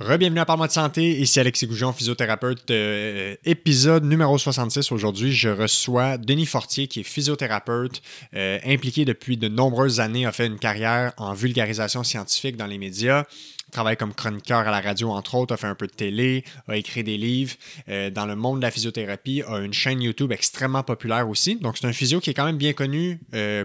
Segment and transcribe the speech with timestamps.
[0.00, 4.92] Rebienvenue à Parle-moi de santé, ici Alexis Goujon, physiothérapeute, euh, épisode numéro 66.
[4.92, 8.00] Aujourd'hui, je reçois Denis Fortier, qui est physiothérapeute,
[8.34, 12.78] euh, impliqué depuis de nombreuses années, a fait une carrière en vulgarisation scientifique dans les
[12.78, 13.24] médias,
[13.72, 16.76] travaille comme chroniqueur à la radio, entre autres, a fait un peu de télé, a
[16.76, 17.56] écrit des livres
[17.88, 21.56] euh, dans le monde de la physiothérapie, a une chaîne YouTube extrêmement populaire aussi.
[21.56, 23.18] Donc, c'est un physio qui est quand même bien connu,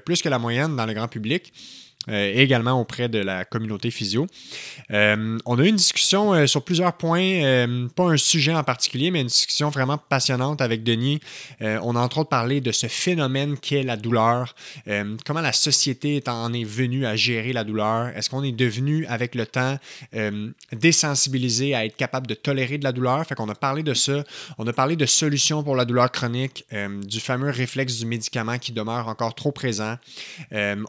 [0.04, 1.54] plus que la moyenne dans le grand public.
[2.09, 4.27] Euh, également auprès de la communauté physio.
[4.91, 7.65] Euh, on a eu une discussion euh, sur plusieurs points,
[7.95, 11.21] pas un sujet en particulier, mais une discussion vraiment passionnante avec Denis.
[11.61, 14.55] on a entre autres parlé de ce phénomène qu'est la douleur,
[15.25, 19.36] comment la société en est venue à gérer la douleur, est-ce qu'on est devenu avec
[19.36, 19.78] le temps
[20.71, 24.23] désensibilisé à être capable de tolérer de la douleur, fait qu'on a parlé de ça,
[24.57, 26.65] on a parlé de solutions pour la douleur chronique,
[27.04, 29.97] du fameux réflexe du médicament qui demeure encore trop présent.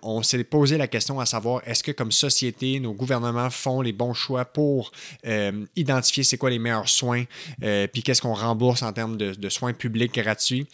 [0.02, 3.92] on s'est posé la question à savoir est-ce que comme société, nos gouvernements font les
[3.92, 4.92] bons choix pour
[5.26, 7.24] euh, identifier c'est quoi les meilleurs soins,
[7.62, 10.66] euh, puis qu'est-ce qu'on rembourse en termes de soins publics gratuits?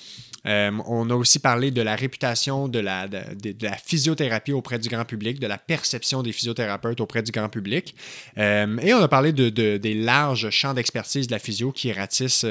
[0.46, 4.88] Euh, on a aussi parlé de la réputation de la, de, la, physiothérapie auprès du
[4.88, 7.94] grand public, de la perception des physiothérapeutes auprès du grand public.
[8.38, 12.46] Et on a parlé de, des larges champs d'expertise de la physio qui ratissent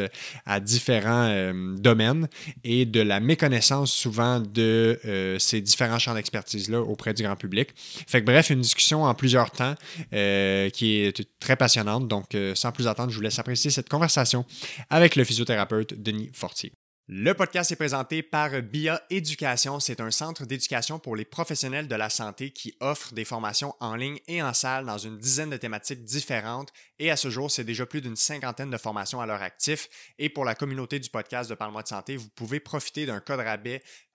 [0.45, 2.27] à différents domaines
[2.63, 4.99] et de la méconnaissance souvent de
[5.39, 7.68] ces différents champs d'expertise-là auprès du grand public.
[7.75, 9.75] Fait que bref, une discussion en plusieurs temps
[10.11, 12.07] qui est très passionnante.
[12.07, 14.45] Donc, sans plus attendre, je vous laisse apprécier cette conversation
[14.89, 16.71] avec le physiothérapeute Denis Fortier.
[17.11, 19.79] Le podcast est présenté par BIA Éducation.
[19.79, 23.95] C'est un centre d'éducation pour les professionnels de la santé qui offre des formations en
[23.95, 26.71] ligne et en salle dans une dizaine de thématiques différentes.
[26.99, 29.89] Et à ce jour, c'est déjà plus d'une cinquantaine de formations à leur actif.
[30.19, 33.39] Et pour la communauté du podcast de Parle-moi de santé, vous pouvez profiter d'un code
[33.39, 33.81] rabais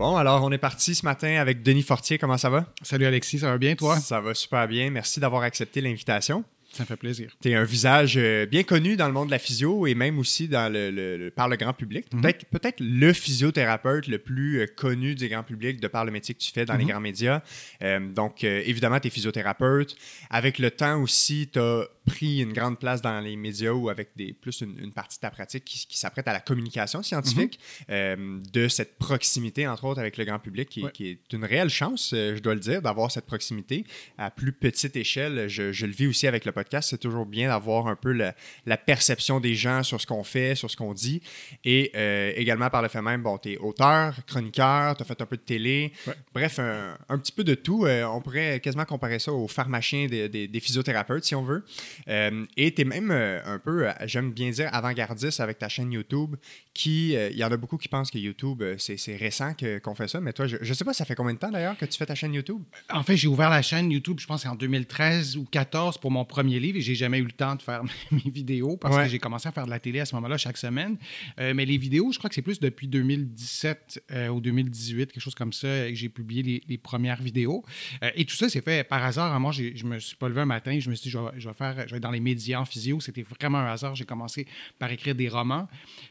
[0.00, 2.16] Bon, alors on est parti ce matin avec Denis Fortier.
[2.16, 2.64] Comment ça va?
[2.80, 4.00] Salut Alexis, ça va bien toi?
[4.00, 4.90] Ça va super bien.
[4.90, 6.42] Merci d'avoir accepté l'invitation.
[6.72, 7.36] Ça fait plaisir.
[7.42, 10.18] Tu es un visage euh, bien connu dans le monde de la physio et même
[10.18, 12.06] aussi dans le, par le grand public.
[12.14, 12.22] Mhm.
[12.50, 16.40] Peut-être le physiothérapeute le plus euh, connu du grand public de par le métier que
[16.40, 16.90] tu fais dans les mhm.
[16.92, 17.42] grands médias.
[17.82, 19.96] Euh, donc, évidemment, tu es physiothérapeute.
[20.30, 24.10] Avec le temps aussi, tu as pris une grande place dans les médias ou avec
[24.16, 28.42] des, plus une, partie de ta pratique qui, s'apprête à la communication scientifique, mhm.
[28.52, 32.38] de cette proximité, entre autres, avec le grand public, qui, est une réelle chance, je
[32.38, 33.84] dois le dire, d'avoir cette proximité
[34.18, 35.48] à plus petite échelle.
[35.48, 39.40] Je, je le vis aussi avec le c'est toujours bien d'avoir un peu la, perception
[39.40, 41.22] des gens sur ce qu'on fait, sur ce qu'on dit.
[41.64, 45.20] Et euh, également, par le fait même, bon, tu es auteur, chroniqueur, tu as fait
[45.20, 45.92] un peu de télé.
[46.34, 47.84] Bref, un, petit peu de tout.
[47.86, 51.64] Euh, on pourrait quasiment comparer ça aux pharmaciens des, physiothérapeutes, si on veut.
[52.08, 56.36] Euh, et tu es même un peu, j'aime bien dire, avant-gardiste avec ta chaîne YouTube,
[56.72, 59.52] qui, il y en a beaucoup qui pensent que YouTube, c'est récent
[59.82, 60.20] qu'on fait ça.
[60.20, 62.06] Mais toi, je ne sais pas, ça fait combien de temps d'ailleurs que tu fais
[62.06, 62.62] ta chaîne YouTube?
[62.90, 66.24] En fait, j'ai ouvert la chaîne YouTube, je pense, en 2013 ou 2014 pour mon
[66.24, 69.18] premier livre et j'ai jamais eu le temps de faire mes vidéos parce que j'ai
[69.18, 70.96] commencé à faire de la télé à ce moment-là chaque semaine.
[71.38, 75.22] Euh, mais les vidéos, je crois que c'est plus depuis 2017 euh, ou 2018, quelque
[75.22, 77.62] chose comme ça, que j'ai publié les, premières vidéos.
[78.02, 79.38] Euh, et tout ça, c'est fait par hasard.
[79.38, 81.86] Moi, je me suis pas levé un matin je me suis dit, je vais, faire,
[81.90, 83.00] je vais dans les médias en physio.
[83.00, 83.96] C'était vraiment un hasard.
[83.96, 84.46] J'ai commencé
[84.78, 85.68] par écrire des romans.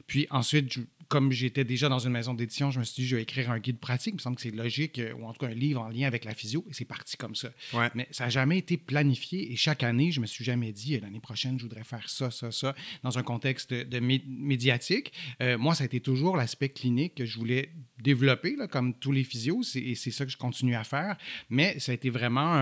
[0.08, 3.16] Puis ensuite, je, comme j'étais déjà dans une maison d'édition, je me suis dit, je
[3.16, 4.14] vais écrire un guide pratique.
[4.14, 6.06] Il me semble que c'est logique, euh, ou en tout cas un livre en lien
[6.06, 7.50] avec la physio, et c'est parti comme ça.
[7.96, 11.00] Mais ça n'a jamais été planifié, et chaque année, je me suis jamais dit, euh,
[11.02, 15.14] l'année prochaine, je voudrais faire ça, ça, ça, dans un contexte de, médiatique.
[15.42, 17.72] Euh, moi, ça a été toujours l'aspect clinique que je voulais
[18.04, 21.18] développer, là, comme tous les physios, et c'est ça que je continue à faire.
[21.50, 22.54] Mais ça a été vraiment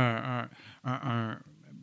[0.84, 1.40] un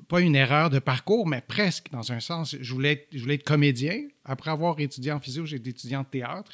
[0.09, 2.56] pas une erreur de parcours, mais presque dans un sens.
[2.60, 6.52] Je voulais je voulais être comédien, après avoir étudié en physio, j'ai étudiant de théâtre.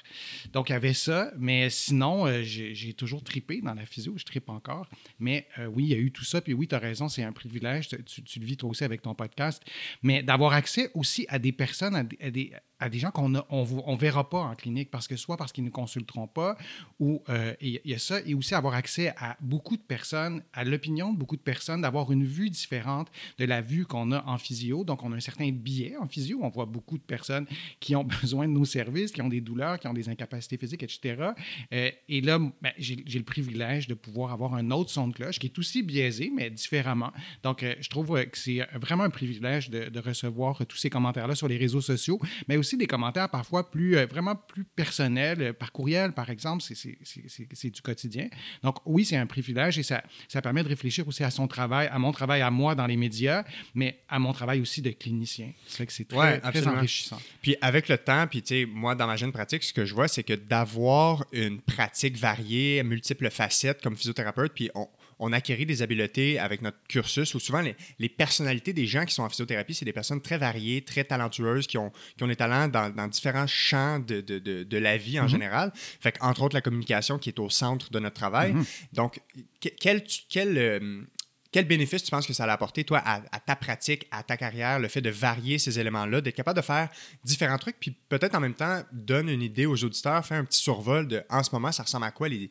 [0.52, 1.30] Donc, il y avait ça.
[1.38, 4.14] Mais sinon, euh, j'ai toujours tripé dans la physio.
[4.16, 4.88] Je tripe encore.
[5.18, 6.40] Mais euh, oui, il y a eu tout ça.
[6.40, 7.88] Puis oui, tu as raison, c'est un privilège.
[7.88, 9.62] Tu, le vis toi aussi avec ton podcast.
[10.02, 13.96] Mais d'avoir accès aussi à des personnes, à des, à des, gens qu'on ne on,
[13.96, 16.56] verra pas en clinique parce que soit parce qu'ils ne consulteront pas
[16.98, 18.20] ou euh, il y a ça.
[18.26, 22.10] Et aussi avoir accès à beaucoup de personnes, à l'opinion de beaucoup de personnes, d'avoir
[22.10, 23.08] une vue différente
[23.38, 24.84] de la vue qu'on a en physio.
[24.84, 26.40] Donc, on a un certain biais en physio.
[26.42, 27.46] On voit beaucoup de personnes
[27.80, 30.82] qui ont besoin de nos services, qui ont des douleurs, qui ont des incapacités physiques,
[30.82, 31.30] etc.
[31.72, 35.38] Euh, et là, ben, j'ai le privilège de pouvoir avoir un autre son de cloche
[35.38, 37.12] qui est aussi biaisé, mais différemment.
[37.42, 41.34] Donc, euh, je trouve euh, que c'est vraiment un privilège de, recevoir tous ces commentaires-là
[41.34, 42.18] sur les réseaux sociaux,
[42.48, 47.82] mais aussi des commentaires parfois plus, vraiment plus personnels, par courriel, par exemple, c'est du
[47.82, 48.28] quotidien.
[48.62, 51.88] Donc, oui, c'est un privilège et ça, ça permet de réfléchir aussi à son travail,
[51.88, 55.52] à mon travail à moi dans les médias, mais à mon travail aussi de clinicien.
[55.66, 57.20] C'est que c'est très, très enrichissant.
[57.42, 59.94] Puis avec le temps, puis tu sais, moi, dans ma jeune pratique, ce que je
[59.94, 64.88] vois, c'est que d'avoir une pratique variée, multiples facettes comme physiothérapeute, puis on,
[65.20, 69.22] on acquérit des habiletés avec notre cursus, ou souvent les, personnalités des gens qui sont
[69.22, 72.68] en physiothérapie, c'est des personnes très variées, très talentueuses, qui ont, qui ont des talents
[72.68, 75.28] dans, différents champs de, de, de, la vie en mm-hmm.
[75.28, 75.72] général.
[75.74, 78.54] Fait entre autres, la communication qui est au centre de notre travail.
[78.54, 78.94] Mm-hmm.
[78.94, 79.20] Donc,
[79.60, 81.02] quel, quel, euh,
[81.52, 84.78] quel bénéfice tu penses que ça a apporté, toi, à, ta pratique, à ta carrière,
[84.78, 86.88] le fait de varier ces éléments-là, d'être capable de faire
[87.24, 90.60] différents trucs, puis peut-être en même temps donne une idée aux auditeurs, faire un petit
[90.60, 92.50] survol de en ce moment, ça ressemble à quoi les,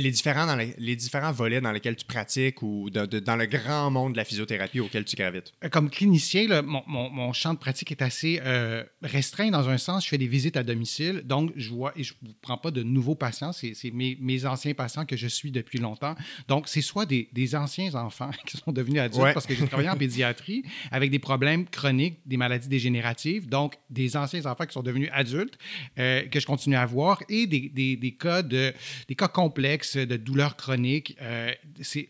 [0.00, 4.12] les différents, dans les, différents volets dans lesquels tu pratiques ou dans le grand monde
[4.12, 5.52] de la physiothérapie auquel tu gravites?
[5.64, 10.04] Euh, comme clinicien, mon, champ de pratique est assez euh, restreint dans un sens.
[10.04, 12.82] Je fais des visites à domicile, donc je vois et je ne prends pas de
[12.82, 13.52] nouveaux patients.
[13.52, 16.14] C'est mes, anciens patients que je suis depuis longtemps.
[16.48, 19.96] Donc, c'est soit des, anciens enfants qui sont devenus adultes parce que j'ai travaillé en
[19.96, 25.10] pédiatrie avec des problèmes chroniques, des maladies dégénératives, donc des anciens enfants qui sont devenus
[25.12, 25.58] adultes
[25.98, 28.72] euh, que je continue à voir et des, des, cas, de,
[29.08, 31.16] des cas complexes de douleurs chroniques.
[31.20, 32.08] Euh, c'est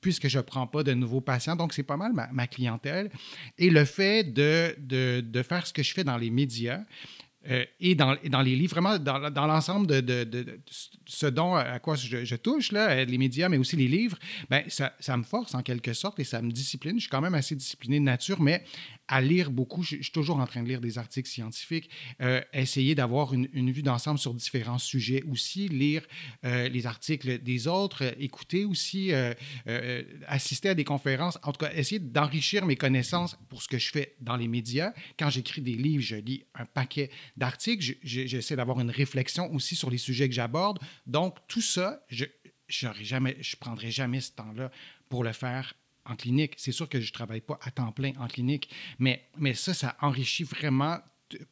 [0.00, 1.56] puisque je ne prends pas de nouveaux patients.
[1.56, 3.10] Donc, c'est pas mal ma, clientèle.
[3.58, 6.80] Et le fait de, de, de, faire ce que je fais dans les médias,
[7.48, 10.60] euh, et, dans, dans, les livres, vraiment dans, dans l'ensemble de, de,
[11.06, 14.18] ce dont à quoi je, touche, là, les médias, mais aussi les livres,
[14.50, 16.96] ben, ça, ça, me force en quelque sorte et ça me discipline.
[16.96, 18.64] Je suis quand même assez discipliné de nature, mais
[19.08, 19.82] à lire beaucoup.
[19.82, 21.90] Je, suis toujours en train de lire des articles scientifiques,
[22.20, 26.02] euh, essayer d'avoir une, vue d'ensemble sur différents sujets aussi, lire
[26.44, 29.32] euh, les articles des autres, écouter aussi, euh,
[30.26, 33.90] assister à des conférences, en tout cas, essayer d'enrichir mes connaissances pour ce que je
[33.90, 34.92] fais dans les médias.
[35.18, 39.90] Quand j'écris des livres, je lis un paquet d'articles, j'essaie d'avoir une réflexion aussi sur
[39.90, 40.78] les sujets que j'aborde.
[41.06, 44.70] Donc, tout ça, je ne je prendrai jamais ce temps-là
[45.08, 45.74] pour le faire
[46.04, 46.54] en clinique.
[46.56, 49.74] C'est sûr que je ne travaille pas à temps plein en clinique, mais, mais ça,
[49.74, 50.98] ça enrichit vraiment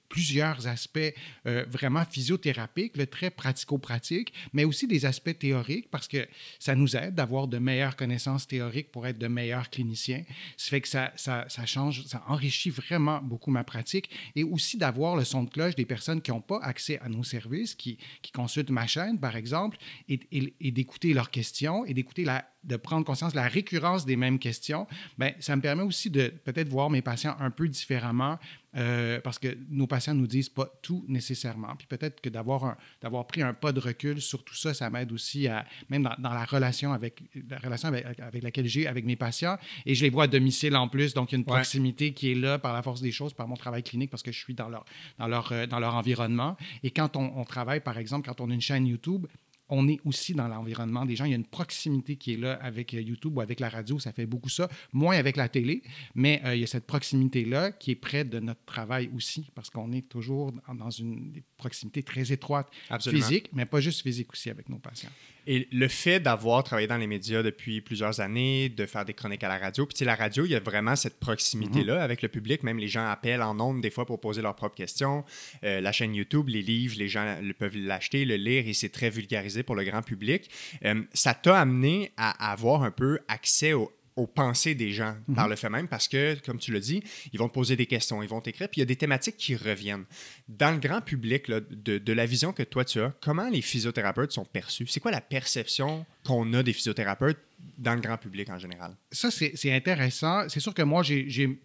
[0.09, 1.15] plusieurs aspects
[1.47, 6.29] euh, vraiment physiothérapiques, le très pratico-pratique, mais aussi des aspects théoriques parce que
[6.59, 10.25] ça nous aide d'avoir de meilleures connaissances théoriques pour être de meilleurs cliniciens.
[10.57, 15.17] Ça fait que ça, ça, change, ça enrichit vraiment beaucoup ma pratique et aussi d'avoir
[15.17, 18.33] le son de cloche des personnes qui n'ont pas accès à nos services, qui, qui
[18.33, 19.79] consultent ma chaîne, par exemple,
[20.09, 24.39] et, d'écouter leurs questions et d'écouter la de prendre conscience de la récurrence des mêmes
[24.39, 24.87] questions,
[25.19, 28.39] ben ça me permet aussi de peut-être voir mes patients un peu différemment,
[28.77, 31.75] euh, parce que nos patients nous disent pas tout nécessairement.
[31.77, 35.13] Puis peut-être que d'avoir, d'avoir pris un pas de recul sur tout ça, ça m'aide
[35.13, 39.57] aussi à, même dans, la relation avec la relation avec, laquelle j'ai avec mes patients.
[39.87, 42.33] Et je les vois à domicile en plus, donc il y a une proximité qui
[42.33, 44.55] est là par la force des choses, par mon travail clinique, parce que je suis
[44.55, 44.85] dans leur,
[45.19, 46.57] dans leur, euh, dans leur environnement.
[46.83, 49.27] Et quand on, on travaille, par exemple, quand on a une chaîne YouTube,
[49.69, 51.25] on est aussi dans l'environnement des gens.
[51.25, 53.99] Il y a une proximité qui est là avec euh, YouTube ou avec la radio,
[53.99, 55.83] ça fait beaucoup ça, moins avec la télé,
[56.15, 59.71] mais euh, il y a cette proximité-là qui est près de notre travail aussi, parce
[59.71, 62.69] qu'on est toujours dans une proximité très étroite,
[63.01, 65.11] physique, mais pas juste physique aussi avec nos patients.
[65.47, 69.45] Et le fait d'avoir travaillé dans les médias depuis plusieurs années, de faire des chroniques
[69.45, 72.01] à la radio, puis la radio, il y a vraiment cette proximité-là mhm.
[72.01, 72.63] avec le public.
[72.63, 75.25] Même les gens appellent en nombre des fois pour poser leurs propres questions.
[75.65, 79.11] Euh, la chaîne YouTube, les livres, les gens peuvent l'acheter, le lire et c'est très
[79.11, 80.51] vulgarisé pour le grand public.
[80.85, 85.47] Euh, ça t'a amené à avoir un peu accès au aux pensées des gens par
[85.47, 85.51] mhm.
[85.51, 87.03] le fait même, parce que, comme tu l'as dit,
[87.33, 89.37] ils vont te poser des questions, ils vont t'écrire, puis il y a des thématiques
[89.37, 90.05] qui reviennent.
[90.49, 94.45] Dans le grand public, de, la vision que toi tu as, comment les physiothérapeutes sont
[94.45, 94.87] perçus?
[94.87, 97.39] C'est quoi la perception qu'on a des physiothérapeutes
[97.79, 98.97] dans le grand public en général?
[99.11, 100.49] Ça, c'est intéressant.
[100.49, 101.59] C'est sûr que moi, j'ai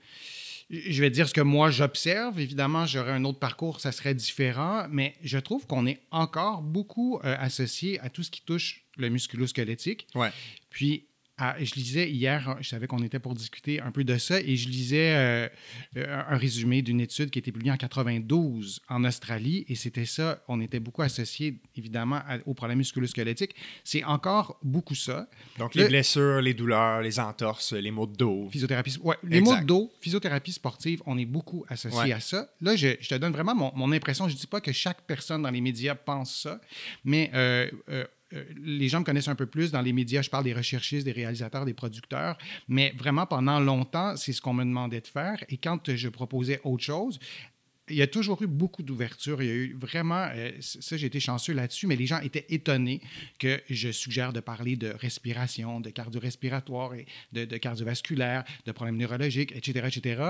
[0.70, 2.40] je vais dire ce que moi j'observe.
[2.40, 7.20] Évidemment, j'aurais un autre parcours, ça serait différent, mais je trouve qu'on est encore beaucoup
[7.24, 10.08] euh, associé à tout ce qui touche le musculo-squelettique.
[10.14, 10.30] Ouais.
[10.70, 11.06] Puis
[11.60, 14.70] je lisais hier, je savais qu'on était pour discuter un peu de ça, et je
[14.70, 15.50] lisais euh,
[15.96, 20.44] un résumé d'une étude qui a été publiée en 92 en Australie, et c'était ça,
[20.48, 23.56] on était beaucoup associé évidemment aux problèmes musculo-squelettiques.
[23.84, 25.28] C'est encore beaucoup ça.
[25.58, 28.50] Donc les blessures, les douleurs, les entorses, les maux de dos.
[28.52, 32.50] Physiothérapie, ouais, les maux de dos, physiothérapie sportive, on est beaucoup associé à ça.
[32.62, 35.50] Là, je, te donne vraiment mon, impression, je ne dis pas que chaque personne dans
[35.50, 36.62] les médias pense ça,
[37.04, 40.22] mais euh, euh, les gens me connaissent un peu plus dans les médias.
[40.22, 42.38] Je parle des recherchistes, des réalisateurs, des producteurs.
[42.68, 45.44] Mais vraiment, pendant longtemps, c'est ce qu'on me demandait de faire.
[45.50, 47.20] Et quand je proposais autre chose,
[47.90, 49.42] il y a toujours eu beaucoup d'ouverture.
[49.42, 52.46] Il y a eu vraiment, euh, ça j'ai été chanceux là-dessus, mais les gens étaient
[52.50, 53.02] étonnés
[53.38, 59.52] que je suggère de parler de respiration, de cardio-respiratoire, et de, cardiovasculaire, de problèmes neurologiques,
[59.56, 60.24] etc., etc.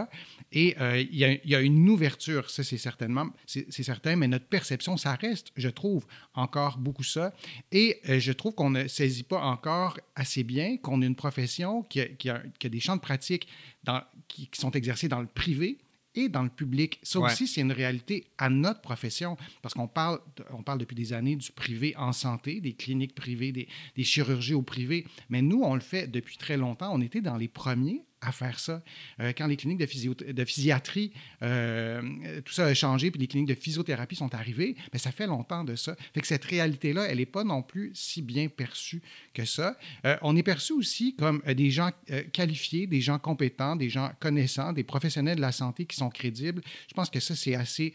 [0.51, 4.45] Et euh, il, y a, il, une ouverture, ça c'est certainement, c'est certain, mais notre
[4.45, 7.33] perception, ça reste, je trouve, encore beaucoup ça.
[7.71, 11.83] Et euh, je trouve qu'on ne saisit pas encore assez bien qu'on a une profession
[11.83, 13.47] qui a, des champs de pratique
[13.83, 15.77] dans, qui sont exercés dans le privé,
[16.19, 16.99] et dans le public.
[17.03, 20.19] Ça aussi, c'est une réalité à notre profession, parce qu'on parle,
[20.51, 24.53] on parle depuis des années du privé en santé, des cliniques privées, des, des chirurgies
[24.53, 26.91] au privé, mais nous, on le fait depuis très longtemps.
[26.93, 28.81] On était dans les premiers à faire ça.
[29.19, 31.11] Euh, quand les cliniques de, physiatrie,
[31.41, 35.11] euh, tout ça a changé, puis les cliniques de physiothérapie sont arrivées, mais ben, ça
[35.11, 35.95] fait longtemps de ça.
[36.13, 39.01] Fait que cette réalité-là, elle n'est pas non plus si bien perçue
[39.33, 39.77] que ça.
[40.05, 41.91] Euh, on est perçu aussi comme des gens
[42.33, 46.61] qualifiés, des gens compétents, des gens connaissants, des professionnels de la santé qui sont crédibles.
[46.87, 47.93] Je pense que ça, c'est assez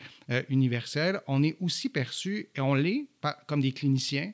[0.49, 1.21] universel.
[1.27, 3.07] On est aussi perçu, et on l'est,
[3.47, 4.33] comme des cliniciens,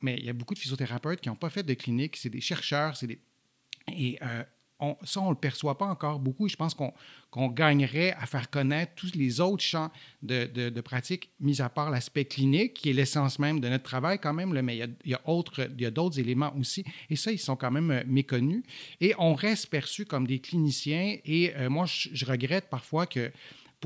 [0.00, 2.40] mais il y a beaucoup de physiothérapeutes qui n'ont pas fait de clinique, c'est des
[2.40, 3.18] chercheurs, c'est des...
[5.04, 6.48] ça, on ne le perçoit pas encore beaucoup.
[6.48, 9.90] Je pense qu'on gagnerait à faire connaître tous les autres champs
[10.22, 14.18] de, de, pratique, mis à part l'aspect clinique, qui est l'essence même de notre travail
[14.18, 16.84] quand même, mais il y a, il y a d'autres éléments aussi.
[17.10, 18.62] Et ça, ils sont quand même euh, méconnus.
[19.00, 21.16] Et on reste perçu comme des cliniciens.
[21.24, 23.30] Et euh, moi, je, regrette parfois que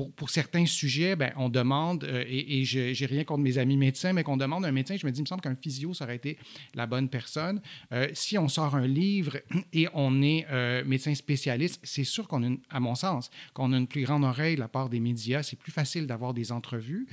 [0.05, 3.77] pour, certains sujets, ben, on demande, euh, et, et je n'ai rien contre mes amis
[3.77, 6.05] médecins, mais qu'on demande un médecin, je me dis, il me semble qu'un physio, ça
[6.05, 6.37] aurait été
[6.75, 7.61] la bonne personne.
[7.91, 9.37] Euh, si on sort un livre
[9.73, 13.77] et on est euh, médecin spécialiste, c'est sûr qu'on a, à mon sens, qu'on a
[13.77, 15.41] une plus grande oreille de la part des médias.
[15.41, 17.07] C'est plus facile d'avoir des entrevues.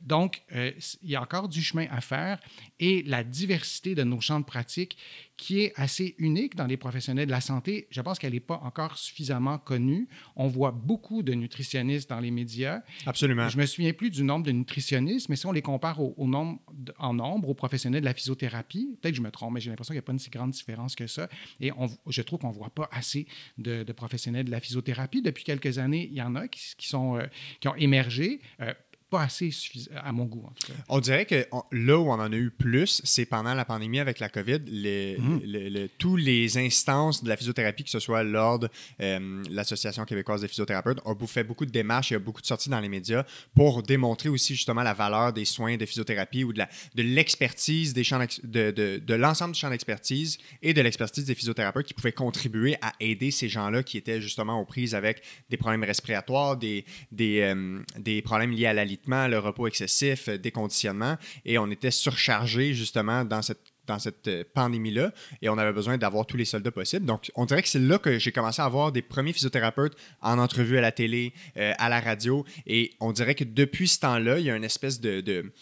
[0.00, 2.40] donc, il y a encore du chemin à faire
[2.78, 4.96] et la diversité de nos champs de pratique
[5.40, 7.88] qui est assez unique dans les professionnels de la santé.
[7.90, 10.06] Je pense qu'elle n'est pas encore suffisamment connue.
[10.36, 12.82] On voit beaucoup de nutritionnistes dans les médias.
[13.06, 13.48] Absolument.
[13.48, 16.60] Je me souviens plus du nombre de nutritionnistes, mais si on les compare au, nombre
[16.98, 19.92] en nombre aux professionnels de la physiothérapie, peut-être que je me trompe, mais j'ai l'impression
[19.92, 21.26] qu'il n'y a pas une si grande différence que ça.
[21.58, 25.22] Et on, je trouve qu'on ne voit pas assez de, professionnels de la physiothérapie.
[25.22, 27.26] Depuis quelques années, il y en a qui, sont, euh,
[27.60, 28.40] qui ont émergé.
[28.60, 28.74] Euh,
[29.10, 30.78] pas assez suffisant, à mon goût, en tout cas.
[30.88, 34.20] On dirait que là où on en a eu plus, c'est pendant la pandémie avec
[34.20, 34.60] la COVID.
[34.66, 35.88] Les, mhm.
[35.98, 38.68] tous les instances de la physiothérapie, que ce soit l'Ordre,
[39.00, 42.46] euh, l'Association québécoise des physiothérapeutes, ont fait beaucoup de démarches, il y a beaucoup de
[42.46, 43.24] sorties dans les médias
[43.54, 46.62] pour démontrer aussi justement la valeur des soins de physiothérapie ou de
[46.96, 51.86] l'expertise des champs de, de, de l'ensemble du champ d'expertise et de l'expertise des physiothérapeutes
[51.86, 55.84] qui pouvaient contribuer à aider ces gens-là qui étaient justement aux prises avec des problèmes
[55.84, 61.58] respiratoires, des, des, euh, des problèmes liés à la le repos excessif, euh, déconditionnement, et
[61.58, 66.24] on était surchargé justement dans cette dans cette euh, pandémie-là et on avait besoin d'avoir
[66.24, 67.06] tous les soldats possibles.
[67.06, 70.38] Donc, on dirait que c'est là que j'ai commencé à avoir des premiers physiothérapeutes en
[70.38, 74.38] entrevue à la télé, euh, à la radio et on dirait que depuis ce temps-là,
[74.38, 75.52] il y a une espèce de, de,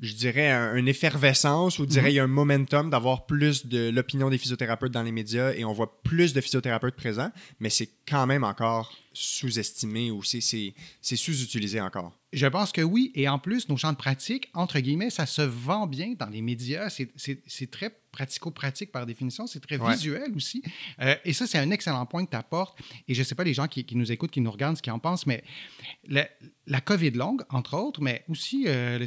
[0.00, 3.90] je dirais, une effervescence ou je dirais, il y a un momentum d'avoir plus de
[3.90, 7.90] l'opinion des physiothérapeutes dans les médias et on voit plus de physiothérapeutes présents, mais c'est
[8.08, 10.62] quand même encore sous-estimé ou c'est
[11.02, 12.12] sous-utilisé encore?
[12.32, 13.10] Je pense que oui.
[13.14, 16.42] Et en plus, nos champs de pratique, entre guillemets, ça se vend bien dans les
[16.42, 16.88] médias.
[16.88, 19.46] C'est très pratico-pratique par définition.
[19.46, 20.62] C'est très visuel aussi.
[21.00, 22.78] Euh, et ça, c'est un excellent point que tu apportes.
[23.08, 24.92] Et je ne sais pas les gens qui, nous écoutent, qui nous regardent, ce qu'ils
[24.92, 25.42] en pensent, mais
[26.06, 26.28] la,
[26.66, 29.06] la, COVID longue, entre autres, mais aussi euh,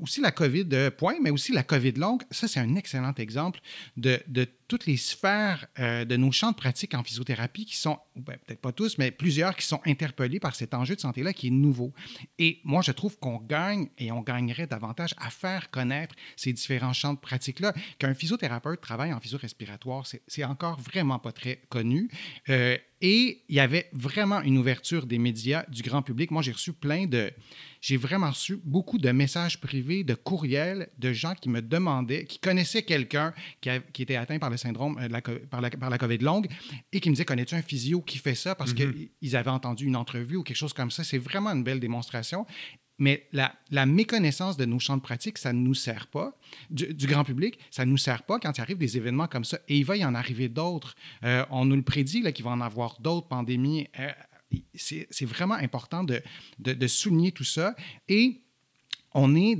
[0.00, 2.22] aussi la COVID euh, point, mais aussi la COVID longue.
[2.30, 3.60] Ça, c'est un excellent exemple
[3.96, 7.98] de, de toutes les sphères euh, de nos champs de pratique en physiothérapie qui sont,
[8.16, 11.48] ben, peut-être pas tous, mais plusieurs qui sont interpellés par cet enjeu de santé-là qui
[11.48, 11.92] est nouveau.
[12.38, 16.92] Et moi, je trouve qu'on gagne et on gagnerait davantage à faire connaître ces différents
[16.92, 17.72] champs de pratique-là.
[17.98, 22.10] Qu'un physiothérapeute travaille en physio-respiratoire, c'est encore vraiment pas très connu.
[22.48, 26.30] Euh, et il y avait vraiment une ouverture des médias, du grand public.
[26.30, 27.30] Moi, j'ai reçu plein de...
[27.86, 32.40] J'ai vraiment reçu beaucoup de messages privés, de courriels de gens qui me demandaient, qui
[32.40, 35.88] connaissaient quelqu'un qui, qui, était atteint par le syndrome euh, de la, par, la, par,
[35.88, 36.48] la, COVID longue
[36.90, 38.56] et qui me disait Connais-tu un physio qui fait ça?
[38.56, 39.10] Parce mm-hmm.
[39.20, 42.44] qu'ils avaient entendu une entrevue ou quelque chose comme ça C'est vraiment une belle démonstration.
[42.98, 46.36] Mais la, la, méconnaissance de nos champs de pratique, ça ne nous sert pas.
[46.70, 49.60] Du, grand public, ça ne nous sert pas quand il arrive des événements comme ça.
[49.68, 50.96] Et il va y en arriver d'autres.
[51.22, 53.86] Euh, on nous le prédit qu'il va en avoir d'autres pandémies.
[54.00, 54.10] Euh,
[54.74, 57.74] c'est vraiment important de, souligner tout ça.
[58.08, 58.42] Et
[59.12, 59.58] on est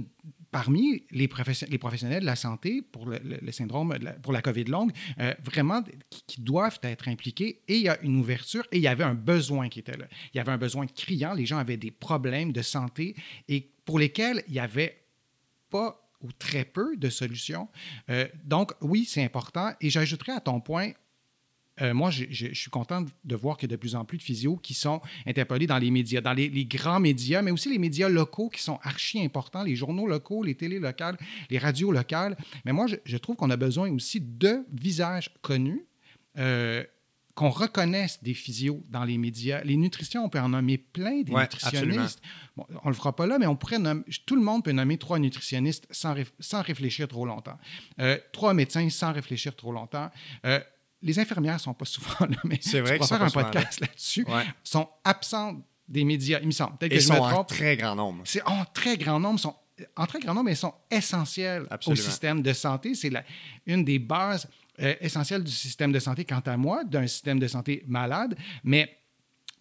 [0.50, 1.28] parmi les,
[1.68, 5.82] les, professionnels de la santé pour le, syndrome, pour la COVID longue, euh, vraiment
[6.26, 7.60] qui, doivent être impliqués.
[7.68, 10.06] Et il y a une ouverture et il y avait un besoin qui était là.
[10.32, 11.34] Il y avait un besoin criant.
[11.34, 13.14] Les gens avaient des problèmes de santé
[13.48, 15.04] et pour lesquels il n'y avait
[15.68, 17.68] pas ou très peu de solutions.
[18.10, 19.72] Euh, donc, oui, c'est important.
[19.80, 20.92] Et j'ajouterais à ton point,
[21.82, 24.18] euh, moi, je, je, suis content de voir qu'il y a de plus en plus
[24.18, 27.70] de physios qui sont interpellés dans les médias, dans les, les, grands médias, mais aussi
[27.70, 31.18] les médias locaux qui sont archi importants, les journaux locaux, les télés locales,
[31.50, 32.36] les radios locales.
[32.64, 35.84] Mais moi, je, je trouve qu'on a besoin aussi de visages connus.
[36.38, 36.84] Euh,
[37.36, 39.62] qu'on reconnaisse des physios dans les médias.
[39.62, 42.22] Les nutritions, on peut en nommer plein des Ouais, nutritionnistes.
[42.56, 44.72] Bon, on ne le fera pas là, mais on pourrait nommer, tout le monde peut
[44.72, 47.58] nommer trois nutritionnistes sans, réf- sans réfléchir trop longtemps.
[48.00, 50.10] Euh, trois médecins sans réfléchir trop longtemps.
[50.46, 50.60] Euh,
[51.02, 54.24] les infirmières ne sont pas souvent là, mais C'est vrai sont faire un podcast là-dessus.
[54.28, 54.44] Ouais.
[54.64, 56.76] sont absentes des médias, il me semble.
[56.78, 57.48] Peut-être que je me sont en trompe.
[57.48, 58.22] très grand nombre.
[58.24, 59.54] C'est en très grand nombre, sont,
[59.94, 62.00] en très grand nombre, elles sont essentielles Absolument.
[62.02, 62.94] au système de santé.
[62.94, 63.24] C'est la-
[63.66, 64.48] une des bases
[64.80, 68.36] euh, essentielles du système de santé, quant à moi, d'un système de santé malade.
[68.64, 68.98] Mais,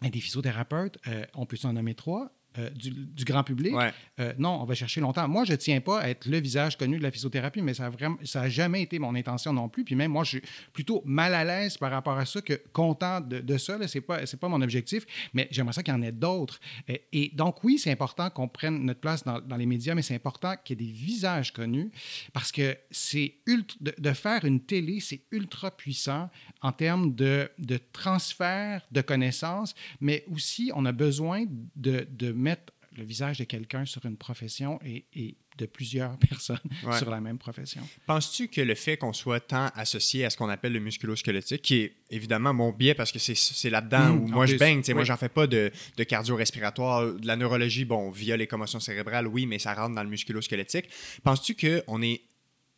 [0.02, 2.30] mais des physiothérapeutes, euh, on peut s'en nommer trois.
[2.58, 3.74] Euh, du, du grand public.
[3.74, 3.92] Ouais.
[4.20, 5.26] Euh, non, on va chercher longtemps.
[5.28, 7.84] Moi, je ne tiens pas à être le visage connu de la physiothérapie, mais ça
[7.84, 9.84] n'a vraiment, ça a jamais été mon intention non plus.
[9.84, 13.20] Puis même moi, je suis plutôt mal à l'aise par rapport à ça que content
[13.20, 13.78] de, de ça.
[13.86, 16.60] Ce n'est pas, pas mon objectif, mais j'aimerais ça qu'il y en ait d'autres.
[16.90, 20.02] Euh, Et donc, oui, c'est important qu'on prenne notre place dans, dans les médias, mais
[20.02, 21.90] c'est important qu'il y ait des visages connus
[22.32, 26.30] parce que c'est ultra, de, de faire une télé, c'est ultra puissant
[26.62, 31.44] en termes de, de transfert de connaissances, mais aussi on a besoin
[31.76, 36.58] de, de mettre le visage de quelqu'un sur une profession et, et de plusieurs personnes
[36.82, 36.96] Ouais.
[36.98, 37.82] sur la même profession.
[38.06, 41.76] Penses-tu que le fait qu'on soit tant associé à ce qu'on appelle le musculo-squelettique, qui
[41.82, 45.02] est évidemment mon biais parce que c'est- là-dedans Mm, où moi je baigne, sais, moi
[45.02, 45.06] oui.
[45.06, 49.44] j'en fais pas de, de cardio-respiratoire, de la neurologie, bon, via les commotions cérébrales, oui,
[49.46, 50.88] mais ça rentre dans le musculo-squelettique.
[51.22, 52.20] Penses-tu qu'on est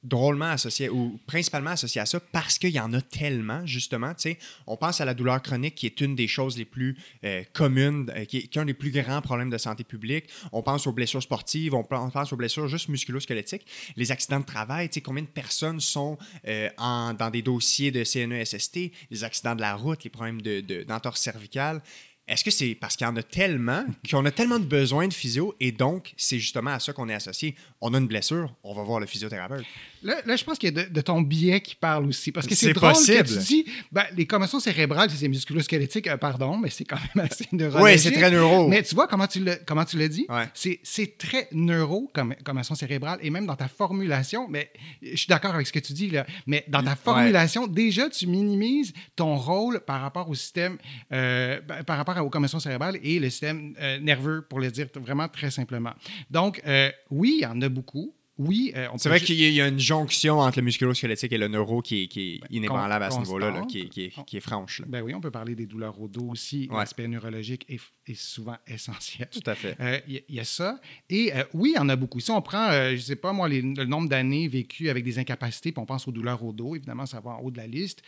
[0.03, 4.15] drôlement associé ou principalement associé à ça parce qu'il y en a tellement, justement.
[4.15, 6.97] Tu sais, on pense à la douleur chronique qui est une des choses les plus
[7.25, 10.29] euh, communes, euh, qui, est, un des plus grands problèmes de santé publique.
[10.53, 13.67] On pense aux blessures sportives, on pense aux blessures juste musculo-squelettiques.
[13.97, 18.93] Les accidents de travail, combien de personnes sont euh, en- dans des dossiers de CNESST,
[19.11, 21.83] les accidents de la route, les problèmes de, de, d'entorse cervicale.
[22.29, 25.15] Est-ce que c'est parce qu'il y en a tellement, qu'on a tellement de besoins de
[25.15, 27.55] physio et donc c'est justement à ça qu'on est associé?
[27.81, 29.65] On a une blessure, on va voir le physiothérapeute.
[30.03, 32.33] Là, là, je pense qu'il y a de, de ton biais qui parle aussi.
[32.33, 33.25] Parce que c'est drôle possible.
[33.25, 37.27] que tu dis, ben, les commotions cérébrales, c'est musculo-squelettique, euh, pardon, mais c'est quand même
[37.31, 37.85] assez neurologique.
[37.85, 38.69] Oui, c'est très neuro.
[38.69, 40.27] Mais tu vois comment tu l'as, comment tu dit?
[40.29, 40.49] Ouais.
[40.55, 44.71] C'est, très neuro comme commotion cérébrale et même dans ta formulation, mais
[45.03, 48.27] je suis d'accord avec ce que tu dis, là, mais dans ta formulation, déjà, tu
[48.27, 50.77] minimises ton rôle par rapport au système,
[51.13, 54.87] euh, ben, par rapport aux commotions cérébrales et le système euh, nerveux, pour le dire
[54.97, 55.93] vraiment très simplement.
[56.31, 58.15] Donc, euh, oui, il y en a beaucoup.
[58.39, 61.83] Oui, euh, C'est vrai qu'il y a- une jonction entre le musculo-squelettique et le neuro
[61.83, 64.41] qui est, qui est inébranlable à ce niveau-là, là, qui, est, qui est- qui est
[64.41, 64.81] franche.
[64.81, 64.87] là.
[64.89, 66.69] Ben oui, on peut parler des douleurs au dos aussi.
[66.71, 66.79] Ouais.
[66.79, 67.81] L'aspect neurologique est,
[68.15, 69.29] souvent essentiel.
[69.31, 69.77] Tout à fait.
[69.81, 70.81] Euh, Il y, a- il y a ça.
[71.11, 72.21] Et euh, oui, il y en a beaucoup.
[72.21, 75.05] Si on prend, euh, je ne sais pas moi, les- le nombre d'années vécues avec
[75.05, 77.57] des incapacités, puis on pense aux douleurs au dos, évidemment, ça va en haut de
[77.59, 78.03] la liste.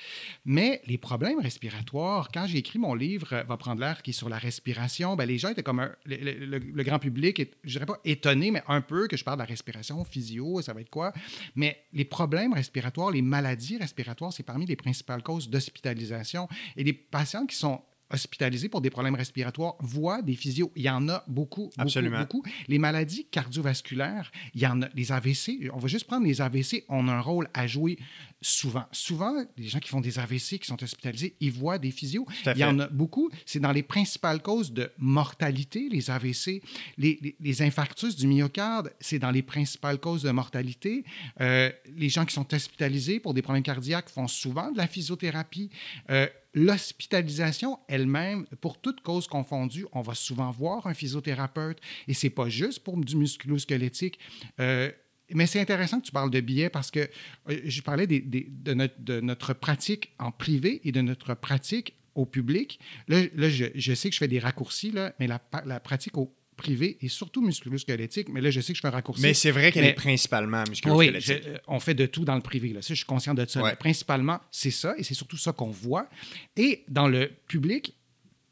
[0.44, 4.28] Mais les problèmes respiratoires, quand j'ai écrit mon livre Va prendre l'air, qui est sur
[4.28, 7.52] la respiration, ben, les gens étaient comme un- le, le- le- le grand public, est,
[7.64, 10.72] je dirais pas étonné, mais un peu que je parle de la respiration physio, ça
[10.72, 11.12] va être quoi.
[11.54, 16.48] Mais les problèmes respiratoires, les maladies respiratoires, c'est parmi les principales causes d'hospitalisation.
[16.76, 17.80] Et les patients qui sont
[18.12, 20.72] hospitalisés pour des problèmes respiratoires voient des physios.
[20.74, 22.20] Il y en a beaucoup, beaucoup, Absolument.
[22.20, 22.42] beaucoup.
[22.66, 24.88] Les maladies cardiovasculaires, il y en a.
[24.94, 27.98] Les AVC, on va juste prendre les AVC, ont un rôle à jouer
[28.42, 28.84] souvent.
[28.92, 32.26] Souvent, les gens qui font des AVC, qui sont hospitalisés, ils voient des physios.
[32.56, 33.30] Il y en a beaucoup.
[33.44, 36.62] C'est dans les principales causes de mortalité, les AVC.
[36.98, 41.04] Les, les- les infarctus du myocarde, c'est dans les principales causes de mortalité.
[41.40, 45.70] Euh, les gens qui sont hospitalisés pour des problèmes cardiaques font souvent de la physiothérapie.
[46.10, 52.30] Euh, L'hospitalisation elle-même, pour toute cause confondue, on va souvent voir un physiothérapeute et c'est
[52.30, 54.18] pas juste pour du musculo-squelettique.
[54.58, 54.90] Euh,
[55.34, 57.00] mais c'est intéressant que tu parles de billets parce que
[57.48, 61.34] euh, je parlais des- des- de, notre, de notre pratique en privé et de notre
[61.34, 62.80] pratique au public.
[63.08, 65.38] Là, là, je, je sais que je fais des raccourcis, là, mais la,
[65.80, 68.28] pratique au privé est surtout musculo-squelettique.
[68.28, 69.22] Mais là, je sais que je fais un raccourci.
[69.22, 71.42] Mais c'est vrai qu'elle est principalement Oui, musculo-squelettique.
[71.44, 72.72] je- euh, on fait de tout dans le privé.
[72.74, 72.82] Là.
[72.82, 73.62] Ça, je suis conscient de ça.
[73.62, 73.70] Ouais.
[73.70, 76.08] Mais Principalement, c'est ça, et c'est surtout ça qu'on voit.
[76.56, 77.94] Et dans le public,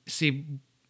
[0.07, 0.33] c'est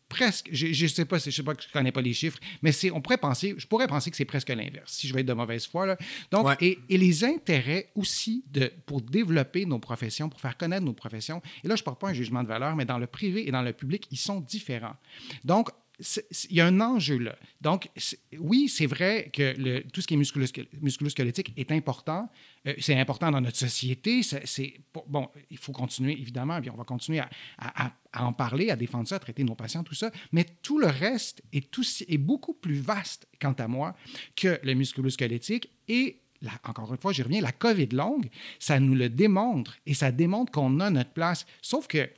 [0.08, 2.72] presque, je ne sais pas, je sais pas que je connais pas les chiffres, mais
[2.72, 5.26] c'est, on pourrait penser, je pourrais penser que c'est presque l'inverse, si je vais être
[5.26, 5.86] de mauvaise foi.
[5.86, 5.96] Là.
[6.30, 6.56] Donc, Ouais.
[6.60, 11.42] et, et les intérêts aussi de, pour développer nos professions, pour faire connaître nos professions,
[11.62, 13.50] et là, je ne porte pas un jugement de valeur, mais dans le privé et
[13.50, 14.96] dans le public, ils sont différents.
[15.44, 15.68] Donc,
[15.98, 17.37] il y a un enjeu là.
[17.61, 17.90] Donc,
[18.38, 22.30] oui, c'est vrai que tout ce qui est musculo-squel- musculo-squelettique est important.
[22.66, 24.22] Euh, c'est important dans notre société.
[24.22, 27.20] C'est, bon, il faut continuer, évidemment, puis on va continuer
[27.58, 30.11] à, en parler, à défendre ça, à traiter nos patients, tout ça.
[30.30, 33.96] Mais tout le reste est, beaucoup plus vaste, quant à moi,
[34.37, 36.20] que le musculo-squelettique et
[36.64, 38.28] encore une fois, je reviens, la COVID longue,
[38.61, 41.44] ça nous le démontre et ça démontre qu'on a notre place.
[41.62, 42.08] Sauf que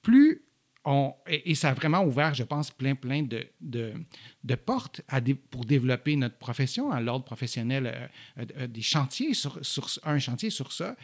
[0.00, 0.45] plus
[1.26, 5.02] et, ça a vraiment ouvert, je pense, plein, plein de, de, portes
[5.50, 9.58] pour développer notre profession, à l'ordre professionnel, euh, euh, des chantiers sur,
[10.04, 10.96] un chantier sur ça.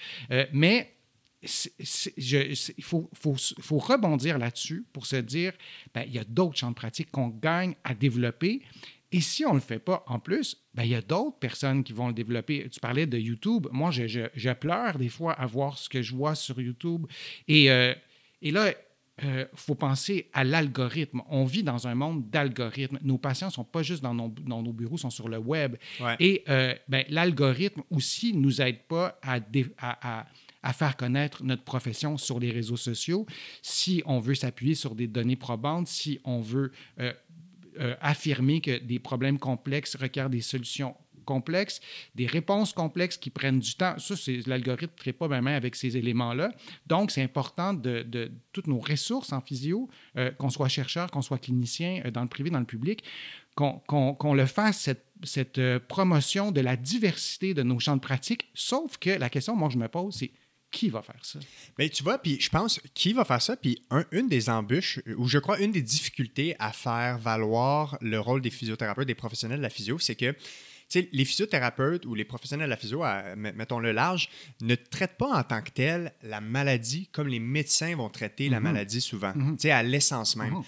[0.52, 0.94] mais
[1.42, 5.52] il faut, faut, faut, rebondir là-dessus pour se dire,
[5.92, 8.62] ben, il y a d'autres champs de pratique qu'on gagne à développer.
[9.10, 11.82] Et si on ne le fait pas en plus, ben, il y a d'autres personnes
[11.82, 12.68] qui vont le développer.
[12.70, 13.66] Tu parlais de YouTube.
[13.72, 17.06] Moi, je, pleure des fois à voir ce que je vois sur YouTube.
[17.48, 17.92] Et, euh,
[18.40, 18.72] et là,
[19.20, 21.20] il euh, faut penser à l'algorithme.
[21.28, 22.98] On vit dans un monde d'algorithmes.
[23.02, 25.76] Nos patients ne sont pas juste dans nos, dans nos, bureaux, sont sur le web.
[26.18, 29.38] Et euh, ben, l'algorithme aussi ne nous aide pas à,
[29.78, 30.26] à,
[30.62, 33.26] à faire connaître notre profession sur les réseaux sociaux,
[33.60, 37.12] si on veut s'appuyer sur des données probantes, si on veut euh,
[38.00, 41.80] affirmer que des problèmes complexes requièrent des solutions complexes,
[42.14, 43.98] des réponses complexes qui prennent du temps.
[43.98, 46.52] Ça, c'est l'algorithme ne traite pas même avec ces éléments-là.
[46.86, 51.38] Donc, c'est important de, toutes nos ressources en physio, euh, qu'on soit chercheur, qu'on soit
[51.38, 53.04] clinicien, dans le privé, dans le public,
[53.54, 58.48] qu'on le fasse, cette, cette promotion de la diversité de nos champs de pratique.
[58.54, 60.30] Sauf que la question, moi, je me pose, c'est
[60.72, 61.38] qui va faire ça?
[61.78, 63.56] Mais tu vois, puis je pense, qui va faire ça?
[63.56, 68.40] Puis une des embûches, ou je crois une des difficultés à faire valoir le rôle
[68.40, 70.34] des physiothérapeutes, des professionnels de la physio, c'est que
[70.94, 73.02] les physiothérapeutes ou les professionnels de la physio,
[73.36, 74.28] mettons-le large,
[74.60, 78.58] ne traitent pas en tant que tel la maladie comme les médecins vont traiter la
[78.58, 78.62] mm-hmm.
[78.62, 79.70] maladie souvent, mm-hmm.
[79.70, 80.54] à l'essence même.
[80.54, 80.64] Mm-hmm.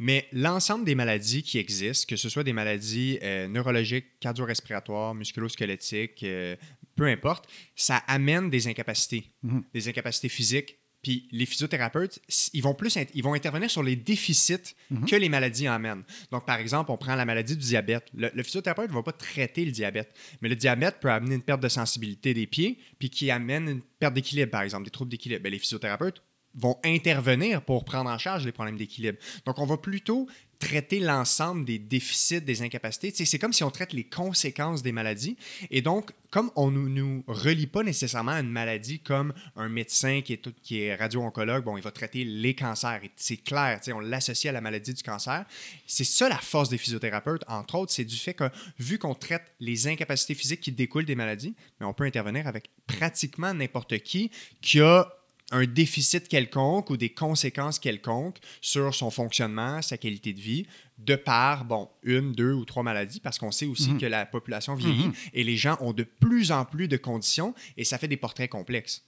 [0.00, 6.22] Mais l'ensemble des maladies qui existent, que ce soit des maladies euh, neurologiques, cardio-respiratoires, musculo-squelettiques,
[6.22, 6.54] euh,
[6.94, 9.64] peu importe, ça amène des incapacités, mhm.
[9.72, 10.77] des incapacités physiques.
[11.02, 12.20] Puis les physiothérapeutes,
[12.52, 15.04] ils vont plus ils vont intervenir sur les déficits mhm.
[15.06, 16.02] que les maladies amènent.
[16.32, 18.06] Donc, par exemple, on prend la maladie du diabète.
[18.14, 21.60] Le, physiothérapeute ne va pas traiter le diabète, mais le diabète peut amener une perte
[21.60, 25.42] de sensibilité des pieds, puis qui amène une perte d'équilibre, par exemple, des troubles d'équilibre.
[25.42, 26.22] Ben, les physiothérapeutes
[26.54, 29.18] vont intervenir pour prendre en charge les problèmes d'équilibre.
[29.46, 30.28] Donc, on va plutôt
[30.58, 33.12] traiter l'ensemble des déficits, des incapacités.
[33.12, 35.36] c'est comme si on traite les conséquences des maladies.
[35.70, 40.20] Et donc, comme on ne nous, relie pas nécessairement à une maladie comme un médecin
[40.22, 43.00] qui est, qui est radio-oncologue, bon, il va traiter les cancers.
[43.16, 45.44] C'est clair, on l'associe à la maladie du cancer.
[45.86, 49.44] C'est ça la force des physiothérapeutes, entre autres, c'est du fait que vu qu'on traite
[49.60, 54.30] les incapacités physiques qui découlent des maladies, mais on peut intervenir avec pratiquement n'importe qui
[54.60, 55.17] qui a
[55.50, 60.66] un déficit quelconque ou des conséquences quelconques sur son fonctionnement, sa qualité de vie,
[60.98, 63.98] de par, bon, une, deux ou trois maladies, parce qu'on sait aussi mhm.
[63.98, 65.14] que la population vieillit mhm.
[65.32, 68.50] et les gens ont de plus en plus de conditions et ça fait des portraits
[68.50, 69.04] complexes.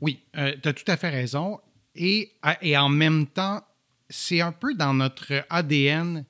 [0.00, 1.60] Oui, euh, tu as tout à fait raison.
[1.94, 3.62] Et, et en même temps,
[4.08, 6.24] c'est un peu dans notre ADN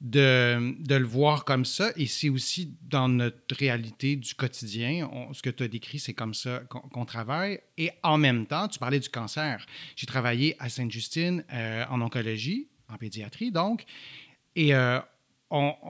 [0.00, 1.90] de, de, le voir comme ça.
[1.96, 5.10] Et c'est aussi dans notre réalité du quotidien.
[5.32, 7.60] ce que tu as décrit, c'est comme ça qu'on travaille.
[7.76, 9.66] Et en même temps, tu parlais du cancer.
[9.96, 13.84] J'ai travaillé à Sainte-Justine euh, en oncologie, en pédiatrie, donc.
[14.54, 15.00] Et euh,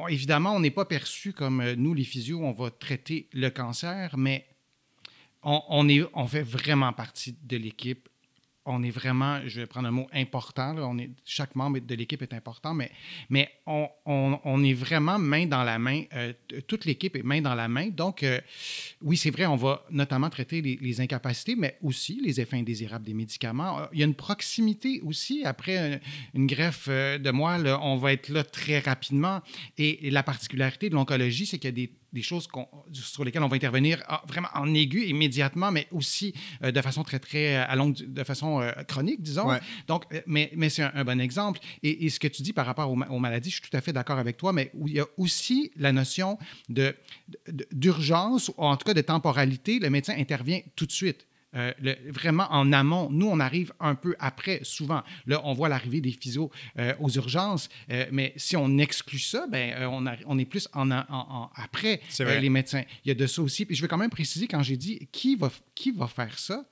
[0.09, 4.17] évidemment, on n'est pas perçu comme euh, nous, les physios, on va traiter le cancer,
[4.17, 4.47] mais
[5.43, 8.09] on, on, est, on fait vraiment partie de l'équipe
[8.69, 12.21] on est vraiment, je vais prendre un mot important, on est, chaque membre de l'équipe
[12.23, 12.91] est important, mais,
[13.31, 16.33] mais on, on, est vraiment main dans la main, euh,
[16.67, 17.89] toute l'équipe est main dans la main.
[17.89, 18.41] Donc, euh,
[19.03, 23.15] oui, c'est vrai, on va notamment traiter les, incapacités, mais aussi les effets indésirables des
[23.15, 23.81] médicaments.
[23.81, 25.45] Euh, il y a une proximité aussi.
[25.45, 26.01] Après
[26.35, 29.41] une, greffe de moelle, on va être là très rapidement.
[29.77, 32.49] et la particularité de l'oncologie, c'est qu'il y a des des choses
[32.93, 37.03] sur lesquelles on va intervenir ah, vraiment en aigu immédiatement, mais aussi euh, de façon
[37.03, 39.49] très, très à longue, de façon euh, chronique, disons.
[39.87, 41.61] Donc, euh, mais, mais c'est un, bon exemple.
[41.83, 44.19] Et, ce que tu dis par rapport aux, maladies, je suis tout à fait d'accord
[44.19, 46.95] avec toi, mais il y a aussi la notion de,
[47.73, 49.79] d'urgence, ou en tout cas de temporalité.
[49.79, 51.28] Le médecin intervient tout de suite.
[51.55, 51.73] Euh,
[52.09, 53.09] vraiment en amont.
[53.11, 55.03] Nous, on arrive un peu après, souvent.
[55.27, 59.47] Là, on voit l'arrivée des physios euh, aux urgences, euh, mais si on exclut ça,
[59.47, 62.83] ben, on, on, est plus en, après les médecins.
[63.05, 63.65] Il y a de ça aussi.
[63.65, 66.65] Puis je vais quand même préciser, quand j'ai dit qui va, qui va faire ça,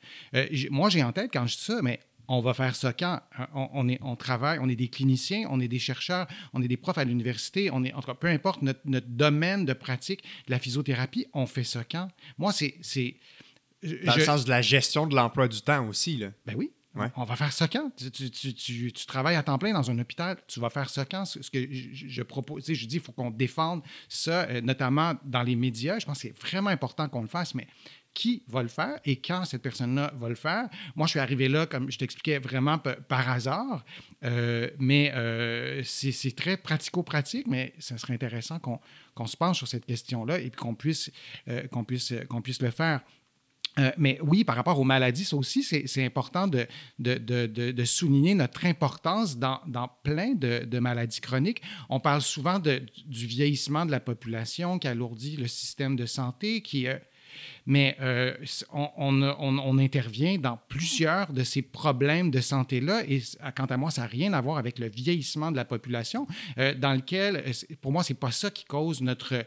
[0.71, 3.21] moi, j'ai en tête, quand je dis ça, mais on va faire ça quand?
[3.55, 6.77] On, est, on travaille, on est des cliniciens, on est des chercheurs, on est des
[6.77, 10.23] profs à l'université, on est, en tout cas, peu importe notre, notre, domaine de pratique
[10.47, 12.09] de la physiothérapie, on fait ça quand?
[12.39, 13.17] Moi, c'est
[14.05, 16.17] dans le sens de la gestion de l'emploi du temps aussi.
[16.17, 16.29] Là.
[16.47, 16.71] Ben oui.
[17.17, 17.91] On va faire ça quand?
[17.95, 21.25] Tu, travailles à temps plein dans un hôpital, tu vas faire ça quand?
[21.25, 25.57] Ce que je, propose, je dis, il faut qu'on défende ça, euh, notamment dans les
[25.57, 25.99] médias.
[25.99, 27.67] Je pense que c'est vraiment important qu'on le fasse, mais
[28.15, 30.71] qui va le faire et quand cette personne-là va le faire?
[30.95, 33.85] Moi, je suis arrivé là, comme je t'expliquais, vraiment par hasard,
[34.25, 39.85] euh, mais euh, c'est très pratico-pratique, mais ça serait intéressant qu'on se penche sur cette
[39.85, 41.11] question-là et qu'on puisse,
[41.71, 43.03] qu'on puisse, qu'on puisse le faire.
[43.79, 49.37] Euh, mais oui, par rapport aux maladies, ça aussi, c'est important de, souligner notre importance
[49.37, 49.61] dans,
[50.03, 51.63] plein de, maladies chroniques.
[51.89, 56.87] On parle souvent du vieillissement de la population qui alourdit le système de santé, qui,
[57.67, 58.35] mais euh,
[58.73, 63.03] on, intervient dans plusieurs de ces problèmes de santé-là.
[63.09, 63.21] Et
[63.57, 66.27] quant à moi, ça n'a rien à voir avec le vieillissement de la population,
[66.59, 69.45] euh, dans lequel, euh, pour moi, c'est pas ça qui cause notre,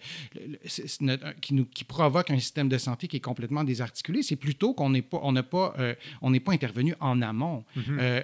[1.41, 4.21] qui, nous, qui provoque un système de santé qui est complètement désarticulé.
[4.21, 5.75] C'est plutôt qu'on n'est pas, on n'a pas,
[6.21, 7.63] on n'est pas intervenu en amont.
[7.77, 8.23] Mm-hmm.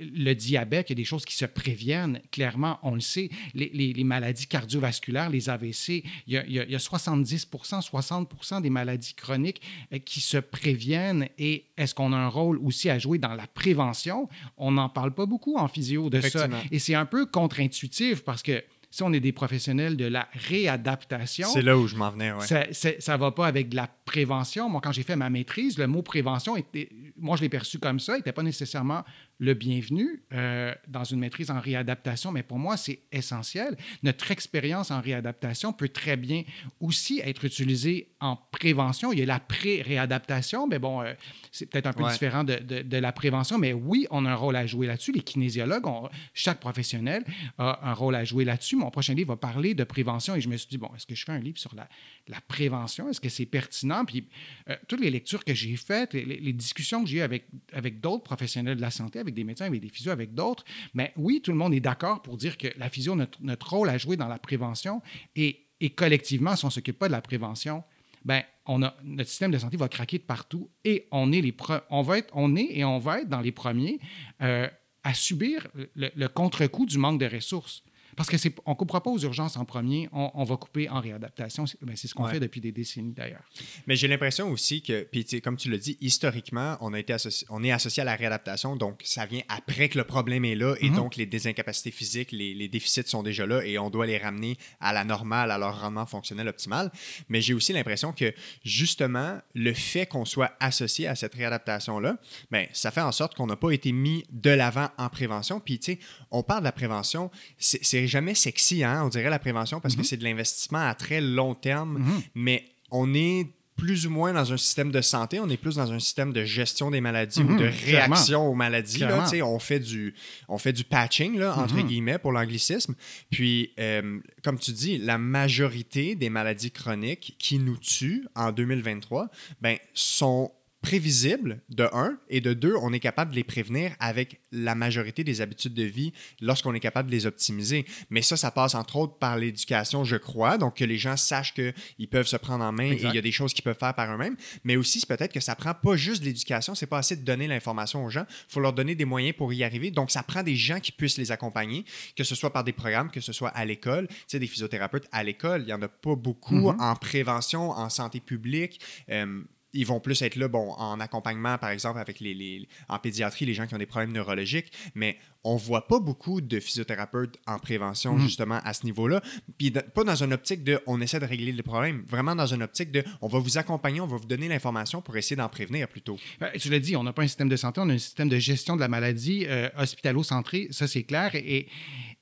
[0.00, 2.20] le diabète, il y a des choses qui se préviennent.
[2.30, 3.30] Clairement, on le sait.
[3.54, 7.48] Les, maladies cardiovasculaires, les AVC, il y a, il y a 70
[7.80, 12.90] 60 des maladies chroniques euh, qui se préviennent et est-ce qu'on a un rôle aussi
[12.90, 14.28] à jouer dans la prévention?
[14.56, 16.48] On n'en parle pas beaucoup en physio de ça.
[16.70, 18.62] Et c'est un peu contre-intuitif parce que
[18.94, 21.48] si on est des professionnels de la réadaptation.
[21.52, 22.46] C'est là où je m'en venais, oui.
[22.46, 24.68] Ça ne va pas avec de la prévention.
[24.68, 27.98] Moi, quand j'ai fait ma maîtrise, le mot prévention, était, moi, je l'ai perçu comme
[27.98, 29.02] ça, n'était pas nécessairement
[29.38, 33.76] le bienvenu euh, dans une maîtrise en réadaptation, mais pour moi, c'est essentiel.
[34.02, 36.44] Notre expérience en réadaptation peut très bien
[36.80, 39.12] aussi être utilisée en prévention.
[39.12, 41.14] Il y a la pré-réadaptation, mais bon, euh,
[41.50, 44.56] c'est peut-être un peu différent de, de, la prévention, mais oui, on a un rôle
[44.56, 45.12] à jouer là-dessus.
[45.12, 45.84] Les kinésiologues,
[46.32, 47.24] chaque professionnel
[47.58, 48.76] a un rôle à jouer là-dessus.
[48.76, 51.14] Mon prochain livre va parler de prévention et je me suis dit, bon, est-ce que
[51.14, 51.88] je fais un livre sur la,
[52.28, 53.10] la prévention?
[53.10, 54.04] Est-ce que c'est pertinent?
[54.04, 54.28] Puis
[54.70, 58.00] euh, toutes les lectures que j'ai faites, les, les discussions que j'ai eues avec, avec
[58.00, 60.64] d'autres professionnels de la santé, avec des médecins, avec des physios, avec d'autres.
[60.94, 63.88] Mais oui, tout le monde est d'accord pour dire que la physio, notre, notre rôle
[63.88, 65.02] à jouer dans la prévention
[65.36, 65.60] et,
[65.96, 67.84] collectivement, si on ne s'occupe pas de la prévention,
[68.24, 71.54] ben, on a, notre système de santé va craquer de partout et on est, les
[71.90, 74.00] on va être, on est et on va être dans les premiers
[74.40, 74.66] euh,
[75.02, 77.84] à subir le, le contre-coup du manque de ressources.
[78.16, 81.66] Parce qu'on ne coupera pas aux urgences en premier, on, va couper en réadaptation.
[81.66, 83.42] C'est ben, ce qu'on fait depuis des décennies d'ailleurs.
[83.86, 87.14] Mais j'ai l'impression aussi que, puis comme tu l'as dit, historiquement, on, a été
[87.50, 90.74] on est associé à la réadaptation, donc ça vient après que le problème est là
[90.80, 90.96] et mhm.
[90.96, 94.92] donc les désincapacités physiques, les, déficits sont déjà là et on doit les ramener à
[94.92, 96.90] la normale, à leur rendement fonctionnel optimal.
[97.28, 98.32] Mais j'ai aussi l'impression que
[98.64, 102.16] justement, le fait qu'on soit associé à cette réadaptation-là,
[102.50, 105.60] ben, ça fait en sorte qu'on n'a pas été mis de l'avant en prévention.
[105.60, 105.98] Puis, tu sais,
[106.30, 110.00] on parle de la prévention, c'est jamais sexy, hein, on dirait la prévention, parce que
[110.00, 110.04] mhm.
[110.04, 112.22] c'est de l'investissement à très long terme, mhm.
[112.34, 115.92] mais on est plus ou moins dans un système de santé, on est plus dans
[115.92, 119.00] un système de gestion des maladies ou mhm, de réaction aux maladies.
[119.00, 120.14] Là, on, fait du,
[120.48, 122.94] on fait du patching, là, entre guillemets, pour l'anglicisme.
[123.30, 129.28] Puis, euh, comme tu dis, la majorité des maladies chroniques qui nous tuent en 2023
[129.60, 130.52] ben, sont
[130.84, 135.24] prévisibles, de un, et de deux, on est capable de les prévenir avec la majorité
[135.24, 137.86] des habitudes de vie lorsqu'on est capable de les optimiser.
[138.10, 141.54] Mais ça, ça passe entre autres par l'éducation, je crois, donc que les gens sachent
[141.54, 143.94] qu'ils peuvent se prendre en main et il y a des choses qu'ils peuvent faire
[143.94, 144.36] par eux-mêmes.
[144.62, 148.04] Mais aussi, peut-être que ça prend pas juste l'éducation, c'est pas assez de donner l'information
[148.04, 149.90] aux gens, il faut leur donner des moyens pour y arriver.
[149.90, 153.10] Donc, ça prend des gens qui puissent les accompagner, que ce soit par des programmes,
[153.10, 154.06] que ce soit à l'école.
[154.06, 156.82] Tu sais, des physiothérapeutes à l'école, il y en a pas beaucoup mm-hmm.
[156.82, 158.80] en prévention, en santé publique.
[159.08, 159.40] Euh,
[159.74, 163.44] ils vont plus être là, bon, en accompagnement, par exemple, avec les, les, en pédiatrie,
[163.44, 167.58] les gens qui ont des problèmes neurologiques, mais on voit pas beaucoup de physiothérapeutes en
[167.58, 168.22] prévention, mhm.
[168.22, 169.22] justement, à ce niveau-là.
[169.58, 172.62] Puis pas dans une optique de on essaie de régler le problème, vraiment dans une
[172.62, 175.86] optique de on va vous accompagner, on va vous donner l'information pour essayer d'en prévenir
[175.88, 176.16] plutôt.
[176.40, 178.28] Ben, tu l'as dit, on n'a pas un système de santé, on a un système
[178.28, 181.34] de gestion de la maladie euh, hospitalo-centré, ça c'est clair.
[181.34, 181.68] Et,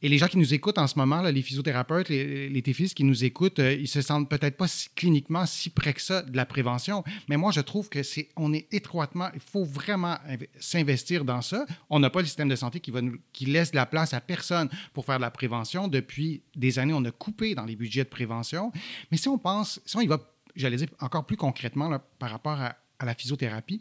[0.03, 3.05] et, les gens qui nous écoutent en ce moment, là, les physiothérapeutes, les, les qui
[3.05, 6.47] nous écoutent, euh, ils se sentent peut-être pas cliniquement si près que ça de la
[6.47, 7.05] prévention.
[7.29, 10.19] Mais moi, je trouve que c'est on est étroitement, il faut vraiment
[10.59, 11.67] s'investir dans ça.
[11.91, 14.15] On n'a pas le système de santé qui va nous qui laisse de la place
[14.15, 15.89] à personne pour faire de la prévention.
[15.89, 18.73] Depuis des années, on a coupé dans les budgets de prévention.
[19.11, 20.21] Mais si on pense, si on y va,
[20.55, 23.81] j'allais dire encore plus concrètement par rapport à, la physiothérapie,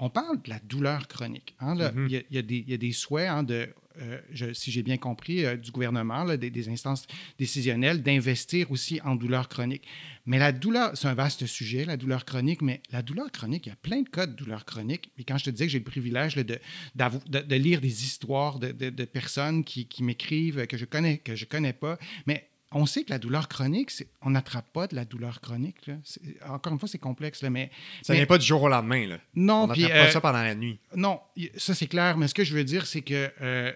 [0.00, 1.54] on parle de la douleur chronique.
[1.60, 2.24] Hein, mm-hmm.
[2.28, 6.24] il, y a, des souhaits hein, de euh, si j'ai bien compris, euh, du gouvernement,
[6.36, 7.06] des, instances
[7.38, 9.82] décisionnelles, d'investir aussi en douleur chronique.
[10.26, 13.70] Mais la douleur, c'est un vaste sujet, la douleur chronique, mais la douleur chronique, il
[13.70, 15.10] y a plein de cas de douleur chronique.
[15.18, 16.58] Et quand je te disais que j'ai le privilège de,
[16.94, 21.98] de, lire des histoires de, personnes qui, m'écrivent, que je connais, que je connais pas,
[22.26, 25.90] mais on sait que la douleur chronique, on n'attrape pas de la douleur chronique.
[26.46, 27.70] Encore une fois, c'est complexe, là, mais...
[28.02, 29.06] Ça n'est pas du jour au lendemain.
[29.06, 29.18] Là.
[29.34, 30.78] Non, on n'attrape pas ça pendant la nuit.
[30.94, 31.20] Non,
[31.56, 33.74] ça c'est clair, mais ce que je veux dire, c'est que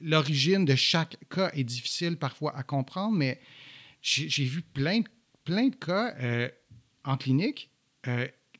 [0.00, 3.40] l'origine de chaque cas est difficile parfois à comprendre, mais
[4.02, 6.14] j'ai vu plein, de cas
[7.04, 7.70] en clinique,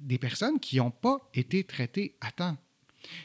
[0.01, 2.57] des personnes qui n'ont pas été traitées à temps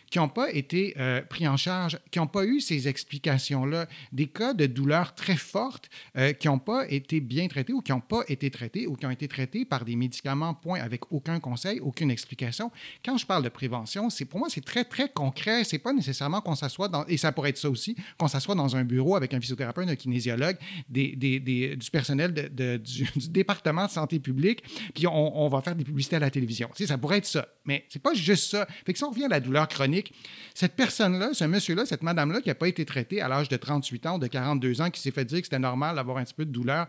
[0.10, 4.28] qui n'ont pas été euh, pris en charge, qui n'ont pas eu ces explications-là, des
[4.28, 8.00] cas de douleurs très fortes euh, qui n'ont pas été bien traités ou qui n'ont
[8.00, 11.80] pas été traités ou qui ont été traités par des médicaments, point, avec aucun conseil,
[11.80, 12.72] aucune explication.
[13.04, 15.64] Quand je parle de prévention, c'est pour moi, c'est très, très concret.
[15.64, 18.76] C'est pas nécessairement qu'on s'assoit dans, et ça pourrait être ça aussi, qu'on s'assoit dans
[18.76, 20.58] un bureau avec un physiothérapeute, un kinésiologue,
[20.90, 22.34] du personnel
[22.84, 26.70] du, département de santé publique, puis on, on, va faire des publicités à la télévision.
[26.76, 27.48] Tu ça pourrait être ça.
[27.66, 28.68] Mais c'est pas juste ça.
[28.86, 30.14] Fait que si on revient à la douleur chronique.
[30.54, 34.06] Cette personne-là, ce monsieur-là, cette madame-là qui n'a pas été traitée à l'âge de 38
[34.06, 36.34] ans ou de 42 ans, qui s'est fait dire que c'était normal d'avoir un petit
[36.34, 36.88] peu de douleur,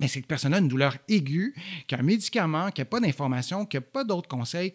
[0.00, 1.54] mais cette personne-là a une douleur aiguë,
[1.86, 4.74] qui a un médicament, qui n'a pas d'information, qui n'a pas d'autres conseils,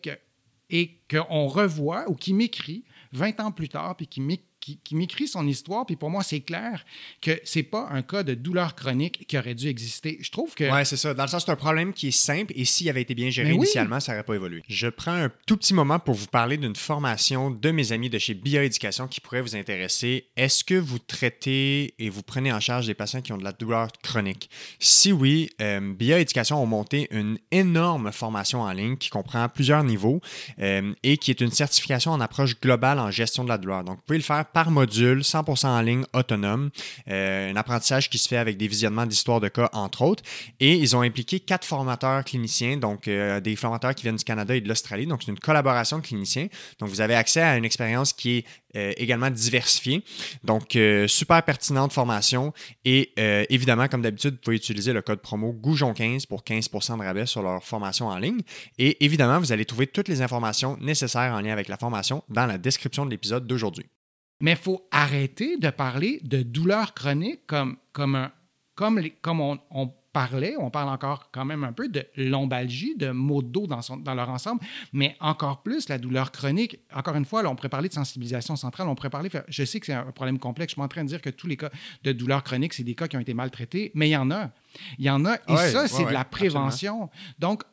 [0.69, 4.21] et qu'on revoit ou qui m'écrit 20 ans plus tard, puis qui
[4.84, 6.86] qui, m'écrit son histoire, puis pour moi, c'est clair
[7.21, 10.17] que c'est pas un cas de douleur chronique qui aurait dû exister.
[10.21, 10.71] Je trouve que.
[10.71, 11.13] Ouais, c'est ça.
[11.13, 13.51] Dans le sens, c'est un problème qui est simple et s'il avait été bien géré
[13.51, 14.63] initialement, ça n'aurait pas évolué.
[14.67, 18.17] Je prends un tout petit moment pour vous parler d'une formation de mes amis de
[18.17, 20.28] chez Bioéducation qui pourrait vous intéresser.
[20.36, 23.51] Est-ce que vous traitez et vous prenez en charge des patients qui ont de la
[23.51, 24.49] douleur chronique?
[24.80, 30.21] Si oui, euh, Bioéducation a monté une énorme formation en ligne qui comprend plusieurs niveaux
[30.60, 33.84] euh, et qui est une certification en approche globale en gestion de la douleur.
[33.84, 36.70] Donc, vous pouvez le faire par module, 100% en ligne, autonome.
[37.10, 40.24] Euh, un apprentissage qui se fait avec des visionnements d'histoire de cas, entre autres.
[40.62, 44.56] Et ils ont impliqué quatre formateurs cliniciens, donc euh, des formateurs qui viennent du Canada
[44.56, 45.08] et de l'Australie.
[45.08, 46.48] Donc, c'est une collaboration de cliniciens.
[46.80, 48.46] Donc, vous avez accès à une expérience qui est
[48.78, 50.06] euh, également diversifiée.
[50.46, 52.54] Donc, super pertinente formation.
[52.86, 53.12] Et
[53.50, 57.41] évidemment, comme d'habitude, vous pouvez utiliser le code promo Goujon15 pour 15% de rabais sur
[57.41, 58.39] leur formation en ligne.
[58.78, 62.46] Et évidemment, vous allez trouver toutes les informations nécessaires en lien avec la formation dans
[62.46, 63.86] la description de l'épisode d'aujourd'hui.
[64.41, 68.32] Mais il faut arrêter de parler de douleur chronique comme, comme, un,
[68.76, 73.41] comme, comme on, parlait, on parle encore quand même un peu de lombalgie, de maux
[73.41, 74.62] de dos dans, son, dans leur ensemble,
[74.93, 76.80] mais encore plus la douleur chronique.
[76.93, 79.82] Encore une fois, là, on pourrait parler de sensibilisation centrale, on pourrait parler, je sais
[79.82, 81.69] que c'est un problème complexe, je suis en train de dire que tous les cas
[82.04, 84.52] de douleur chronique, c'est des cas qui ont été maltraités, mais il y en a.
[85.00, 87.10] Il y en a, et ça, c'est de la prévention.
[87.39, 87.63] Donc,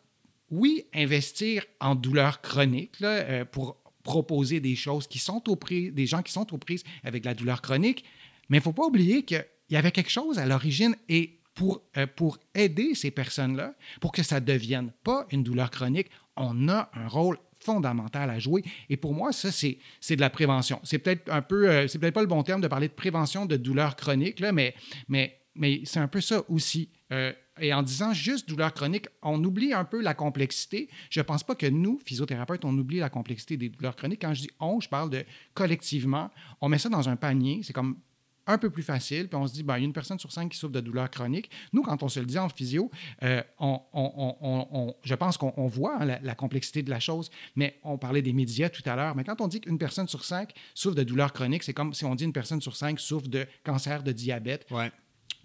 [0.51, 5.93] oui, investir en douleur chronique là, euh, pour proposer des choses qui sont aux prises,
[5.93, 8.05] des gens qui sont aux prises avec la douleur chronique.
[8.49, 11.83] Mais il ne faut pas oublier qu'il y avait quelque chose à l'origine et pour,
[11.97, 16.69] euh, pour aider ces personnes-là, pour que ça ne devienne pas une douleur chronique, on
[16.69, 18.65] a un rôle fondamental à jouer.
[18.89, 20.81] Et pour moi, ça, c'est, c'est de la prévention.
[20.83, 23.47] C'est peut-être un peu, euh, c'est peut-être pas le bon terme de parler de prévention
[23.47, 24.75] de douleur chronique, là, mais,
[25.09, 26.89] mais, mais c'est un peu ça aussi.
[27.13, 30.89] Euh, et en disant juste douleur chronique, on oublie un peu la complexité.
[31.11, 34.23] Je ne pense pas que nous, physiothérapeutes, on oublie la complexité des douleurs chroniques.
[34.23, 36.31] Quand je dis on, je parle de collectivement.
[36.61, 37.61] On met ça dans un panier.
[37.63, 37.99] C'est comme
[38.47, 40.33] un peu plus facile, puis on se dit, ben, il y a une personne sur
[40.33, 41.51] cinq qui souffre de douleurs chroniques.
[41.73, 42.91] Nous, quand on se le dit en physio,
[43.23, 48.23] euh, on, je pense qu'on voit hein, la, complexité de la chose, mais on parlait
[48.23, 51.05] des médias tout à l'heure, mais quand on dit qu'une personne sur cinq souffre de
[51.05, 54.13] douleurs chroniques, c'est comme si on dit une personne sur cinq souffre de cancer, de
[54.13, 54.67] diabète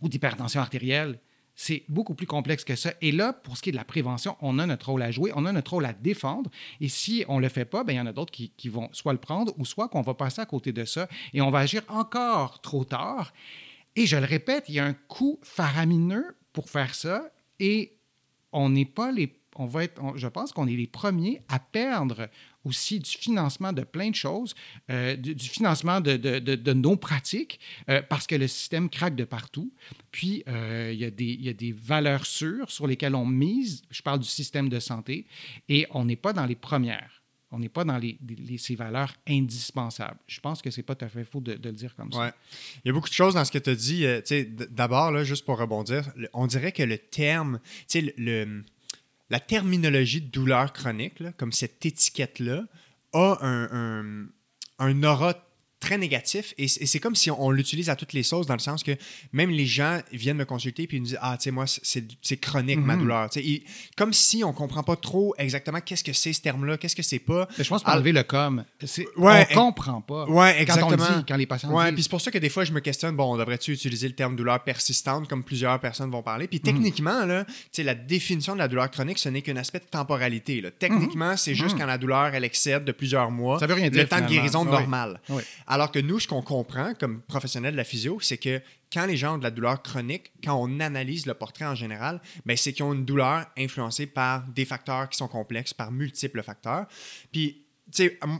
[0.01, 1.19] ou d'hypertension artérielle
[1.59, 2.93] c'est beaucoup plus complexe que ça.
[3.01, 5.31] Et là, pour ce qui est de la prévention, on a notre rôle à jouer,
[5.35, 6.51] on a notre rôle à défendre.
[6.79, 8.89] Et si on ne le fait pas, bien, il y en a d'autres qui, vont
[8.93, 11.59] soit le prendre ou soit qu'on va passer à côté de ça et on va
[11.59, 13.33] agir encore trop tard.
[13.95, 17.97] Et je le répète, il y a un coût faramineux pour faire ça et
[18.51, 22.29] on n'est pas les on va être, je pense qu'on est les premiers à perdre
[22.67, 24.53] aussi du financement de plein de choses,
[24.91, 29.71] euh, du, financement de, nos pratiques, euh, parce que le système craque de partout.
[30.11, 33.81] Puis, euh, il, y a des, y a des valeurs sûres sur lesquelles on mise.
[33.89, 35.25] Je parle du système de santé,
[35.69, 37.23] et on n'est pas dans les premières.
[37.49, 38.17] On n'est pas dans les,
[38.57, 40.19] ces valeurs indispensables.
[40.27, 42.35] Je pense que c'est pas tout à fait faux de, le dire comme ça.
[42.83, 44.05] Il y a beaucoup de choses dans ce que tu as dit.
[44.69, 47.61] D'abord, juste pour rebondir, on dirait que le terme,
[47.95, 48.63] le, le
[49.29, 52.63] la terminologie de douleur chronique, comme cette étiquette-là,
[53.13, 54.27] a un, un,
[54.79, 55.46] un aura
[55.79, 56.53] très négatif.
[56.57, 58.91] Et c'est comme si on, l'utilise à toutes les sauces dans le sens que
[59.31, 62.37] même les gens viennent me consulter puis ils me disent ah tu sais moi c'est
[62.37, 63.01] chronique ma mhm.
[63.01, 63.29] douleur.
[63.95, 67.03] Comme si on comprend pas trop exactement qu'est-ce que c'est ce terme là qu'est-ce que
[67.03, 67.47] c'est pas.
[67.57, 68.63] Je pense pour enlever le com
[69.17, 70.25] ouais, on comprend pas.
[70.25, 72.49] Ouais exactement quand on dit quand les patients ouais puis c'est pour ça que des
[72.49, 76.09] fois je me questionne bon on devrait-tu utiliser le terme douleur persistante comme plusieurs personnes
[76.09, 76.47] vont parler?
[76.47, 76.65] Puis mhm.
[76.65, 79.85] techniquement là tu sais la définition de la douleur chronique ce n'est qu'un aspect de
[79.85, 80.71] temporalité là.
[80.71, 81.37] techniquement mhm.
[81.37, 84.09] c'est juste quand la douleur elle excède de plusieurs mois ça veut rien dire, le
[84.09, 85.19] temps de guérison normal
[85.67, 89.17] Alors que nous, ce qu'on comprend comme professionnels de la physio, c'est que quand les
[89.17, 92.71] gens ont de la douleur chronique, quand on analyse le portrait en général, ben, c'est
[92.71, 96.87] qu'ils ont une douleur influencée par des facteurs qui sont complexes, par multiples facteurs.
[97.31, 97.67] Puis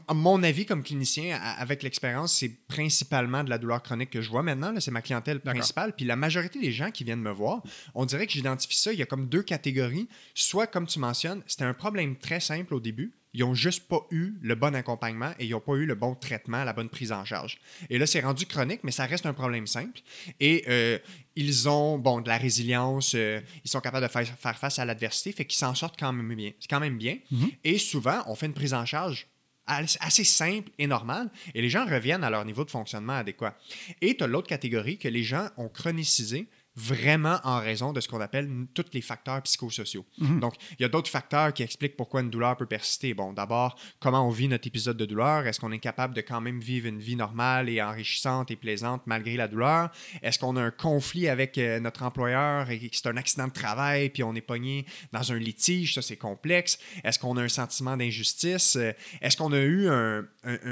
[0.08, 4.30] à mon avis, comme clinicien, avec l'expérience, c'est principalement de la douleur chronique que je
[4.30, 4.74] vois maintenant.
[4.80, 5.94] C'est ma clientèle principale.
[5.96, 7.64] Puis la majorité des gens qui viennent me voir,
[7.96, 8.92] on dirait que j'identifie ça.
[8.92, 10.10] Il y a comme deux catégories.
[10.34, 13.14] Soit, comme tu mentionnes, c'était un problème très simple au début.
[13.34, 16.16] Ils n'ont juste pas eu le bon accompagnement et ils n'ont pas eu le bon
[16.16, 17.60] traitement, la bonne prise en charge.
[17.90, 20.00] Et là, c'est rendu chronique, mais ça reste un problème simple.
[20.40, 20.98] Et euh,
[21.36, 25.32] ils ont bon, de la résilience, euh, ils sont capables de faire, face à l'adversité,
[25.32, 26.52] fait qu'ils s'en sortent quand même bien.
[26.60, 27.18] C'est quand même bien.
[27.32, 27.54] Mm-hmm.
[27.64, 29.28] Et souvent, on fait une prise en charge
[29.68, 33.58] assez simple et normal, et les gens reviennent à leur niveau de fonctionnement adéquat.
[34.02, 36.48] Et tu as l'autre catégorie que les gens ont chronicisé
[36.78, 40.06] vraiment en raison de ce qu'on appelle tous les facteurs psychosociaux.
[40.20, 40.40] Mhm.
[40.40, 43.16] Donc, il y a d'autres facteurs qui expliquent pourquoi une douleur peut persister.
[43.16, 45.48] Bon, d'abord, comment on vit notre épisode de douleur?
[45.48, 49.02] Est-ce qu'on est capable de quand même vivre une vie normale et enrichissante et plaisante
[49.08, 49.90] malgré la douleur?
[50.22, 53.54] Est-ce qu'on a un conflit avec euh, notre employeur et que c'est un accident de
[53.54, 55.96] travail puis on est pogné dans un litige?
[55.96, 56.78] Ça, c'est complexe.
[57.04, 58.76] Est-ce qu'on a un sentiment d'injustice?
[58.76, 59.88] Euh, est-ce qu'on a eu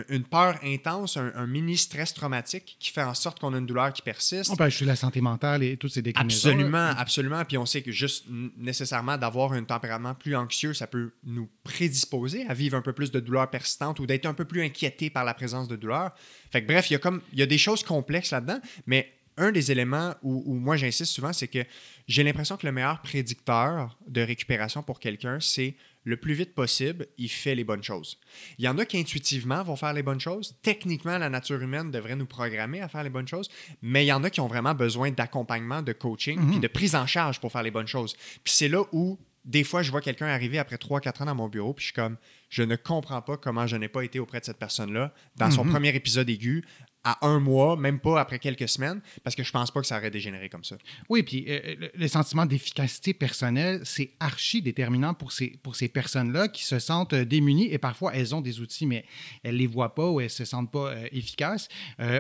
[0.09, 3.91] une peur intense, un, mini stress traumatique qui fait en sorte qu'on a une douleur
[3.91, 4.51] qui persiste?
[4.51, 7.43] On peut ajouter la santé mentale et tout Absolument, absolument.
[7.45, 8.25] Puis on sait que juste
[8.57, 13.11] nécessairement d'avoir un tempérament plus anxieux, ça peut nous prédisposer à vivre un peu plus
[13.11, 16.11] de douleur persistante ou d'être un peu plus inquiété par la présence de douleur.
[16.51, 19.11] Fait que bref, il y a comme il y a des choses complexes là-dedans, mais
[19.37, 21.59] un des éléments où, où moi j'insiste souvent, c'est que
[22.07, 25.75] j'ai l'impression que le meilleur prédicteur de récupération pour quelqu'un, c'est
[26.05, 28.19] le plus vite possible, il fait les bonnes choses.
[28.57, 30.55] Il y en a qui intuitivement vont faire les bonnes choses.
[30.61, 33.49] Techniquement, la nature humaine devrait nous programmer à faire les bonnes choses,
[33.81, 36.61] mais il y en a qui ont vraiment besoin d'accompagnement, de coaching, puis mhm.
[36.61, 38.15] de prise en charge pour faire les bonnes choses.
[38.43, 41.49] Puis c'est là où, des fois, je vois quelqu'un arriver après 3-4 ans dans mon
[41.49, 42.17] bureau, puis je suis comme,
[42.49, 45.65] je ne comprends pas comment je n'ai pas été auprès de cette personne-là dans son
[45.65, 45.71] mhm.
[45.71, 46.63] premier épisode aigu,
[47.05, 49.99] à un mois, même pas après quelques semaines, parce que je pense pas que ça
[49.99, 50.75] aurait dégénéré comme ça.
[51.07, 56.47] Oui, puis euh, le, sentiment d'efficacité personnelle, c'est archi déterminant pour ces, pour ces personnes-là
[56.47, 59.05] qui se sentent euh, démunies et parfois elles ont des outils, mais
[59.43, 61.69] elles les voient pas ou elles se sentent pas euh, efficaces.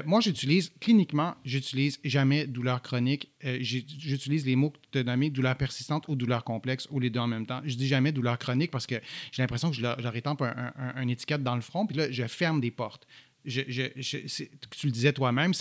[0.05, 3.31] moi, j'utilise cliniquement, j'utilise jamais douleur chronique.
[3.41, 7.19] j'utilise les mots que tu as nommés, douleur persistante ou douleur complexe ou les deux
[7.19, 7.61] en même temps.
[7.65, 8.95] Je dis jamais douleur chronique parce que
[9.31, 12.27] j'ai l'impression que je leur, étampe un, un, étiquette dans le front, puis là, je
[12.27, 13.07] ferme des portes
[13.45, 15.53] tu le disais toi-même,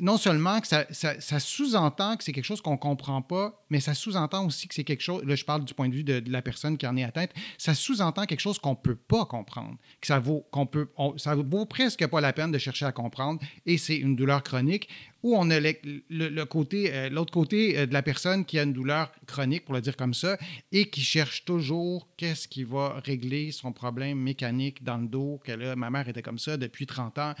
[0.00, 3.80] non seulement que ça, ça, sous-entend que c'est quelque chose qu'on ne comprend pas, mais
[3.80, 6.22] ça sous-entend aussi que c'est quelque chose, là je parle du point de vue de,
[6.28, 9.76] la personne qui en est atteinte, ça sous-entend quelque chose qu'on ne peut pas comprendre,
[10.00, 13.40] que ça vaut, qu'on peut, ça vaut presque pas la peine de chercher à comprendre,
[13.64, 14.88] et c'est une douleur chronique,
[15.26, 18.72] ou on a le, côté, euh, l'autre côté euh, de la personne qui a une
[18.72, 20.38] douleur chronique, pour le dire comme ça,
[20.70, 25.40] et qui cherche toujours qu'est-ce qui va régler son problème mécanique dans le dos,
[25.76, 27.34] ma mère était comme ça depuis 30 ans.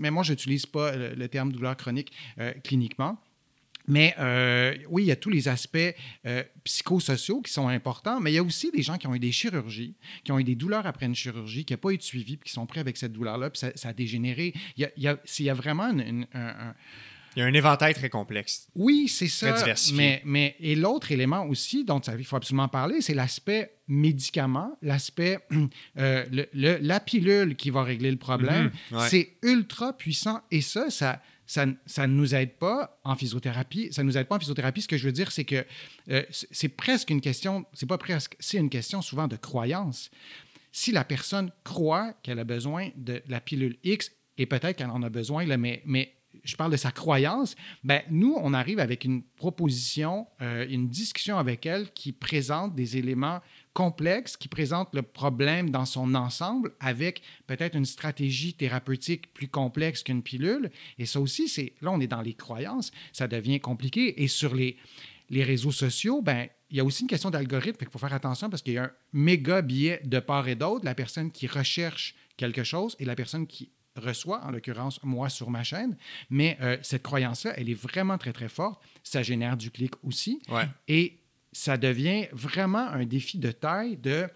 [0.00, 3.16] mais moi, je n'utilise pas le terme douleur chronique euh, cliniquement.
[3.92, 5.78] Mais euh, oui, il y a tous les aspects
[6.26, 9.18] euh, psychosociaux qui sont importants, mais il y a aussi des gens qui ont eu
[9.18, 12.02] des chirurgies, qui ont eu des douleurs après une chirurgie, qui n'ont pas eu de
[12.02, 14.54] suivi, puis qui sont pris avec cette douleur-là, puis ça, a dégénéré.
[14.76, 16.74] Il y a, il y a, vraiment un,
[17.36, 18.68] il y a un éventail très complexe.
[18.74, 19.52] Oui, c'est ça.
[19.52, 20.22] Très diversifié.
[20.24, 25.38] Mais, et l'autre élément aussi dont il faut absolument parler, c'est l'aspect médicament, l'aspect,
[25.96, 28.70] le, la pilule qui va régler le problème.
[28.90, 31.20] Mhm, c'est ultra puissant et ça, ça,
[31.52, 33.92] ça, ne nous aide pas en physiothérapie.
[33.92, 34.80] Ça nous aide pas en physiothérapie.
[34.80, 35.66] Ce que je veux dire, c'est que
[36.10, 40.10] euh, c'est presque une question, c'est pas presque, c'est une question souvent de croyance.
[40.72, 45.02] Si la personne croit qu'elle a besoin de la pilule X, et peut-être qu'elle en
[45.02, 50.26] a besoin, mais je parle de sa croyance, ben, nous, on arrive avec une proposition,
[50.40, 53.40] euh, une discussion avec elle qui présente des éléments
[53.74, 60.02] complexe qui présente le problème dans son ensemble avec peut-être une stratégie thérapeutique plus complexe
[60.02, 60.70] qu'une pilule.
[60.98, 64.22] Et ça aussi, c'est là, on est dans les croyances, ça devient compliqué.
[64.22, 64.76] Et sur les,
[65.30, 68.50] les réseaux sociaux, ben, il y a aussi une question d'algorithme, il faut faire attention
[68.50, 72.14] parce qu'il y a un méga biais de part et d'autre, la personne qui recherche
[72.36, 75.96] quelque chose et la personne qui reçoit, en l'occurrence moi sur ma chaîne.
[76.30, 78.82] Mais euh, cette croyance-là, elle est vraiment très, très forte.
[79.02, 80.40] Ça génère du clic aussi.
[80.88, 81.18] Et
[81.52, 84.28] ça devient vraiment un défi de taille de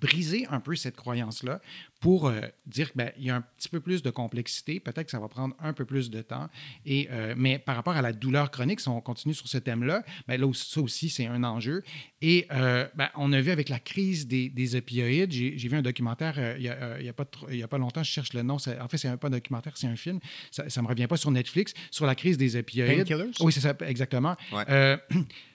[0.00, 1.60] briser un peu cette croyance-là
[2.00, 5.10] pour euh, dire qu'il ben, y a un petit peu plus de complexité, peut-être que
[5.10, 6.48] ça va prendre un peu plus de temps.
[6.86, 10.04] Et, euh, mais par rapport à la douleur chronique, si on continue sur ce thème-là,
[10.28, 11.82] ben, là ça aussi, c'est un enjeu.
[12.20, 15.82] Et euh, ben, on a vu avec la crise des, des opioïdes, j'ai vu un
[15.82, 18.98] documentaire il n'y a, a, pas a pas longtemps, je cherche le nom, en fait,
[18.98, 20.20] c'est pas un documentaire, c'est un film,
[20.50, 23.12] ça ne me revient pas sur Netflix, sur la crise des opioïdes.
[23.40, 24.36] Oui, c'est ça, exactement.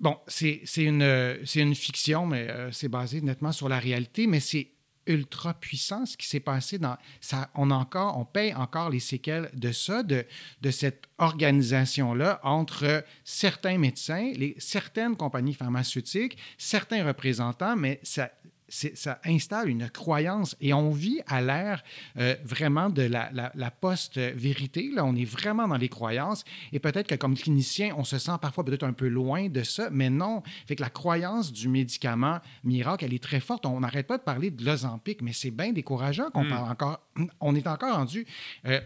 [0.00, 4.74] Bon, c'est une, une fiction, mais euh, c'est basé nettement sur la réalité, mais c'est
[5.06, 9.50] ultra puissant ce qui s'est passé dans ça on encore on paye encore les séquelles
[9.54, 10.24] de ça de,
[10.62, 18.30] de cette organisation là entre certains médecins les certaines compagnies pharmaceutiques certains représentants mais ça
[18.68, 21.82] ça installe une croyance et on vit à l'ère
[22.18, 24.90] euh, vraiment de la, la, post-vérité.
[24.92, 28.32] Là, on est vraiment dans les croyances et peut-être que comme clinicien, on se sent
[28.40, 30.42] parfois peut-être un peu loin de ça, mais non.
[30.66, 33.66] Fait que la croyance du médicament miracle, elle est très forte.
[33.66, 36.50] On n'arrête pas de parler de l'Ozempic, mais c'est bien décourageant qu'on hmm.
[36.50, 37.00] parle encore.
[37.40, 38.26] On est encore rendu.
[38.66, 38.80] Euh,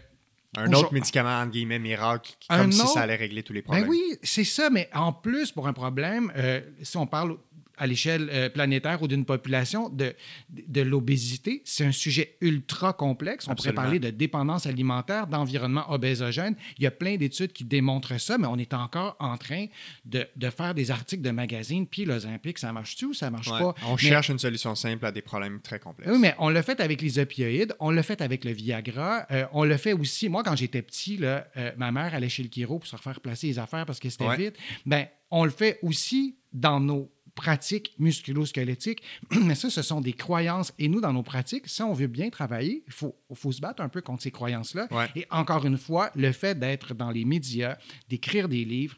[0.57, 3.85] un autre médicament, entre guillemets, miracle, comme si ça allait régler tous les ben problèmes.
[3.85, 7.37] Ben oui, c'est ça, mais en plus, pour un problème, euh, si on parle
[7.79, 10.13] à l'échelle euh, planétaire ou d'une population de,
[10.49, 11.61] de l'obésité.
[11.65, 13.47] C'est un sujet ultra complexe.
[13.47, 16.55] On pourrait parler de dépendance alimentaire, d'environnement obésogène.
[16.77, 19.65] Il y a plein d'études qui démontrent ça, mais on est encore en train
[20.05, 21.87] de, de faire des articles de magazines.
[21.87, 23.73] Puis l'Ozempic, ça marche-tu ou ça marche pas?
[23.87, 26.11] On cherche une solution simple à des problèmes très complexes.
[26.11, 29.45] Oui, mais on l'a fait avec les opioïdes, on l'a fait avec le Viagra, euh,
[29.53, 30.29] on le fait aussi.
[30.29, 33.19] Moi, quand j'étais petit, là, euh, ma mère allait chez le chiro pour se refaire
[33.21, 34.55] placer les affaires parce que c'était vite.
[34.85, 39.01] Ben, on le fait aussi dans nos pratiques musculo-squelettiques.
[39.31, 40.73] Mais ça, ce sont des croyances.
[40.77, 43.81] Et nous, dans nos pratiques, si on veut bien travailler, il faut, faut se battre
[43.81, 44.89] un peu contre ces croyances-là.
[45.15, 47.77] Et encore une fois, le fait d'être dans les médias,
[48.09, 48.97] d'écrire des livres,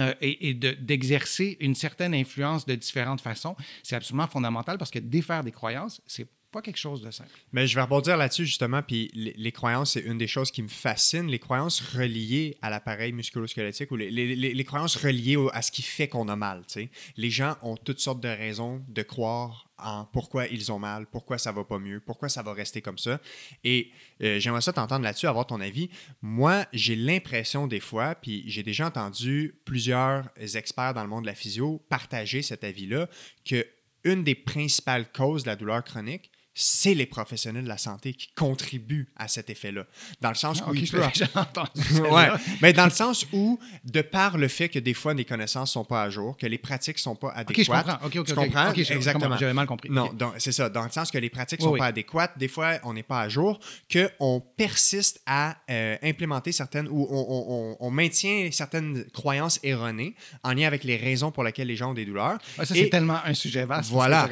[0.00, 3.54] euh, et, et d'exercer une certaine influence de différentes façons,
[3.84, 7.30] c'est absolument fondamental parce que défaire des croyances, c'est pas quelque chose de simple.
[7.52, 10.68] Mais je vais rebondir là-dessus justement, puis les, croyances, c'est une des choses qui me
[10.68, 15.82] fascine, les croyances reliées à l'appareil musculo-squelettique ou les, les, croyances reliées à ce qui
[15.82, 16.62] fait qu'on a mal.
[16.68, 16.90] sais.
[17.16, 21.38] Les gens ont toutes sortes de raisons de croire en pourquoi ils ont mal, pourquoi
[21.38, 23.20] ça va pas mieux, pourquoi ça va rester comme ça.
[23.64, 23.90] Et
[24.22, 25.90] euh, j'aimerais ça t'entendre là-dessus, avoir ton avis.
[26.22, 31.28] Moi, j'ai l'impression des fois, puis j'ai déjà entendu plusieurs experts dans le monde de
[31.28, 33.08] la physio partager cet avis-là,
[33.44, 33.66] que
[34.04, 38.28] une des principales causes de la douleur chronique, c'est les professionnels de la santé qui
[38.34, 39.84] contribuent à cet effet-là.
[40.20, 40.74] Dans le sens ah, où
[42.14, 42.28] ouais,
[42.62, 45.84] mais dans le sens où, de par le fait que des fois les connaissances sont
[45.84, 47.64] pas à jour, que les pratiques sont pas adéquates.
[47.64, 48.06] je comprends.
[48.06, 48.72] Ok, ok, tu comprends?
[48.72, 49.36] Exactement.
[49.36, 49.90] J'avais mal compris.
[49.90, 50.68] Non, c'est ça.
[50.68, 53.28] Dans le sens que les pratiques sont pas adéquates, des fois on n'est pas à
[53.28, 60.14] jour, que on persiste à euh, implémenter certaines ou on, on, maintient certaines croyances erronées
[60.42, 62.38] en lien avec les raisons pour lesquelles les gens ont des douleurs.
[62.56, 63.90] ça c'est tellement un sujet vaste.
[63.90, 64.28] Voilà.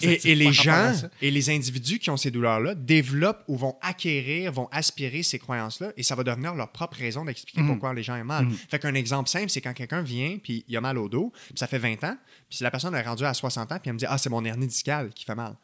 [0.00, 3.76] et, et les gens et les individus individus qui ont ces douleurs-là développent ou vont
[3.82, 7.66] acquérir, vont aspirer ces croyances-là et ça va devenir leur propre raison d'expliquer mm.
[7.66, 8.46] pourquoi les gens ont mal.
[8.46, 8.52] Mm.
[8.70, 11.58] Fait qu'un exemple simple, c'est quand quelqu'un vient puis il a mal au dos, puis
[11.58, 12.16] ça fait 20 ans,
[12.48, 14.30] puis si la personne est rendue à 60 ans puis elle me dit Ah, c'est
[14.30, 15.56] mon hernie discale qui fait mal.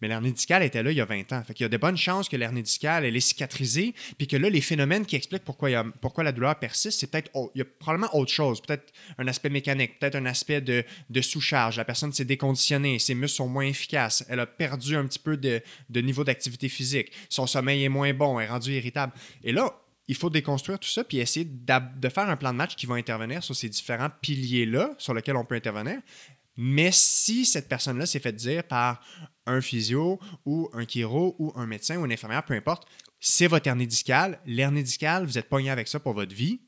[0.00, 1.42] Mais l'hernie discale était là il y a 20 ans.
[1.44, 4.36] Fait qu'il y a de bonnes chances que l'hernie discale, elle est cicatrisée, puis que
[4.36, 7.62] là, les phénomènes qui expliquent pourquoi, il pourquoi la douleur persiste, c'est peut-être, il y
[7.62, 8.60] a probablement autre chose.
[8.60, 10.84] Peut-être un aspect mécanique, peut-être un aspect de,
[11.20, 11.76] sous-charge.
[11.76, 15.36] La personne s'est déconditionnée, ses muscles sont moins efficaces, elle a perdu un petit peu
[15.36, 15.62] de,
[16.00, 19.12] niveau d'activité physique, son sommeil est moins bon, elle est rendue irritable.
[19.42, 19.74] Et là,
[20.08, 22.94] il faut déconstruire tout ça puis essayer de faire un plan de match qui va
[22.94, 26.00] intervenir sur ces différents piliers-là sur lesquels on peut intervenir.
[26.56, 29.02] Mais si cette personne-là s'est fait dire par
[29.46, 32.86] un physio ou un chiro ou un médecin ou une infirmière, peu importe,
[33.20, 34.40] c'est votre hernie discale.
[34.46, 36.60] L'hernie discale, vous êtes pogné avec ça pour votre vie.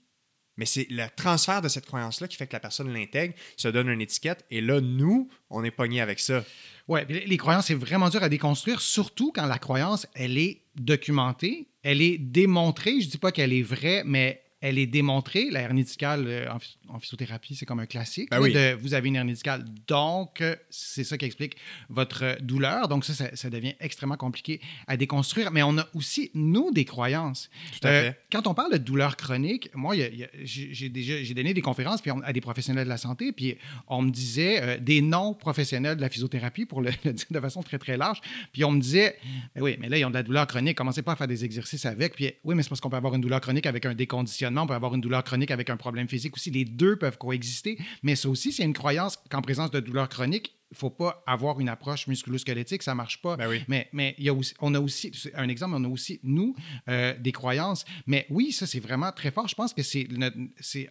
[0.57, 3.89] Mais c'est le transfert de cette croyance-là qui fait que la personne l'intègre, se donne
[3.89, 4.45] une étiquette.
[4.51, 6.45] Et là, nous, on est pogné avec ça.
[6.89, 11.69] Oui, les croyances, c'est vraiment dur à déconstruire, surtout quand la croyance, elle est documentée,
[11.85, 13.01] elle est démontrée.
[13.01, 15.51] Je ne dis pas qu'elle est vraie, mais elle est démontrée.
[15.51, 16.47] La hernie discale euh,
[16.89, 18.31] en, physiothérapie, c'est comme un classique.
[18.31, 21.57] Ben vous avez une hernie discale, donc euh, c'est ça qui explique
[21.89, 22.89] votre douleur.
[22.89, 25.53] Donc ça, ça, devient extrêmement compliqué à déconstruire.
[25.53, 27.51] Mais on a aussi, nous, des croyances.
[27.81, 28.21] Tout à euh, fait.
[28.33, 29.95] Quand on parle de douleur chronique, moi,
[30.43, 33.57] j'ai déjà j'ai donné des conférences puis à des professionnels de la santé, puis
[33.87, 37.97] on me disait des non-professionnels de la physiothérapie, pour le, dire de façon très, très
[37.97, 38.21] large.
[38.53, 39.17] Puis on me disait,
[39.55, 41.45] ben oui, mais là, ils ont de la douleur chronique, commencez pas à faire des
[41.45, 42.15] exercices avec.
[42.15, 44.67] Puis oui, mais c'est parce qu'on peut avoir une douleur chronique avec un déconditionnement on
[44.67, 46.51] peut avoir une douleur chronique avec un problème physique aussi.
[46.51, 50.55] Les deux peuvent coexister, mais ça aussi, c'est une croyance qu'en présence de douleur chronique,
[50.71, 53.37] il ne faut pas avoir une approche musculo-squelettique, ça ne marche pas.
[53.37, 56.21] Ben mais, mais il y a aussi, on a aussi, un exemple, on a aussi,
[56.23, 56.55] nous,
[56.89, 57.87] euh, des croyances.
[58.07, 59.49] Mais oui, ça, c'est vraiment très fort.
[59.49, 60.09] Je pense que c'est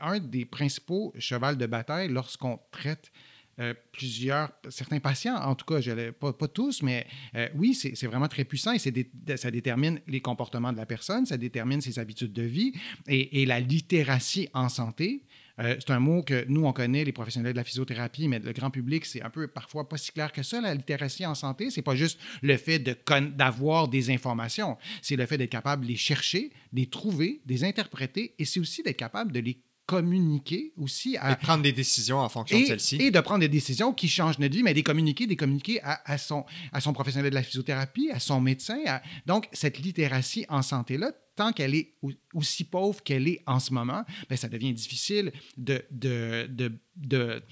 [0.01, 3.11] un des principaux chevals de bataille lorsqu'on traite
[3.59, 8.05] euh, plusieurs, certains patients, en tout cas, je pas, pas tous, mais euh, oui, c'est
[8.05, 12.33] vraiment très puissant et ça détermine les comportements de la personne, ça détermine ses habitudes
[12.33, 12.73] de vie
[13.07, 15.23] et, la littératie en santé.
[15.59, 18.51] Euh, c'est un mot que nous, on connaît, les professionnels de la physiothérapie, mais le
[18.51, 20.61] grand public, c'est un peu parfois pas si clair que ça.
[20.61, 25.39] La littératie en santé, c'est pas juste le fait d'avoir des informations, c'est le fait
[25.39, 28.97] d'être capable de les chercher, de les trouver, de les interpréter, et c'est aussi d'être
[28.97, 31.17] capable de les communiquer aussi.
[31.17, 32.97] À, et prendre des décisions en fonction de celle-ci.
[32.97, 36.17] Et de prendre des décisions qui changent notre vie, mais des communiquer, des communiquer à,
[36.17, 38.77] son, à son professionnel de la physiothérapie, à son médecin.
[39.25, 41.93] donc, cette littératie en santé-là, tant qu'elle est
[42.33, 47.43] aussi pauvre qu'elle est en ce moment, ben, ça devient difficile de, de, de, de,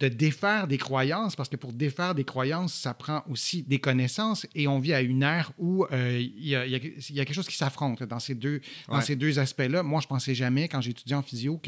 [0.00, 4.46] de défaire des croyances, parce que pour défaire des croyances, ça prend aussi des connaissances,
[4.54, 6.78] et on vit à une ère où euh, il y, a, y, a,
[7.24, 9.82] quelque chose qui s'affronte dans ces deux, dans ces deux aspects-là.
[9.82, 11.60] Moi, je pensais jamais, quand j'étudiais en physio,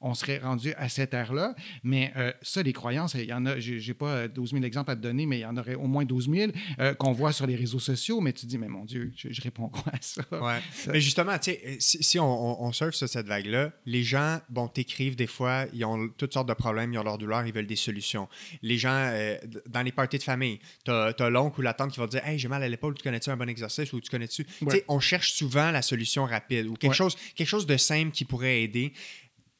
[0.00, 3.58] qu'on serait rendu à cette ère-là, mais euh, ça, les croyances, il y en a,
[3.58, 6.04] j'ai pas 12 000 exemples à te donner, mais il y en aurait au moins
[6.04, 9.12] 12 000 euh, qu'on voit sur les réseaux sociaux, mais tu dis, mais mon Dieu,
[9.14, 10.22] je, réponds quoi à ça?
[10.32, 10.60] Ouais.
[10.88, 11.36] Mais justement,
[11.80, 15.84] si, si on, on, surfe sur cette vague-là, les gens, bon, t'écrivent des fois, ils
[15.84, 18.28] ont toutes sortes de problèmes, ils ont leur douleur, ils veulent des solutions.
[18.62, 22.00] Les gens, euh, dans les parties de famille, t'as as, l'oncle ou la tante qui
[22.00, 24.10] va te dire Hey, j'ai mal à l'épaule, tu connais-tu un bon exercice ou tu
[24.10, 24.46] connais-tu?
[24.86, 28.62] On cherche souvent la solution rapide ou quelque, chose, quelque chose de simple qui pourrait
[28.62, 28.92] aider.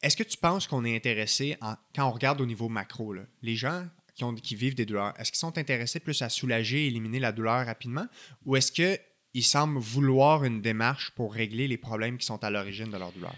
[0.02, 1.56] Est-ce que tu penses qu'on est intéressé,
[1.94, 3.84] quand on regarde au niveau macro, les gens
[4.14, 7.32] qui, ont, qui vivent des douleurs, est-ce qu'ils sont intéressés plus à soulager, éliminer la
[7.32, 8.06] douleur rapidement
[8.46, 8.98] ou est-ce que
[9.38, 13.12] ils semblent vouloir une démarche pour régler les problèmes qui sont à l'origine de leur
[13.12, 13.34] douleur.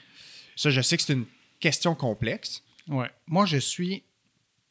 [0.57, 1.26] Ça, je sais que c'est une
[1.61, 2.62] question complexe.
[2.88, 3.07] Oui.
[3.26, 4.03] Moi, je suis.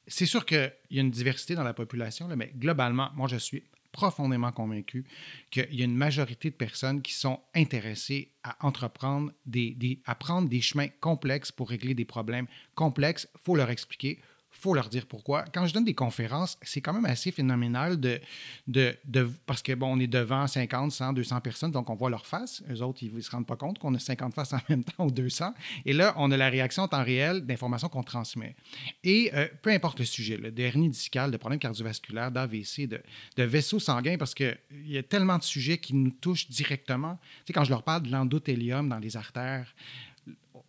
[0.07, 3.63] C'est sûr qu'il y a une diversité dans la population, mais globalement, moi, je suis
[3.91, 5.05] profondément convaincu
[5.51, 10.49] qu'il y a une majorité de personnes qui sont intéressées à entreprendre des, à prendre
[10.49, 13.27] des chemins complexes pour régler des problèmes complexes.
[13.35, 14.19] Il faut leur expliquer,
[14.59, 15.45] faut leur dire pourquoi.
[15.53, 18.19] Quand je donne des conférences, c'est quand même assez phénoménal de,
[18.67, 18.97] de,
[19.45, 22.61] parce que bon, on est devant 50, 100, 200 personnes, donc on voit leur face.
[22.69, 25.05] Eux autres, ils ne se rendent pas compte qu'on a 50 faces en même temps
[25.05, 25.53] ou 200.
[25.85, 28.55] Et là, on a la réaction en temps réel d'informations qu'on transmet.
[29.03, 33.01] Et euh, peu importe le sujet, de hernie discale, de problèmes cardiovasculaires, d'AVC, de,
[33.37, 37.17] de vaisseaux sanguins, parce qu'il y a tellement de sujets qui nous touchent directement.
[37.45, 39.73] Tu sais, quand je leur parle de l'endothélium dans les artères,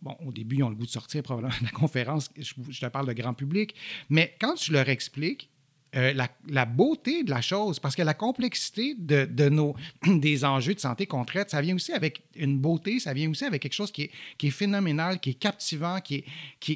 [0.01, 2.79] bon, au début, ils ont le goût de sortir probablement de la conférence, je, je
[2.79, 3.75] te parle de grand public,
[4.09, 5.50] mais quand tu leur expliques
[5.93, 6.13] euh,
[6.47, 9.75] la, beauté de la chose, parce que la complexité de, nos,
[10.07, 13.43] des enjeux de santé qu'on traite, ça vient aussi avec une beauté, ça vient aussi
[13.43, 16.25] avec quelque chose qui est, qui est phénoménal, qui est captivant, qui est,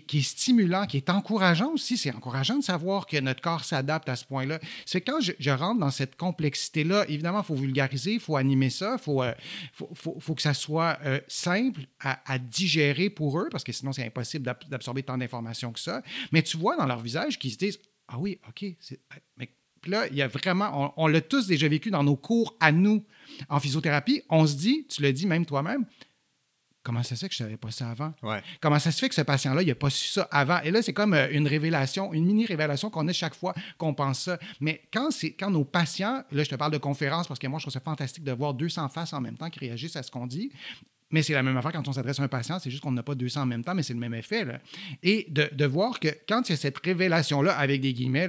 [0.01, 1.97] qui, est stimulant, qui est encourageant aussi.
[1.97, 4.59] C'est encourageant de savoir que notre corps s'adapte à ce point-là.
[4.85, 8.97] C'est quand je, rentre dans cette complexité-là, évidemment, il faut vulgariser, il faut animer ça,
[8.99, 9.33] il faut, euh,
[9.71, 13.93] faut, faut, que ça soit euh, simple à, à, digérer pour eux, parce que sinon,
[13.93, 16.01] c'est impossible d'absorber tant d'informations que ça.
[16.33, 18.65] Mais tu vois dans leur visage qu'ils se disent ah oui, OK.
[19.37, 19.49] Mais
[19.85, 23.05] là, il y a vraiment, on, l'a tous déjà vécu dans nos cours à nous
[23.49, 24.23] en physiothérapie.
[24.29, 25.85] On se dit, tu le dis même toi-même,
[26.83, 28.13] comment ça se fait que je ne savais pas ça avant?
[28.61, 30.61] Comment ça se fait que ce patient-là, il n'a pas su ça avant?
[30.61, 34.19] Et là, c'est comme euh, une révélation, une mini-révélation qu'on a chaque fois qu'on pense
[34.19, 34.39] ça.
[34.59, 37.63] Mais quand, quand nos patients, là, je te parle de conférence parce que moi, je
[37.63, 40.27] trouve ça fantastique de voir 200 faces en même temps qui réagissent à ce qu'on
[40.27, 40.51] dit.
[41.15, 43.01] Mais c'est la même affaire quand on s'adresse à un patient, c'est juste qu'on n'a
[43.01, 44.45] pas 200 en même temps, mais c'est le même effet.
[45.01, 48.27] Et de, voir que quand il y a cette révélation-là, avec des guillemets,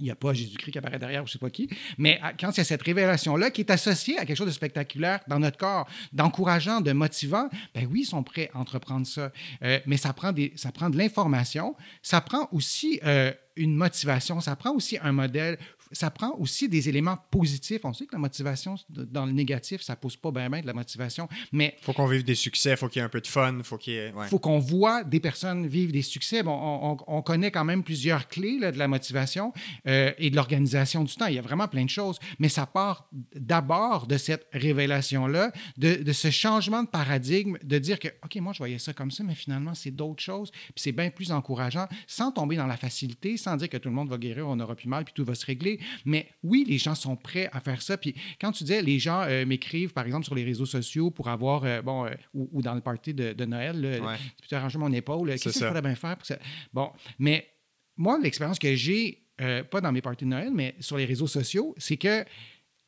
[0.00, 2.50] il n'y a pas Jésus-Christ qui apparaît derrière, je ne sais pas qui, mais quand
[2.50, 5.58] il y a cette révélation-là qui est associée à quelque chose de spectaculaire dans notre
[5.58, 9.30] corps, d'encourageant, de motivant, ben oui, ils sont prêts à entreprendre ça.
[9.62, 14.40] Euh, mais ça prend, des, ça prend de l'information, ça prend aussi euh, une motivation,
[14.40, 15.56] ça prend aussi un modèle
[15.92, 17.84] ça prend aussi des éléments positifs.
[17.84, 20.66] On sait que la motivation, dans le négatif, ça ne pousse pas bien, bien de
[20.66, 21.76] la motivation, mais...
[21.82, 23.94] faut qu'on vive des succès, faut qu'il y ait un peu de fun, faut qu'il
[23.94, 26.42] y faut qu'on voit des personnes vivre des succès.
[26.42, 29.52] Bon, on, connaît quand même plusieurs clés de la motivation
[29.86, 31.26] euh, et de l'organisation du temps.
[31.26, 36.02] Il y a vraiment plein de choses, mais ça part d'abord de cette révélation-là, de,
[36.02, 39.22] de, ce changement de paradigme, de dire que, OK, moi, je voyais ça comme ça,
[39.24, 43.36] mais finalement, c'est d'autres choses, puis c'est bien plus encourageant, sans tomber dans la facilité,
[43.36, 45.34] sans dire que tout le monde va guérir, on n'aura plus mal, puis tout va
[45.34, 45.78] se régler.
[46.04, 47.96] Mais oui, les gens sont prêts à faire ça.
[47.96, 51.28] Puis quand tu disais, les gens euh, m'écrivent, par exemple, sur les réseaux sociaux pour
[51.28, 54.00] avoir, euh, bon, euh, ou, dans le party de, Noël,
[54.40, 56.38] tu peux arranger mon épaule, qu'est-ce qu'il faudrait bien faire pour ça?
[56.72, 57.48] Bon, mais
[57.96, 59.26] moi, l'expérience que j'ai,
[59.70, 62.24] pas dans mes parties de Noël, mais sur les réseaux sociaux, c'est que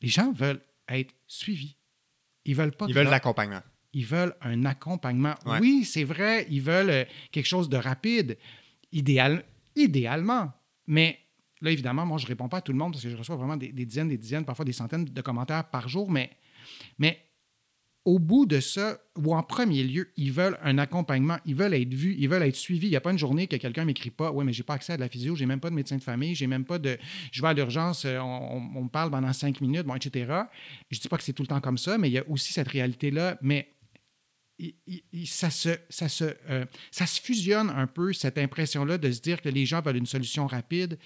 [0.01, 1.75] les gens veulent être suivis.
[2.45, 2.85] Ils veulent pas.
[2.87, 3.61] Ils veulent l'accompagnement.
[3.93, 5.35] Ils veulent un accompagnement.
[5.59, 8.37] Oui, c'est vrai, ils veulent quelque chose de rapide,
[8.91, 9.43] idéal,
[9.75, 10.51] idéalement.
[10.87, 11.19] Mais
[11.65, 13.35] Là, évidemment, moi, je ne réponds pas à tout le monde parce que je reçois
[13.35, 16.29] vraiment des, dizaines, des dizaines, parfois des centaines de commentaires par jour, mais,
[16.99, 17.19] mais
[18.05, 21.91] au bout de ça, ou en premier lieu, ils veulent un accompagnement, ils veulent être
[21.91, 22.85] vus, ils veulent être suivis.
[22.85, 24.75] Il n'y a pas une journée que quelqu'un m'écrit pas Oui, mais je n'ai pas
[24.75, 26.77] accès à de la physio, j'ai même pas de médecin de famille, j'ai même pas
[26.77, 26.99] de.
[27.31, 30.11] Je vais à l'urgence, euh, on, me parle pendant cinq minutes, bon, etc.
[30.91, 32.29] Je ne dis pas que c'est tout le temps comme ça, mais il y a
[32.29, 33.39] aussi cette réalité-là.
[33.41, 33.69] Mais
[35.25, 39.41] ça, se, ça, se, euh, ça se fusionne un peu, cette impression-là de se dire
[39.41, 40.97] que les gens veulent une solution rapide,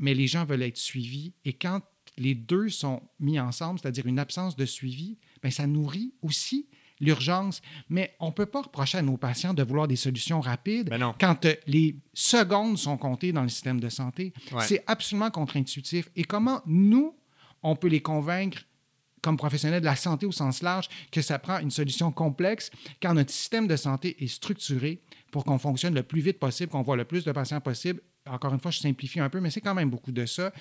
[0.00, 1.34] mais les gens veulent être suivis.
[1.44, 1.82] Et quand
[2.16, 6.66] les deux sont mis ensemble, c'est-à-dire une absence de suivi, bien, ça nourrit aussi
[7.00, 10.90] l'urgence, mais on ne peut pas reprocher à nos patients de vouloir des solutions rapides
[10.90, 14.34] Ben quand euh, les secondes sont comptées dans le système de santé.
[14.52, 14.66] Ouais.
[14.66, 16.10] C'est absolument contre-intuitif.
[16.16, 17.16] Et comment nous,
[17.62, 18.58] on peut les convaincre
[19.22, 22.70] comme professionnels de la santé au sens large, que ça prend une solution complexe,
[23.00, 26.82] car notre système de santé est structuré pour qu'on fonctionne le plus vite possible, qu'on
[26.82, 28.00] voit le plus de patients possible.
[28.30, 30.52] Encore une fois, je simplifie un peu, mais c'est quand même beaucoup de ça.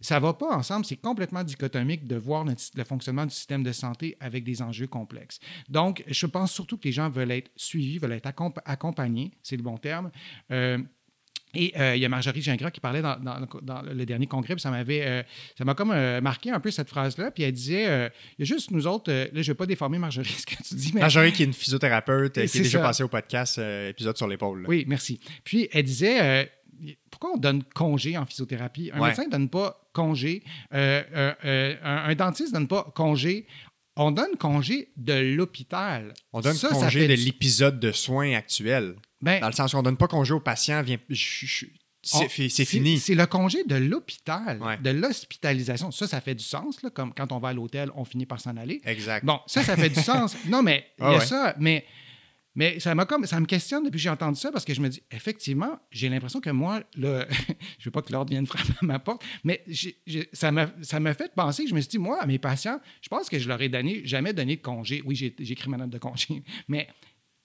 [0.00, 3.62] Ça ne va pas ensemble, c'est complètement dichotomique de voir notre, le fonctionnement du système
[3.62, 5.38] de santé avec des enjeux complexes.
[5.68, 9.56] Donc, je pense surtout que les gens veulent être suivis, veulent être accomp accompagnés, c'est
[9.56, 10.10] le bon terme.
[10.50, 10.78] Euh,
[11.54, 14.54] et euh, il y a Marjorie Gingras qui parlait dans, dans, dans le dernier congrès,
[14.54, 15.22] puis ça m'avait, euh,
[15.56, 17.30] ça m'a comme euh, marqué un peu cette phrase-là.
[17.30, 17.84] Puis elle disait,
[18.38, 20.62] il y a juste nous autres, là je ne vais pas déformer Marjorie ce que
[20.62, 23.58] tu dis, mais Marjorie, qui est une physiothérapeute, qui C'est est déjà passée au podcast,
[23.58, 24.64] épisode sur l'épaule.
[24.68, 25.20] Oui, merci.
[25.44, 26.50] Puis elle disait
[27.10, 28.90] pourquoi on donne congé en physiothérapie?
[28.92, 29.08] Un Ouais.
[29.08, 33.46] médecin ne donne pas congé, euh, euh, euh, un, un dentiste ne donne pas congé.
[33.96, 36.14] On donne congé de l'hôpital.
[36.32, 38.96] On donne Ça, congé de du- l'épisode de soins actuel.
[39.20, 40.98] Ben, Dans le sens où on donne pas congé au patient, vient,
[42.02, 42.98] c'est fini.
[42.98, 44.76] C'est le congé de l'hôpital, Ouais.
[44.78, 45.90] de l'hospitalisation.
[45.90, 46.82] Ça, ça fait du sens.
[46.82, 48.80] Là, comme quand on va à l'hôtel, on finit par s'en aller.
[48.84, 49.24] Exact.
[49.24, 50.36] Bon, ça, ça fait du sens.
[50.48, 51.24] Non, mais il y Ah a ouais.
[51.24, 51.54] ça.
[51.58, 51.84] Mais,
[52.54, 54.80] mais ça, m'a comme, ça me questionne depuis que j'ai entendu ça parce que je
[54.80, 57.26] me dis, effectivement, j'ai l'impression que moi, là,
[57.78, 59.64] je veux pas que l'ordre vienne frapper à ma porte, mais
[60.32, 62.80] ça m'a ça m'a fait penser que je me suis dit, moi, à mes patients,
[63.02, 65.02] je pense que je leur ai donné, jamais donné de congé.
[65.04, 66.88] Oui, j'ai j'ai écrit ma note de congé, mais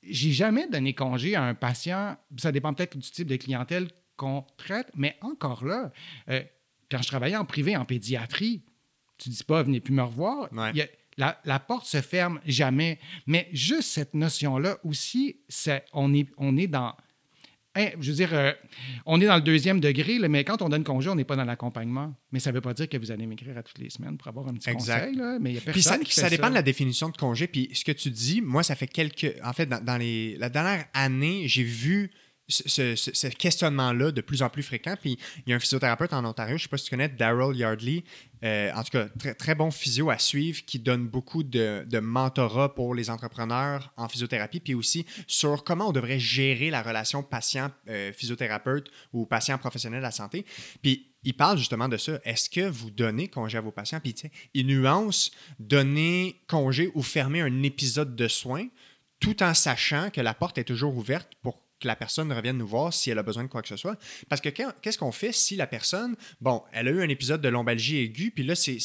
[0.03, 2.17] j'ai jamais donné congé à un patient.
[2.37, 5.91] Ça dépend peut-être du type de clientèle qu'on traite, mais encore là,
[6.29, 6.41] euh,
[6.91, 8.63] quand je travaillais en privé, en pédiatrie,
[9.17, 10.51] tu dis pas, venez plus me revoir.
[10.53, 10.71] Ouais.
[10.73, 10.87] Il y a-
[11.19, 12.97] la, la porte se ferme jamais.
[13.27, 16.95] Mais juste cette notion-là aussi, c'est- on, est, on est dans.
[17.75, 18.51] hein, je veux dire, euh,
[19.05, 21.35] on est dans le deuxième degré, là, mais quand on donne congé, on n'est pas
[21.35, 22.15] dans l'accompagnement.
[22.31, 24.27] Mais ça ne veut pas dire que vous allez m'écrire à toutes les semaines pour
[24.27, 24.99] avoir un petit Exact.
[25.07, 25.15] conseil.
[25.15, 26.61] Là, mais il y a Puis personne ça, qui puis fait ça dépend de la
[26.63, 27.47] définition de congé.
[27.47, 29.35] Puis ce que tu dis, moi, ça fait quelques.
[29.43, 32.11] En fait, dans, dans les, la dernière année, j'ai vu
[32.49, 34.95] ce, questionnement-là de plus en plus fréquent.
[34.99, 37.09] Puis il y a un physiothérapeute en Ontario, je ne sais pas si tu connais,
[37.09, 38.03] Daryl Yardley.
[38.43, 41.99] euh, en tout cas, très, très bon physio à suivre qui donne beaucoup de, de
[41.99, 47.23] mentorat pour les entrepreneurs en physiothérapie, puis aussi sur comment on devrait gérer la relation
[47.23, 50.45] patient-physiothérapeute ou patient professionnel de la santé.
[50.81, 52.19] Puis il parle justement de ça.
[52.23, 53.99] Est-ce que vous donnez congé à vos patients?
[53.99, 54.15] Puis
[54.53, 58.67] il nuance donner congé ou fermer un épisode de soins
[59.19, 62.67] tout en sachant que la porte est toujours ouverte pour que la personne revienne nous
[62.67, 63.97] voir si elle a besoin de quoi que ce soit.
[64.27, 67.49] Parce que qu'est-ce qu'on fait si la personne, bon, elle a eu un épisode de
[67.49, 68.79] lombalgie aiguë, puis là, c'est-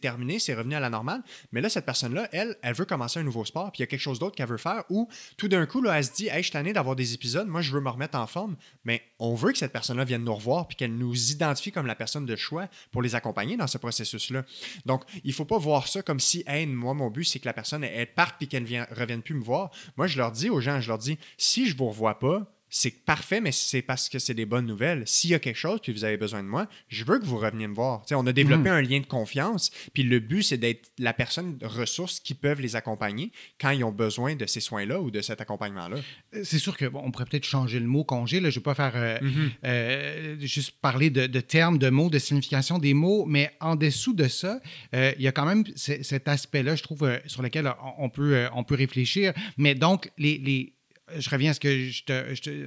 [0.00, 1.22] terminé, c'est revenu à la normale,
[1.52, 3.86] mais là, cette personne-là, elle, elle veut commencer un nouveau sport, puis il y a
[3.86, 6.38] quelque chose d'autre qu'elle veut faire, ou tout d'un coup, là, elle se dit, hey,
[6.38, 9.34] je suis tanné d'avoir des épisodes, moi, je veux me remettre en forme, mais on
[9.34, 12.36] veut que cette personne-là vienne nous revoir, puis qu'elle nous identifie comme la personne de
[12.36, 14.44] choix pour les accompagner dans ce processus-là.
[14.84, 17.52] Donc, il faut pas voir ça comme si, hey, moi, mon but, c'est que la
[17.52, 19.70] personne, elle parte, puis qu'elle ne revienne plus me voir.
[19.96, 22.33] Moi, je leur dis aux gens, je leur dis, si je vous revois pas,
[22.76, 25.04] c'est parfait, mais c'est parce que c'est des bonnes nouvelles.
[25.06, 27.38] S'il y a quelque chose, puis vous avez besoin de moi, je veux que vous
[27.38, 28.02] reveniez me voir.
[28.02, 31.12] Tu sais, on a développé un lien de confiance, puis le but, c'est d'être la
[31.12, 35.20] personne ressource qui peuvent les accompagner quand ils ont besoin de ces soins-là ou de
[35.20, 35.98] cet accompagnement-là.
[36.42, 38.40] C'est sûr qu'on on pourrait peut-être changer le mot congé.
[38.40, 38.50] Là.
[38.50, 39.50] Je ne vais pas faire euh, Mhm.
[39.64, 44.14] euh, juste parler de, de termes, de mots, de signification des mots, mais en dessous
[44.14, 44.60] de ça,
[44.94, 48.34] euh, il y a quand même cet aspect-là, je trouve, euh, sur lequel on, peut,
[48.34, 49.32] euh, on peut réfléchir.
[49.58, 50.38] Mais donc, les.
[50.38, 50.73] les
[51.16, 51.52] je reviens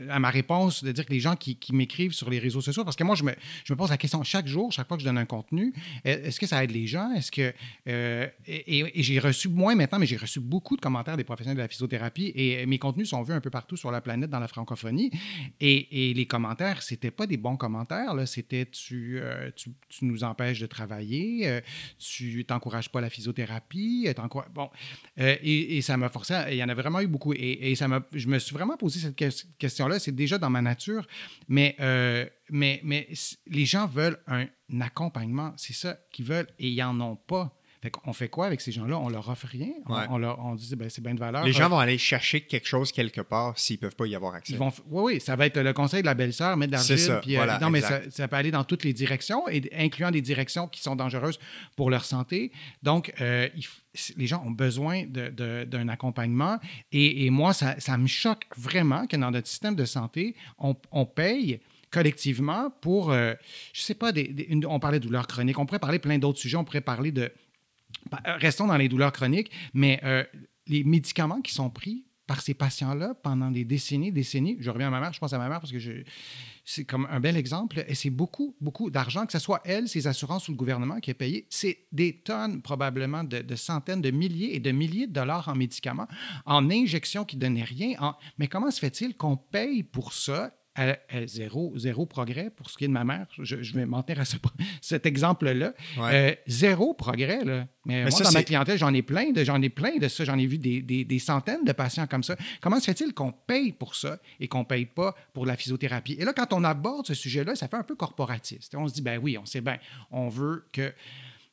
[0.10, 2.96] à, ma réponse de dire que les gens qui, m'écrivent sur les réseaux sociaux, parce
[2.96, 5.26] que moi, je me, pose la question chaque jour, chaque fois que je donne un
[5.26, 5.74] contenu,
[6.04, 7.12] est-ce que ça aide les gens?
[7.14, 7.54] Est-ce que.
[7.88, 11.62] euh, et j'ai reçu, moins maintenant, mais j'ai reçu beaucoup de commentaires des professionnels de
[11.62, 14.48] la physiothérapie et mes contenus sont vus un peu partout sur la planète dans la
[14.48, 15.12] francophonie.
[15.60, 18.14] Et, les commentaires, c'était pas des bons commentaires.
[18.28, 19.72] C'était tu, euh, tu,
[20.02, 21.62] nous empêches de travailler, euh,
[22.00, 24.08] tu t'encourages pas la physiothérapie.
[24.08, 24.70] euh, Bon.
[25.20, 26.36] Euh, et, ça m'a forcé.
[26.52, 27.34] Il y en a vraiment eu beaucoup.
[27.34, 30.00] Et, et ça m'a, je me suis vraiment posé cette ques- question-là.
[30.00, 31.08] C'est déjà dans ma nature.
[31.48, 33.08] Mais, euh, mais, mais
[33.48, 34.48] les gens veulent un
[34.82, 35.54] accompagnement.
[35.56, 37.57] C'est ça qu'ils veulent et ils n'en ont pas.
[37.88, 39.00] Fait qu'on fait quoi avec ces gens-là?
[39.00, 39.70] On leur offre rien?
[39.86, 40.04] On, Ouais.
[40.10, 41.46] on leur on dit, ben, c'est bien de valeur.
[41.46, 44.34] Les gens Euh, vont aller chercher quelque chose quelque part s'ils peuvent pas y avoir
[44.36, 44.52] accès.
[44.52, 46.90] ils vont, oui, oui, ça va être le conseil de la belle-sœur, mettre de C'est
[46.96, 47.08] l'argile.
[47.08, 50.12] ça, puis, euh, voilà, non, mais ça, peut aller dans toutes les directions, et, incluant
[50.12, 51.40] des directions qui sont dangereuses
[51.78, 52.52] pour leur santé.
[52.84, 53.66] Donc, euh, il
[54.16, 56.60] les gens ont besoin d'un accompagnement.
[56.92, 60.76] Et, et moi, ça, ça me choque vraiment que dans notre système de santé, on,
[60.92, 61.60] on paye
[61.90, 63.34] collectivement pour, euh,
[63.74, 66.20] je sais pas, des, des- une- on parlait de douleurs chroniques, on pourrait parler plein
[66.20, 67.32] d'autres sujets, on pourrait parler de...
[68.10, 70.24] bah, euh, Restons dans les douleurs chroniques, mais euh,
[70.68, 74.58] les médicaments qui sont pris par ces patients-là pendant des décennies, décennies.
[74.60, 75.80] Je reviens à ma mère, je pense à ma mère parce que
[76.66, 77.86] c'est comme un bel exemple.
[77.88, 81.10] Et c'est beaucoup, beaucoup d'argent, que ce soit elle, ses assurances ou le gouvernement qui
[81.10, 81.48] a payé.
[81.50, 86.08] C'est des tonnes, probablement, de, centaines de milliers et de milliers de dollars en médicaments,
[86.46, 88.16] en injections qui ne donnaient rien.
[88.38, 90.52] Mais comment se fait-il qu'on paye pour ça
[91.26, 93.28] zéro, zéro progrès pour ce qui est de ma mère.
[93.40, 94.26] Je, vais m'en tenir à
[94.82, 95.74] cet exemple-là.
[96.00, 97.44] Euh, zéro progrès.
[97.44, 97.68] Là.
[97.86, 100.24] Mais, moi, dans ma clientèle, j'en ai plein de, j'en ai plein de ça.
[100.26, 102.36] J'en ai vu des, des, centaines de patients comme ça.
[102.62, 106.16] Comment se fait-il qu'on paye pour ça et qu'on ne paye pas pour la physiothérapie?
[106.20, 108.76] Et là, quand on aborde ce sujet-là, ça fait un peu corporatiste.
[108.76, 109.78] On se dit, ben oui, on sait bien,
[110.12, 110.94] on veut que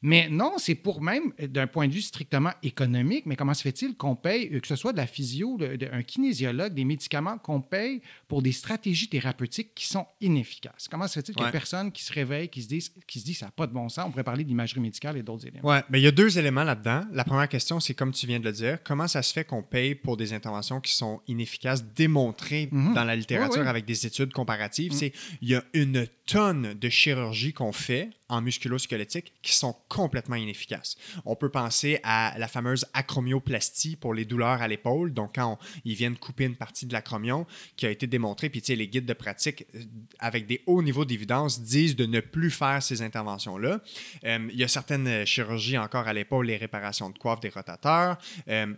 [0.05, 3.97] mais non, c'est pour même, d'un point de vue strictement économique, mais comment se fait-il
[3.97, 5.59] qu'on paye, euh, que ce soit de la physio,
[5.91, 10.89] un kinésiologue, des médicaments, qu'on paye pour des stratégies thérapeutiques qui sont inefficaces?
[10.91, 13.25] Comment se fait-il qu'il y a personne qui se réveille, qui se dit, qui se
[13.25, 14.05] dit ça n'a pas de bon sens?
[14.07, 15.67] On pourrait parler d'imagerie médicale et d'autres éléments.
[15.67, 17.07] Oui, mais il y a deux éléments là-dedans.
[17.11, 19.63] La première question, c'est comme tu viens de le dire, comment ça se fait qu'on
[19.63, 22.93] paye pour des interventions qui sont inefficaces, démontrées mhm.
[22.93, 24.93] dans la littérature avec des études comparatives?
[24.93, 24.99] Mhm.
[24.99, 30.37] C'est Il y a une tonne de chirurgie qu'on fait en musculo-squelettique qui sont complètement
[30.37, 30.97] inefficaces.
[31.25, 35.13] On peut penser à la fameuse acromioplastie pour les douleurs à l'épaule.
[35.13, 37.47] Donc, quand ils viennent couper une partie de l'acromion
[37.77, 39.83] qui a été démontré, puis tu sais, les guides de pratique euh,
[40.19, 43.81] avec des hauts niveaux d'évidence disent de ne plus faire ces interventions-là.
[44.25, 47.51] Euh, il y a certaines euh, chirurgies encore à l'épaule, les réparations de coiffe des
[47.51, 48.17] rotateurs,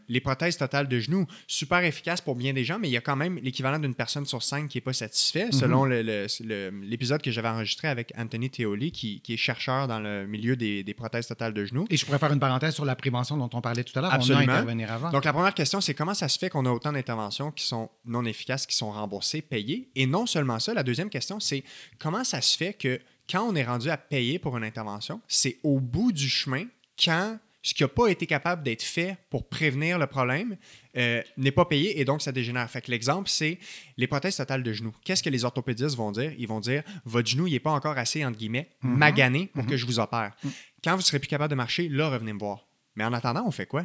[0.08, 3.00] les prothèses totales de genoux, super efficaces pour bien des gens, mais il y a
[3.00, 5.58] quand même l'équivalent d'une personne sur cinq qui n'est pas satisfait, mm-hmm.
[5.58, 10.56] selon l'épisode que j'avais enregistré avec Anthony Theoli, qui, qui est chercheur dans le milieu
[10.56, 11.86] des, prothèses totales de genoux.
[11.90, 14.12] Et je pourrais faire une parenthèse sur la prévention dont on parlait tout à l'heure.
[14.12, 14.52] Absolument.
[14.52, 15.10] intervenir avant.
[15.10, 17.90] Donc, la première question, c'est comment ça se fait qu'on a autant d'interventions qui sont
[18.04, 19.90] non efficaces, qui sont remboursées, payées?
[19.94, 21.64] Et non seulement ça, la deuxième question, c'est
[21.98, 25.58] comment ça se fait que quand on est rendu à payer pour une intervention, c'est
[25.62, 26.64] au bout du chemin
[27.02, 30.56] quand ce qui n'a pas été capable d'être fait pour prévenir le problème
[30.96, 32.70] euh, n'est pas payé et donc ça dégénère.
[32.70, 33.58] Fait que l'exemple, c'est
[33.96, 34.94] les prothèses totales de genoux.
[35.04, 36.32] Qu'est-ce que les orthopédistes vont dire?
[36.38, 38.96] Ils vont dire votre genou, il n'est pas encore assez, entre guillemets, mhm.
[38.96, 39.78] magané pour que mhm.
[39.78, 40.36] je vous opère.
[40.44, 40.50] Mhm.
[40.84, 42.68] Quand vous serez plus capable de marcher, là, revenez me voir.
[42.94, 43.84] Mais en attendant, on fait quoi?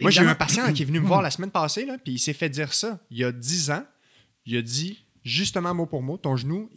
[0.00, 2.14] Moi, j'ai eu un patient qui est venu me voir la semaine passée, là, puis
[2.14, 2.98] il s'est fait dire ça.
[3.10, 3.84] Il y a 10 ans,
[4.46, 6.70] il a dit justement mot pour mot, ton genou,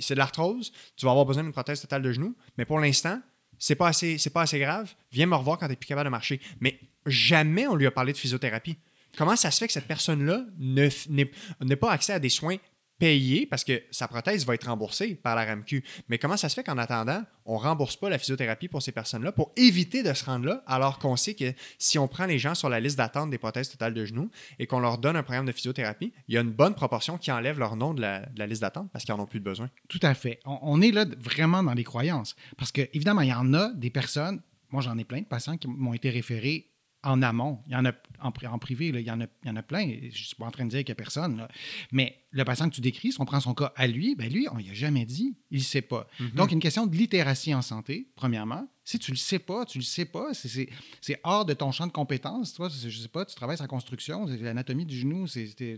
[0.00, 3.20] c'est de l'arthrose, tu vas avoir besoin d'une prothèse totale de genou, mais pour l'instant,
[3.58, 6.06] c'est pas assez, c'est pas assez grave, viens me revoir quand tu n'es plus capable
[6.06, 6.40] de marcher.
[6.60, 8.76] Mais jamais on lui a parlé de physiothérapie.
[9.16, 12.56] Comment ça se fait que cette personne-là n'ait pas accès à des soins
[12.98, 15.84] payés parce que sa prothèse va être remboursée par la RAMQ.
[16.08, 18.92] Mais comment ça se fait qu'en attendant, on ne rembourse pas la physiothérapie pour ces
[18.92, 22.38] personnes-là pour éviter de se rendre là, alors qu'on sait que si on prend les
[22.38, 25.22] gens sur la liste d'attente des prothèses totales de genoux et qu'on leur donne un
[25.22, 28.46] programme de physiothérapie, il y a une bonne proportion qui enlève leur nom de la,
[28.46, 29.70] liste d'attente parce qu'ils n'en ont plus besoin.
[29.88, 30.40] Tout à fait.
[30.44, 32.36] On, est là vraiment dans les croyances.
[32.56, 34.40] Parce que, évidemment, il y en a des personnes,
[34.70, 36.70] moi j'en ai plein de patients qui m'ont été référés
[37.06, 37.60] en amont.
[37.66, 39.62] Il y en a en, en privé, il, y en a, il y en a
[39.62, 39.88] plein.
[39.88, 41.46] Je ne suis pas en train de dire qu'il n'y a personne.
[41.92, 44.48] Mais le patient que tu décris, si on prend son cas à lui, ben lui,
[44.50, 45.36] on n'y a jamais dit.
[45.50, 46.08] Il ne sait pas.
[46.20, 46.34] Mm-hmm.
[46.34, 48.68] Donc, une question de littératie en santé, premièrement.
[48.84, 50.30] Si tu ne le sais pas, tu ne le sais pas.
[50.32, 52.54] C'est hors de ton champ de compétences.
[52.54, 55.76] Toi, je ne sais pas, tu travailles en construction, l'anatomie du genou, tu ne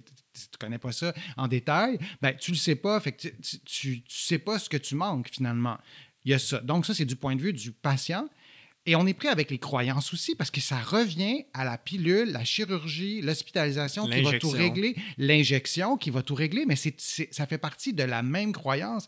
[0.59, 1.99] connais pas ça en détail.
[2.21, 3.01] Ben, tu ne le sais pas.
[3.01, 3.29] Fait que
[3.65, 5.79] tu ne sais pas ce que tu manques finalement.
[6.25, 6.61] Il y a ça.
[6.61, 8.29] Donc, ça, c'est du point de vue du patient.
[8.89, 12.33] Et on est prêt avec les croyances aussi parce que ça revient à la pilule,
[12.33, 16.97] la chirurgie, l'hospitalisation qui va tout régler, l'injection qui va tout régler, mais c'est,
[17.31, 19.07] ça fait partie de la même croyance.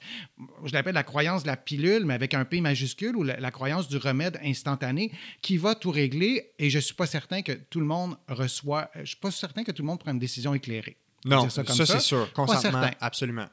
[0.66, 3.88] Je l'appelle la croyance de la pilule, mais avec un P majuscule, ou la, croyance
[3.88, 6.50] du remède instantané qui va tout régler.
[6.58, 9.30] Et je ne suis pas certain que tout le monde reçoit, je ne suis pas
[9.30, 10.98] certain que tout le monde prend une décision éclairée.
[11.24, 12.32] Non, ça, c'est sûr.
[12.32, 13.46] Consentement, absolument.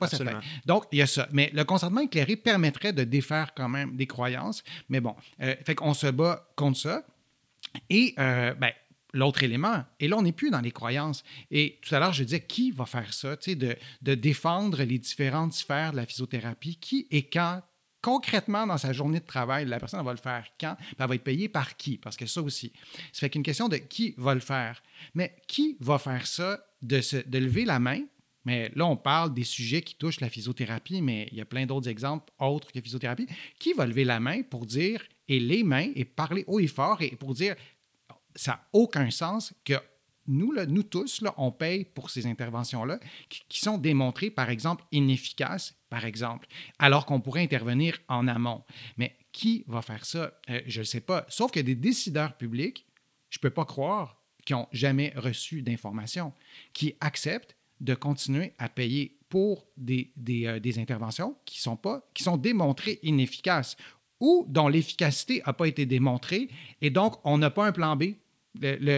[0.66, 1.28] Donc, il y a ça.
[1.32, 4.64] Mais le consentement éclairé permettrait de défaire quand même des croyances.
[4.90, 7.04] Mais bon, euh, fait qu'on se bat contre ça.
[7.90, 8.72] Et euh, ben,
[9.14, 11.24] l'autre élément, et là, on n'est plus dans les croyances.
[11.52, 15.54] Et tout à l'heure, je disais, qui va faire ça, de, de défendre les différentes
[15.54, 17.62] sphères de la physiothérapie, qui et quand?
[18.00, 21.24] Concrètement dans sa journée de travail, la personne va le faire quand, elle va être
[21.24, 22.72] payée par qui, parce que ça aussi.
[23.12, 24.82] Ça fait qu'une question de qui va le faire.
[25.14, 28.02] Mais qui va faire ça, de, se, de lever la main,
[28.48, 31.66] mais là, on parle des sujets qui touchent la physiothérapie, mais il y a plein
[31.66, 33.28] d'autres exemples autres que physiothérapie.
[33.60, 37.02] Qui va lever la main pour dire, et les mains, et parler haut et fort,
[37.02, 37.58] et pour dire,
[38.36, 39.74] ça n'a aucun sens que
[40.28, 44.86] nous, là, nous tous, là, on paye pour ces interventions-là qui, sont démontrées, par exemple,
[44.94, 46.48] inefficaces, par exemple,
[46.80, 48.64] alors qu'on pourrait intervenir en amont.
[48.96, 50.40] Mais qui va faire ça?
[50.50, 51.26] Euh, je ne sais pas.
[51.28, 52.86] Sauf que des décideurs publics,
[53.30, 56.32] je ne peux pas croire qu'ils n'ont jamais reçu d'informations,
[56.72, 62.38] qui acceptent de continuer à payer pour euh, des interventions qui sont, pas, qui sont
[62.38, 63.76] démontrées inefficaces
[64.22, 66.48] ou dont l'efficacité n'a pas été démontrée
[66.82, 68.16] et donc on n'a pas un plan B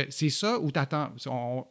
[0.10, 1.12] c'est ça où tu attends.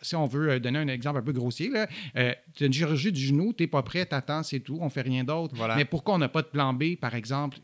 [0.02, 1.70] Si on, veut euh, donner un exemple un peu grossier,
[2.16, 4.78] euh, tu as une chirurgie du genou, tu n'es pas prêt, tu attends, c'est tout,
[4.80, 5.54] on fait rien d'autre.
[5.76, 7.58] Mais pourquoi on n'a pas de plan B, par exemple?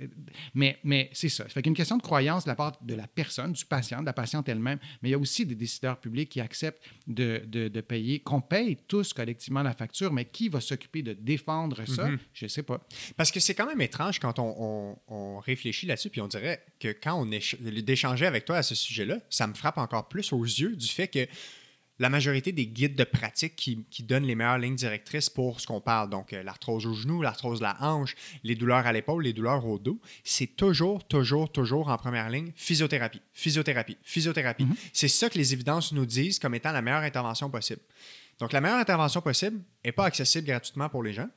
[0.54, 1.46] Mais, mais c'est ça.
[1.48, 4.12] Fait qu'une question de croyance de la part de la personne, du patient, de la
[4.12, 8.20] patiente elle-même, mais il y a aussi des décideurs publics qui acceptent de, de, payer,
[8.20, 12.08] qu'on paye tous collectivement la facture, mais qui va s'occuper de défendre ça?
[12.08, 12.18] Mm-hmm.
[12.32, 12.86] Je ne sais pas.
[13.16, 16.88] Parce que c'est quand même étrange quand on, on, réfléchit là-dessus, puis on dirait que
[16.88, 20.76] quand on d'échanger avec toi à ce sujet-là, ça me frappe encore plus aux yeux
[20.76, 21.26] du fait que
[22.00, 25.80] la majorité des guides de pratique qui, donnent les meilleures lignes directrices pour ce qu'on
[25.80, 29.32] parle, donc euh, l'arthrose au genou, l'arthrose de la hanche, les douleurs à l'épaule, les
[29.32, 34.64] douleurs au dos, c'est toujours, toujours, toujours en première ligne physiothérapie, physiothérapie, physiothérapie.
[34.64, 34.90] Mm-hmm.
[34.92, 37.82] C'est ça que les évidences nous disent comme étant la meilleure intervention possible.
[38.40, 41.28] Donc la meilleure intervention possible n'est pas accessible gratuitement pour les gens,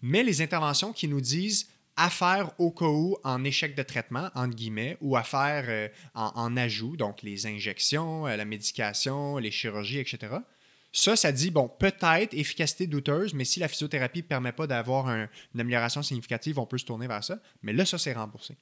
[0.00, 4.28] mais les interventions qui nous disent à faire au cas où en échec de traitement,
[4.34, 9.50] entre guillemets, ou à faire euh, en, ajout, donc les injections, euh, la médication, les
[9.50, 10.34] chirurgies, etc.
[10.92, 15.08] Ça, ça dit, bon, peut-être efficacité douteuse, mais si la physiothérapie ne permet pas d'avoir
[15.08, 15.28] une
[15.58, 17.38] amélioration significative, on peut se tourner vers ça.
[17.62, 18.56] Mais là, ça, c'est remboursé.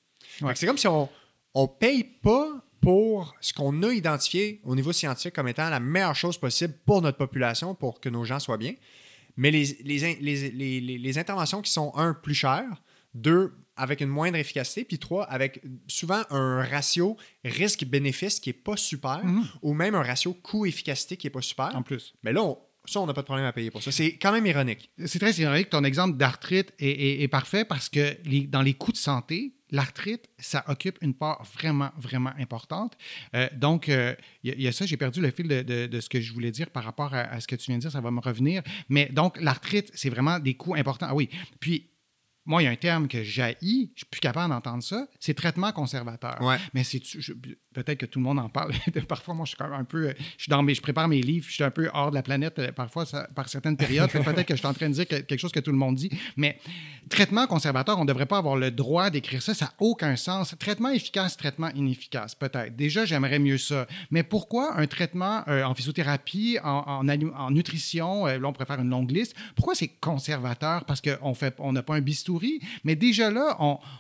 [0.55, 1.09] C'est comme si on
[1.57, 6.16] ne paye pas pour ce qu'on a identifié au niveau scientifique comme étant la meilleure
[6.16, 8.74] chose possible pour notre population, pour que nos gens soient bien.
[9.37, 12.82] Mais les, les, les, les interventions qui sont, un, plus chères,
[13.15, 18.77] deux, avec une moindre efficacité, puis trois, avec souvent un ratio risque-bénéfice qui n'est pas
[18.77, 19.45] super, mhm.
[19.62, 21.75] ou même un ratio coût-efficacité qui n'est pas super.
[21.75, 22.15] En plus.
[22.23, 22.55] Mais là,
[22.87, 23.91] ça, on n'a pas de problème à payer pour ça.
[23.91, 24.91] C'est quand même ironique.
[25.07, 25.71] C'est très ironique.
[25.71, 30.99] Ton exemple d'arthrite est, parfait parce que dans les coûts de santé, l'arthrite, ça occupe
[31.01, 32.97] une part vraiment, vraiment importante.
[33.35, 36.33] Euh, donc, euh, il y, a ça, j'ai perdu le fil de, ce que je
[36.33, 38.21] voulais dire par rapport à, à, ce que tu viens de dire, ça va me
[38.21, 38.62] revenir.
[38.91, 41.07] Mais donc, l'arthrite, c'est vraiment des coûts importants.
[41.09, 41.89] Ah oui, puis
[42.47, 45.34] moi, il y a un terme que j'ai, je suis plus capable d'entendre ça, c'est
[45.34, 46.38] traitement conservateur.
[46.74, 47.03] Mais c'est
[47.72, 48.72] peut-être que tout le monde en parle.
[49.09, 51.22] parfois, moi, je suis quand même un peu, je suis dans mes, je prépare mes
[51.22, 54.11] livres, je suis un peu hors de la planète euh, parfois par certaines périodes.
[54.11, 56.11] peut-être que je suis en train de dire quelque chose que tout le monde dit.
[56.36, 56.59] Mais
[57.09, 59.55] traitement conservateur, on ne devrait pas avoir le droit d'écrire ça.
[59.55, 60.55] Ça n'a aucun sens.
[60.59, 62.76] Traitement efficace, traitement inefficace, peut-être.
[62.76, 63.86] Déjà, j'aimerais mieux ça.
[64.11, 68.90] Mais pourquoi un traitement euh, en physiothérapie, en, en, nutrition, euh, là, on préfère une
[68.90, 69.34] longue liste.
[69.57, 70.84] Pourquoi c'est conservateur?
[70.84, 72.01] Parce qu'on on n'a pas un
[72.85, 73.57] mais déjà là,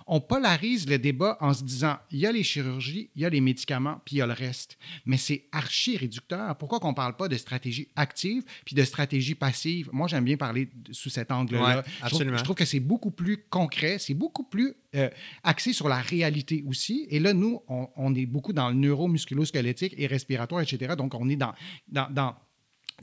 [0.06, 3.30] on, polarise le débat en se disant, il y a les chirurgies, il y a
[3.30, 4.78] les médicaments, puis il y a le reste.
[5.06, 6.56] Mais c'est archi réducteur.
[6.56, 9.90] Pourquoi qu'on ne parle pas de stratégie active puis de stratégie passive?
[9.92, 11.84] Moi, j'aime bien parler sous cet angle-là.
[12.04, 15.10] je, trouve, que c'est beaucoup plus concret, c'est beaucoup plus euh,
[15.42, 17.06] axé sur la réalité aussi.
[17.10, 20.94] Et là, nous, on, est beaucoup dans le neuromusculo-squelettique et respiratoire, etc.
[20.96, 21.52] Donc, on est dans,
[21.88, 22.34] dans dans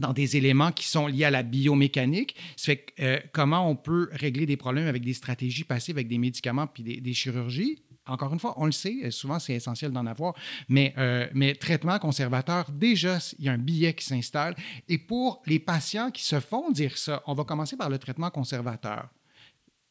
[0.10, 2.36] des éléments qui sont liés à la biomécanique.
[2.56, 6.18] Ça fait euh, comment on peut régler des problèmes avec des stratégies passives, avec des
[6.18, 7.82] médicaments puis des, chirurgies?
[8.08, 10.34] Encore une fois, on le sait, euh, souvent c'est essentiel d'en avoir,
[10.68, 14.56] mais, euh, mais traitement conservateur, déjà, il y a un billet qui s'installe.
[14.90, 18.32] Et pour les patients qui se font dire ça, on va commencer par le traitement
[18.32, 19.08] conservateur.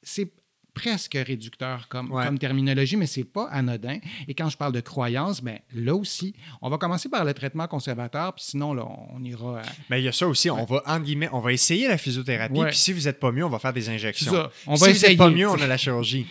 [0.03, 0.33] C'est
[0.81, 3.99] presque réducteur comme, comme terminologie, mais c'est pas anodin.
[4.29, 7.67] Et quand je parle de croyance, ben, là aussi, on va commencer par le traitement
[7.67, 9.61] conservateur, puis sinon, là, on ira.
[9.91, 12.61] Mais il y a ça aussi, on va, entre guillemets, on va essayer la physiothérapie,
[12.61, 14.33] puis si vous n'êtes pas mieux, on va faire des injections.
[14.33, 14.51] Ça.
[14.67, 16.27] On va si vous n'êtes pas mieux, on a la chirurgie.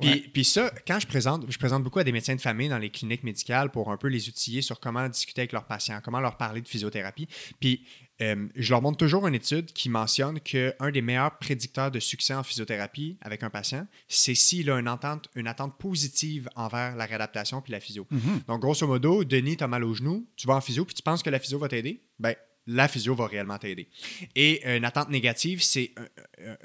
[0.00, 2.78] Puis, puis ça, quand je présente, je présente beaucoup à des médecins de famille dans
[2.78, 6.20] les cliniques médicales pour un peu les outiller sur comment discuter avec leurs patients, comment
[6.20, 7.26] leur parler de physiothérapie.
[7.60, 7.82] Puis
[8.20, 12.34] euh, je leur montre toujours une étude qui mentionne qu'un des meilleurs prédicteurs de succès
[12.34, 17.06] en physiothérapie avec un patient, c'est s'il a une attente, une attente positive envers la
[17.06, 18.06] réadaptation puis la physio.
[18.12, 18.46] Mm-hmm.
[18.48, 21.02] Donc, grosso modo, Denis, tu as mal au genou, tu vas en physio puis tu
[21.02, 22.34] penses que la physio va t'aider, ben
[22.66, 23.88] la physio va réellement t'aider.
[24.36, 25.92] Et une attente négative, c'est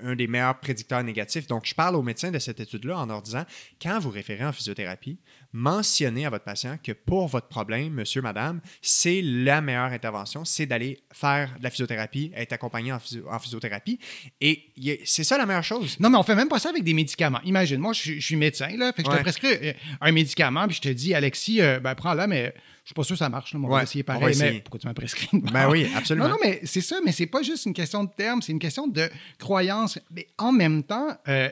[0.03, 1.47] un, des meilleurs prédicteurs négatifs.
[1.47, 3.45] Donc, je parle aux médecins de cette étude-là en leur disant,
[3.81, 5.19] quand vous référez en physiothérapie,
[5.53, 10.65] mentionnez à votre patient que pour votre problème, monsieur, madame, c'est la meilleure intervention, c'est
[10.65, 13.99] d'aller faire de la physiothérapie, être accompagné en, physiothérapie.
[14.39, 14.73] Et
[15.05, 15.99] c'est ça la meilleure chose.
[15.99, 17.41] Non, mais on fait même pas ça avec des médicaments.
[17.43, 20.77] Imagine, moi, je, suis médecin, là, fait que je te prescris euh, un médicament, puis
[20.77, 22.53] je te dis, Alexis, euh, ben, prends-le, mais
[22.87, 23.53] suis pas sûr que ça marche.
[23.53, 24.35] Là, on va essayer pareil.
[24.39, 25.29] Mais pourquoi tu m'as prescrit?
[25.33, 26.27] Ben oui, absolument.
[26.27, 28.59] Non, non, mais c'est ça, mais c'est pas juste une question de terme, c'est une
[28.59, 29.99] question de croyance.
[30.11, 31.49] Mais en même temps, euh,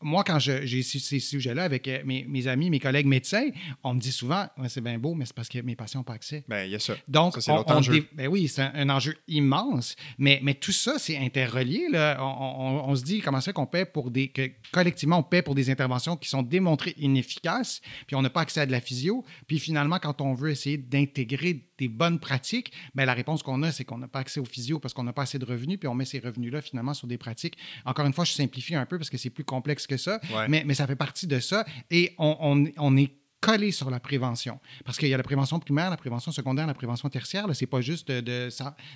[0.00, 3.48] moi, quand j'ai ces sujets-là avec euh, mes, amis, mes collègues médecins,
[3.82, 6.12] on me dit souvent c'est bien beau, mais c'est parce que mes patients n'ont pas
[6.12, 6.44] accès.
[6.48, 6.94] Bien, il y a ça.
[7.08, 8.06] Donc, enjeu.
[8.12, 11.88] Ben oui, c'est un, enjeu immense, mais, mais tout ça, c'est interrelié.
[11.90, 12.18] Là.
[12.20, 14.28] On, se dit comment ça qu'on paie pour des.
[14.28, 18.42] que collectivement, on paie pour des interventions qui sont démontrées inefficaces, puis on n'a pas
[18.42, 19.24] accès à de la physio.
[19.48, 23.72] Puis finalement, quand on veut essayer d'intégrer des bonnes pratiques, bien, la réponse qu'on a,
[23.72, 25.88] c'est qu'on n'a pas accès aux physio parce qu'on n'a pas assez de revenus, puis
[25.88, 27.58] on met ces revenus-là finalement sur des pratiques.
[27.84, 30.62] Encore une fois, je simplifie un peu parce que c'est plus complexe que ça, mais,
[30.66, 31.64] mais ça fait partie de ça.
[31.90, 34.58] Et on, on, on est coller sur la prévention.
[34.86, 37.46] Parce qu'il y a la prévention primaire, la prévention secondaire, la prévention tertiaire.
[37.52, 38.10] Ce n'est pas juste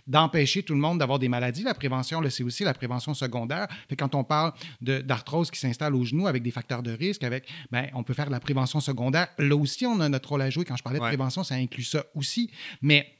[0.07, 1.65] d'empêcher de, tout le monde d'avoir des maladies.
[1.65, 3.69] La prévention, c'est aussi la prévention secondaire.
[3.89, 7.47] Fait quand on parle d'arthrose qui s'installe au genou avec des facteurs de risque, avec,
[7.71, 9.29] ben, on peut faire de la prévention secondaire.
[9.39, 10.65] Là aussi, on a notre rôle à jouer.
[10.65, 12.51] Quand je parlais de prévention, ça inclut ça aussi.
[12.81, 13.18] Mais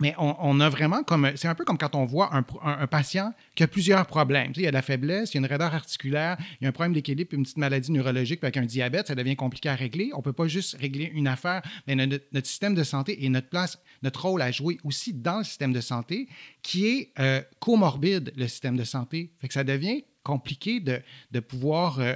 [0.00, 1.30] mais on, a vraiment comme.
[1.36, 4.52] C'est un peu comme quand on voit un, patient qui a plusieurs problèmes.
[4.56, 6.70] il y a de la faiblesse, il y a une raideur articulaire, il y a
[6.70, 10.10] un problème d'équilibre, une petite maladie neurologique, avec un diabète, ça devient compliqué à régler.
[10.14, 11.62] On ne peut pas juste régler une affaire.
[11.86, 15.44] Mais notre, système de santé et notre place, notre rôle à jouer aussi dans le
[15.44, 16.28] système de santé,
[16.62, 19.32] qui est euh, comorbide, le système de santé.
[19.40, 21.00] Fait que ça devient compliqué de,
[21.30, 22.14] de pouvoir euh,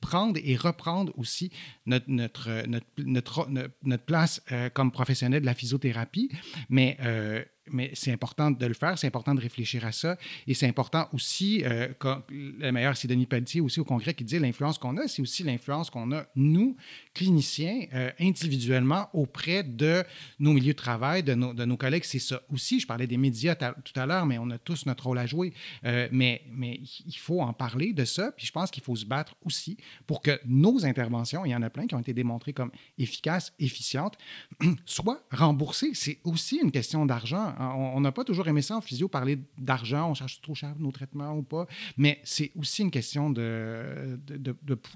[0.00, 1.50] prendre et reprendre aussi
[1.86, 6.30] notre, notre, notre, notre, place euh, comme professionnel de la physiothérapie.
[6.68, 10.16] Mais euh, mais c'est important de le faire, c'est important de réfléchir à ça.
[10.46, 11.88] Et c'est important aussi, euh,
[12.30, 15.42] le meilleur, c'est Denis Pelletier aussi au Congrès qui dit l'influence qu'on a, c'est aussi
[15.42, 16.76] l'influence qu'on a, nous,
[17.16, 20.04] cliniciens, euh, individuellement, auprès de
[20.38, 22.04] nos milieux de travail, de nos, de nos collègues.
[22.04, 22.78] C'est ça aussi.
[22.78, 25.52] Je parlais des médias tout à l'heure, mais on a tous notre rôle à jouer.
[25.84, 28.32] Euh, mais, mais il faut en parler de ça.
[28.32, 31.62] Puis je pense qu'il faut se battre aussi pour que nos interventions, il y en
[31.62, 34.18] a plein qui ont été démontrées comme efficaces, efficientes,
[34.84, 35.92] soient remboursées.
[35.94, 37.54] C'est aussi une question d'argent
[37.96, 40.92] on n'a pas toujours aimé ça en physio, parler d'argent, on cherche trop cher nos
[40.92, 44.18] traitements ou pas, mais c'est aussi une question de,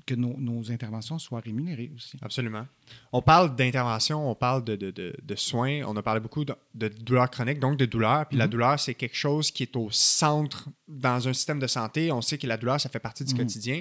[0.07, 2.10] que nos, interventions soient rémunérées aussi.
[2.23, 2.67] Absolument.
[3.13, 6.55] On parle d'intervention, on parle de, soins, on a parlé beaucoup de,
[6.89, 8.27] douleurs chroniques, donc de douleur.
[8.27, 8.51] Puis la mm-hmm.
[8.51, 12.13] douleur, c'est quelque chose qui est au centre dans un système de santé.
[12.13, 13.37] On sait que la douleur, ça fait partie du mm-hmm.
[13.37, 13.81] quotidien.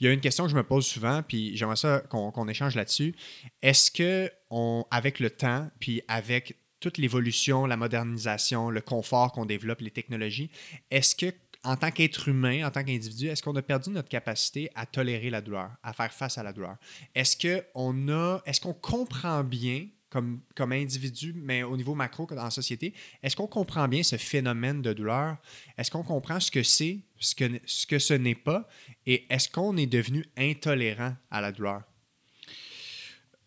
[0.00, 2.74] Il y a une question que je me pose souvent, puis j'aimerais ça qu'on échange
[2.74, 3.14] là-dessus.
[3.62, 9.44] Est-ce que, on, avec le temps, puis avec toute l'évolution, la modernisation, le confort qu'on
[9.44, 10.50] développe, les technologies,
[10.90, 11.32] est-ce que
[11.62, 15.30] en tant qu'être humain, en tant qu'individu, est-ce qu'on a perdu notre capacité à tolérer
[15.30, 16.76] la douleur, à faire face à la douleur?
[17.14, 22.42] Est-ce qu'on a, est-ce qu'on comprend bien comme, comme individu, mais au niveau macro dans
[22.42, 22.92] la société,
[23.22, 25.36] est-ce qu'on comprend bien ce phénomène de douleur?
[25.78, 28.68] Est-ce qu'on comprend ce que c'est, ce que, ce que ce n'est pas?
[29.06, 31.82] Et est-ce qu'on est devenu intolérant à la douleur?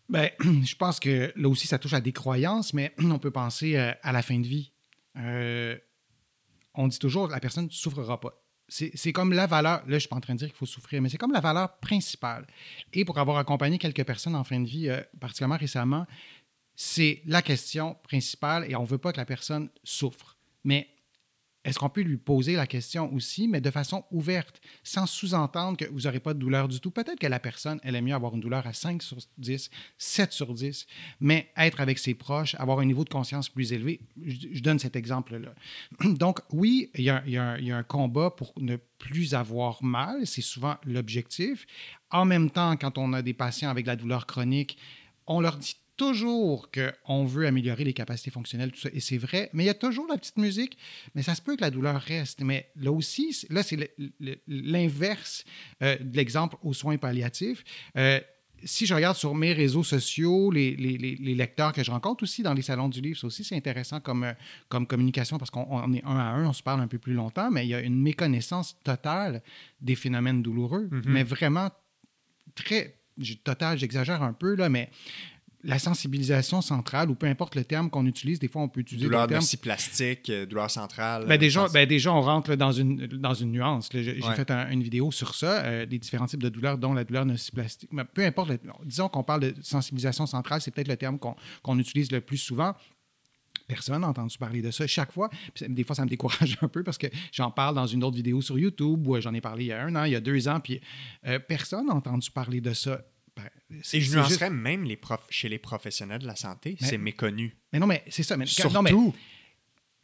[0.08, 3.76] Bien, je pense que là aussi, ça touche à des croyances, mais on peut penser
[3.76, 4.72] euh, à la fin de vie.
[5.16, 5.76] Euh,
[6.74, 8.40] on dit toujours la personne ne souffrira pas.
[8.68, 10.66] C'est comme la valeur, là je ne suis pas en train de dire qu'il faut
[10.66, 12.46] souffrir, mais c'est comme la valeur principale.
[12.92, 16.06] Et pour avoir accompagné quelques personnes en fin de vie, euh, particulièrement récemment,
[16.74, 20.36] c'est la question principale et on ne veut pas que la personne souffre.
[20.64, 20.88] Mais
[21.64, 25.86] est-ce qu'on peut lui poser la question aussi, mais de façon ouverte, sans sous-entendre que
[25.86, 26.90] vous n'aurez pas de douleur du tout?
[26.90, 30.32] Peut-être que la personne, elle aime mieux avoir une douleur à 5 sur 10, 7
[30.32, 30.86] sur 10,
[31.20, 34.00] mais être avec ses proches, avoir un niveau de conscience plus élevé.
[34.22, 35.54] Je, donne cet exemple-là.
[36.04, 40.26] Donc, oui, il y, a, il y, a, un combat pour ne plus avoir mal,
[40.26, 41.66] c'est souvent l'objectif.
[42.10, 44.76] En même temps, quand on a des patients avec de la douleur chronique,
[45.26, 49.50] on leur dit toujours qu'on veut améliorer les capacités fonctionnelles, tout ça, et c'est vrai,
[49.52, 50.76] mais il y a toujours la petite musique,
[51.14, 52.40] mais ça se peut que la douleur reste.
[52.40, 53.94] Mais là aussi, là, c'est
[54.46, 55.44] l'inverse
[55.82, 57.64] euh, de l'exemple aux soins palliatifs.
[57.96, 58.20] Euh,
[58.64, 62.62] si je regarde sur mes réseaux sociaux, les, lecteurs que je rencontre aussi dans les
[62.62, 64.32] salons du livre, ça aussi c'est intéressant comme, euh,
[64.68, 67.50] comme communication parce qu'on est un à un, on se parle un peu plus longtemps,
[67.50, 69.42] mais il y a une méconnaissance totale
[69.80, 71.02] des phénomènes douloureux, mm-hmm.
[71.06, 71.70] mais vraiment
[72.54, 72.96] très
[73.44, 74.90] total, j'exagère un peu, là, mais
[75.64, 79.06] la sensibilisation centrale, ou peu importe le terme qu'on utilise, des fois on peut utiliser
[79.06, 79.44] douleur le terme.
[79.60, 81.24] plastique, euh, douleur centrale.
[81.26, 83.88] Ben déjà, ben déjà, on rentre dans, une, dans une nuance.
[83.92, 87.24] J'ai fait une vidéo sur ça, euh, des différents types de douleurs, dont la douleur
[87.24, 87.90] nociplastique.
[87.92, 88.52] Mais peu importe,
[88.84, 92.74] disons qu'on parle de sensibilisation centrale, c'est peut-être le terme qu'on utilise le plus souvent.
[93.66, 95.30] Personne n'a entendu parler de ça chaque fois.
[95.66, 98.42] des fois, ça me décourage un peu parce que j'en parle dans une autre vidéo
[98.42, 100.48] sur YouTube ou j'en ai parlé il y a un an, il y a deux
[100.48, 100.80] ans, puis
[101.26, 103.00] euh, personne n'a entendu parler de ça.
[103.36, 103.50] Ben,
[103.92, 105.20] et je nuancerais même les prof...
[105.30, 107.56] chez les professionnels de la santé, c'est méconnu.
[107.72, 108.36] Mais non, mais c'est ça.
[108.36, 109.14] Mais, Surtout.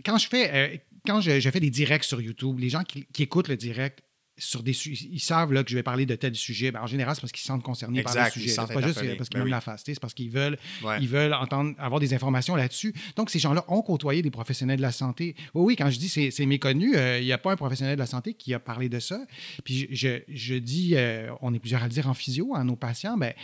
[0.05, 0.77] quand je fais, euh,
[1.07, 4.03] quand je, fais des directs sur YouTube, les gens qui, écoutent le direct,
[4.41, 6.73] sur des ils savent là, que je vais parler de tel sujet.
[6.73, 8.49] Ben, en général, c'est parce qu'ils se sentent concernés par le sujet.
[8.49, 10.59] C'est pas juste parce qu'ils ben aiment la face, c'est parce qu'ils veulent,
[11.01, 12.95] ils veulent entendre, avoir des informations là-dessus.
[13.17, 15.37] Donc, ces gens-là ont côtoyé des professionnels de la santé.
[15.55, 17.97] Oui, oui, quand je dis c'est, c'est méconnu, euh, il n'y a pas un professionnel
[17.97, 19.21] de la santé qui a parlé de ça.
[19.65, 22.77] Puis je, je, dis, euh, on est plusieurs à le dire en physio à nos
[22.77, 23.35] patients, ben,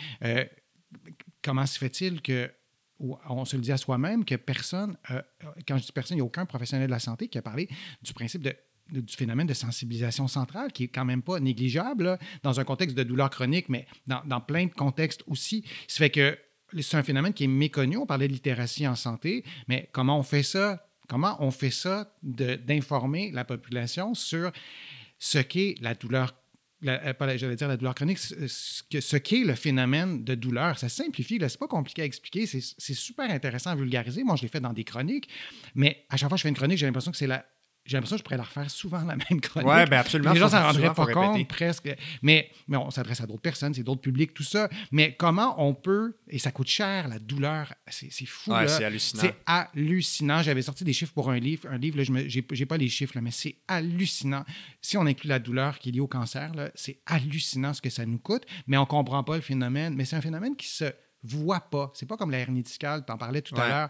[1.41, 2.49] comment se fait-il que
[2.99, 5.21] on se le dit à soi-même que personne, euh,
[5.67, 7.69] quand je dis personne, il n'y a aucun professionnel de la santé qui a parlé
[8.01, 8.55] du principe de,
[8.91, 13.03] du phénomène de sensibilisation centrale, qui est quand même pas négligeable dans un contexte de
[13.03, 15.63] douleur chronique, mais dans, plein de contextes aussi.
[15.87, 16.37] Ça fait que
[16.79, 17.97] c'est un phénomène qui est méconnu.
[17.97, 20.85] On parlait de littératie en santé, mais comment on fait ça?
[21.07, 24.51] Comment on fait ça d'informer la population sur
[25.19, 26.33] ce qu'est la douleur
[26.79, 30.77] j'allais dire la douleur chronique, ce qu'est le phénomène de douleur?
[30.77, 34.23] Ça simplifie, c'est pas compliqué à expliquer, c'est super intéressant à vulgariser.
[34.23, 35.27] Moi, je l'ai fait dans des chroniques,
[35.73, 37.45] mais à chaque fois que je fais une chronique, j'ai l'impression que c'est la,
[37.87, 39.69] j'ai l'impression que je pourrais la refaire souvent, la même chronique.
[39.69, 40.33] Oui, bien absolument.
[40.33, 41.89] Les gens s'en rendraient pas compte, presque.
[42.21, 44.69] Mais, mais on s'adresse à d'autres personnes, c'est d'autres publics, tout ça.
[44.91, 48.51] Mais comment on peut, et ça coûte cher, la douleur, c'est fou.
[48.51, 49.21] Ouais, c'est hallucinant.
[49.23, 50.41] C'est hallucinant.
[50.41, 51.67] J'avais sorti des chiffres pour un livre.
[51.71, 54.43] Un livre, je n'ai pas les chiffres, là, mais c'est hallucinant.
[54.81, 58.05] Si on inclut la douleur qui est liée au cancer, c'est hallucinant ce que ça
[58.05, 59.95] nous coûte, mais on ne comprend pas le phénomène.
[59.95, 60.85] Mais c'est un phénomène qui se
[61.23, 61.91] voit pas.
[61.95, 63.89] C'est pas comme la hernie discale, tu en parlais tout à l'heure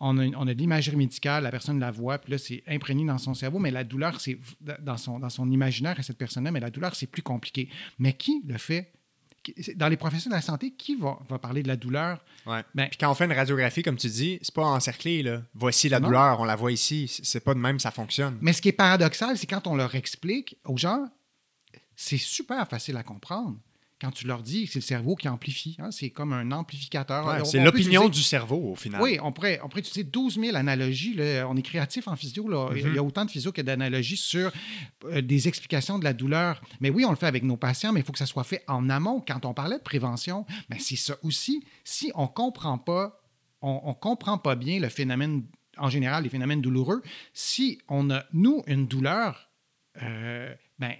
[0.00, 3.34] on a, de l'imagerie médicale, la personne la voit, puis là, c'est imprégné dans son
[3.34, 4.38] cerveau, mais la douleur, c'est
[4.80, 7.68] dans son, dans son imaginaire à cette personne-là, mais la douleur, c'est plus compliqué.
[7.98, 8.92] Mais qui le fait?
[9.76, 12.22] Dans les professionnels de la santé, qui va, va parler de la douleur?
[12.46, 12.62] Ouais.
[12.74, 15.42] Ben, puis quand on fait une radiographie, comme tu dis, c'est pas encerclé, là.
[15.54, 17.08] Voici la douleur, on la voit ici.
[17.22, 18.36] C'est pas de même, ça fonctionne.
[18.40, 21.06] Mais ce qui est paradoxal, c'est quand on leur explique aux gens,
[21.96, 23.56] c'est super facile à comprendre
[24.00, 25.76] quand tu leur dis, c'est le cerveau qui amplifie.
[25.78, 27.46] Hein, c'est comme un amplificateur.
[27.46, 29.02] c'est l'opinion du cerveau, au final.
[29.02, 31.16] Oui, on pourrait, on pourrait utiliser 12 000 analogies.
[31.46, 32.48] On est créatif en physio.
[32.48, 32.70] Là.
[32.74, 32.98] Il y a mm-hmm.
[33.00, 34.50] autant de physio que d'analogies sur
[35.04, 36.62] euh, des explications de la douleur.
[36.80, 38.64] Mais oui, on le fait avec nos patients, mais il faut que ça soit fait
[38.66, 39.22] en amont.
[39.26, 41.62] Quand on parlait de prévention, ben c'est ça aussi.
[41.84, 43.20] Si on ne comprend pas,
[43.60, 45.44] on ne comprend pas bien le phénomène,
[45.76, 47.02] en général, les phénomènes douloureux,
[47.34, 49.49] si on a, nous, une douleur,
[50.02, 50.94] euh, ben,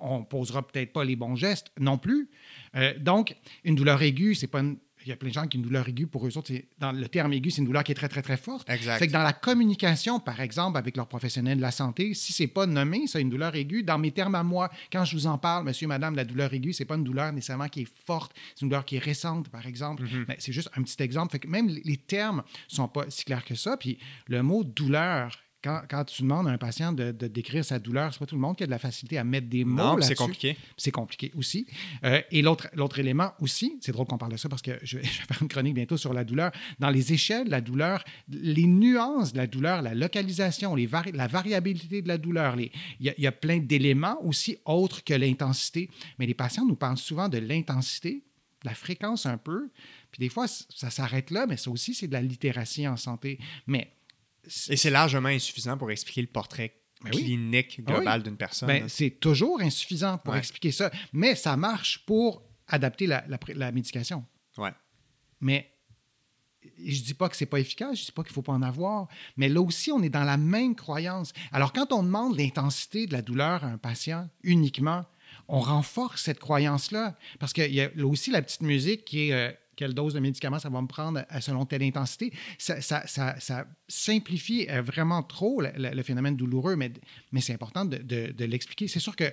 [0.00, 2.28] on ne posera peut-être pas les bons gestes non plus.
[2.74, 5.60] Euh, donc, une douleur aiguë, c'est pas Il y a plein de gens qui ont
[5.60, 7.94] une douleur aiguë, pour eux autres, dans le terme aigu, c'est une douleur qui est
[7.94, 8.68] très, très, très forte.
[8.68, 8.98] Exact.
[8.98, 12.48] C'est que dans la communication, par exemple, avec leurs professionnels de la santé, si c'est
[12.48, 15.38] pas nommé, ça, une douleur aiguë, dans mes termes à moi, quand je vous en
[15.38, 18.62] parle, monsieur, madame, la douleur aiguë, c'est pas une douleur nécessairement qui est forte, c'est
[18.62, 20.02] une douleur qui est récente, par exemple.
[20.02, 20.34] Mm-hmm.
[20.38, 21.32] c'est juste un petit exemple.
[21.32, 23.76] Fait que même les termes sont pas si clairs que ça.
[23.76, 28.18] Puis le mot douleur, quand, tu demandes à un patient de, décrire sa douleur, c'est
[28.18, 30.08] pas tout le monde qui a de la facilité à mettre des mots là-dessus.
[30.08, 30.56] c'est compliqué.
[30.76, 31.66] C'est compliqué aussi.
[32.04, 35.04] Euh, et l'autre, élément aussi, c'est drôle qu'on parle de ça parce que je vais,
[35.04, 36.50] faire une chronique bientôt sur la douleur.
[36.78, 41.26] Dans les échelles de la douleur, les nuances de la douleur, la localisation, les la
[41.26, 42.70] variabilité de la douleur, il
[43.00, 45.88] y, y, a plein d'éléments aussi autres que l'intensité.
[46.18, 48.22] Mais les patients nous parlent souvent de l'intensité,
[48.64, 49.70] la fréquence un peu.
[50.10, 53.38] Puis des fois, ça s'arrête là, mais ça aussi, c'est de la littératie en santé.
[53.66, 53.90] Mais
[54.68, 56.74] et c'est largement insuffisant pour expliquer le portrait
[57.04, 58.68] ben clinique ah global d'une personne.
[58.68, 63.24] Ben, c'est toujours insuffisant pour expliquer ça, mais ça marche pour adapter la,
[63.54, 64.24] la, médication.
[64.56, 64.70] Ouais.
[65.40, 65.68] Mais
[66.78, 69.08] je dis pas que c'est pas efficace, je dis pas qu'il faut pas en avoir,
[69.36, 71.32] mais là aussi on est dans la même croyance.
[71.50, 75.04] Alors quand on demande l'intensité de la douleur à un patient uniquement,
[75.48, 79.32] on renforce cette croyance-là parce qu'il y a là aussi la petite musique qui est
[79.32, 82.32] euh, quelle dose de médicament ça va me prendre selon telle intensité.
[82.58, 83.02] Ça,
[83.88, 86.92] simplifie euh, vraiment trop le, phénomène douloureux, mais,
[87.40, 88.88] c'est important de, de l'expliquer.
[88.88, 89.32] C'est sûr que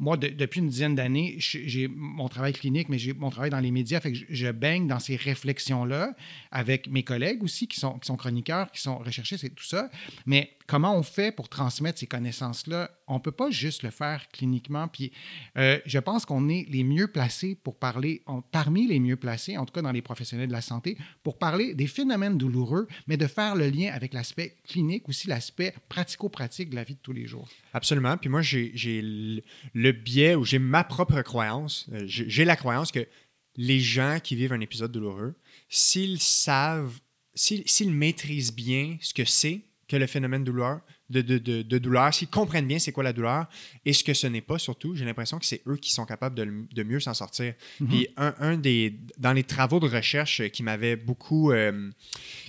[0.00, 3.72] moi, depuis une dizaine d'années, j'ai mon travail clinique, mais j'ai mon travail dans les
[3.72, 6.14] médias, fait que je, baigne dans ces réflexions-là
[6.52, 9.90] avec mes collègues aussi qui sont, qui sont chroniqueurs, qui sont recherchés, c'est tout ça.
[10.24, 12.90] Mais comment on fait pour transmettre ces connaissances-là?
[13.08, 14.86] On ne peut pas juste le faire cliniquement.
[14.86, 15.10] Puis
[15.56, 18.22] euh, je pense qu'on est les mieux placés pour parler,
[18.52, 21.74] parmi les mieux placés, en tout cas dans les professionnels de la santé, pour parler
[21.74, 26.76] des phénomènes douloureux, mais de faire le lien avec l'aspect clinique, aussi l'aspect pratico-pratique de
[26.76, 27.48] la vie de tous les jours.
[27.72, 28.16] Absolument.
[28.18, 28.70] Puis moi, j'ai
[29.02, 31.86] le biais ou j'ai ma propre croyance.
[31.92, 33.08] Euh, j'ai la croyance que
[33.56, 35.34] les gens qui vivent un épisode douloureux,
[35.70, 37.00] s'ils savent,
[37.34, 42.28] s'ils maîtrisent bien ce que c'est que le phénomène de douleur, de, de, douleur, s'ils
[42.28, 43.46] comprennent bien c'est quoi la douleur
[43.86, 46.34] et ce que ce n'est pas surtout, j'ai l'impression que c'est eux qui sont capables
[46.36, 47.54] de, mieux s'en sortir.
[47.80, 47.86] Mm-hmm.
[47.88, 51.90] Puis un, des dans les travaux de recherche qui m'avait beaucoup euh,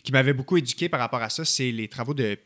[0.03, 2.37] qui m'avait beaucoup éduqué par rapport à ça, c'est les travaux de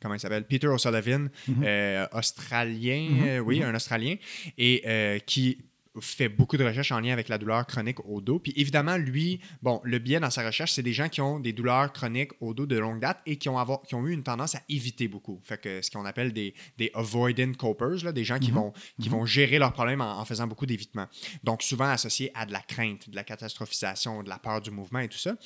[0.00, 1.62] comment il s'appelle, Peter O'Sullivan, mhm.
[1.64, 3.40] euh, australien, mhm.
[3.44, 3.66] oui, mhm.
[3.66, 4.16] un Australien,
[4.56, 5.58] et euh, qui
[6.00, 8.38] fait beaucoup de recherches en lien avec la douleur chronique au dos.
[8.38, 11.52] Puis évidemment, lui, bon, le biais dans sa recherche, c'est des gens qui ont des
[11.52, 14.22] douleurs chroniques au dos de longue date et qui ont, avoir, qui ont eu une
[14.22, 15.40] tendance à éviter beaucoup.
[15.42, 19.08] Fait que ce qu'on appelle des, des avoidant copers, là, des gens qui, vont, qui
[19.08, 21.06] vont gérer leurs problèmes en, en faisant beaucoup d'évitement.
[21.42, 25.00] Donc souvent associés à de la crainte, de la catastrophisation, de la peur du mouvement
[25.00, 25.36] et tout ça.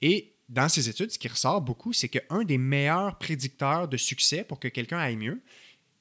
[0.00, 4.44] Et dans ces études, ce qui ressort beaucoup, c'est qu'un des meilleurs prédicteurs de succès
[4.44, 5.42] pour que quelqu'un aille mieux,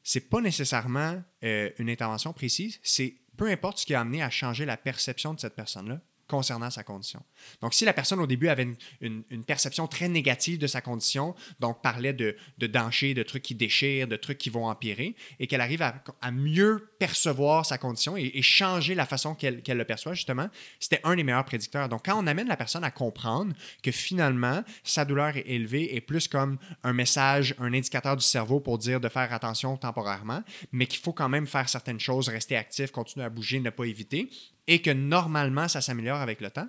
[0.02, 4.30] c'est pas nécessairement euh, une intervention précise, c'est peu importe ce qui a amené à
[4.30, 7.22] changer la perception de cette personne-là, concernant sa condition.
[7.62, 8.68] Donc, si la personne au début avait
[9.02, 14.08] une, perception très négative de sa condition, donc parlait de, de de trucs qui déchirent,
[14.08, 18.96] de trucs qui vont empirer, et qu'elle arrive à, mieux percevoir sa condition et, changer
[18.96, 20.48] la façon qu'elle le perçoit, justement,
[20.80, 21.90] c'était un des meilleurs prédicteurs.
[21.90, 26.02] Donc, quand on amène la personne à comprendre que finalement, sa douleur est élevée est
[26.02, 30.86] plus comme un message, un indicateur du cerveau pour dire de faire attention temporairement, mais
[30.86, 34.30] qu'il faut quand même faire certaines choses, rester actif, continuer à bouger, ne pas éviter,
[34.70, 36.68] et que normalement, ça s'améliore avec le temps,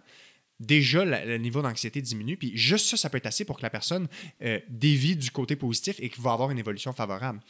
[0.58, 2.36] déjà le niveau d'anxiété diminue.
[2.36, 4.08] Puis juste ça, ça peut être assez pour que la personne
[4.42, 7.40] euh, dévie du côté positif et qu'il va avoir une évolution favorable.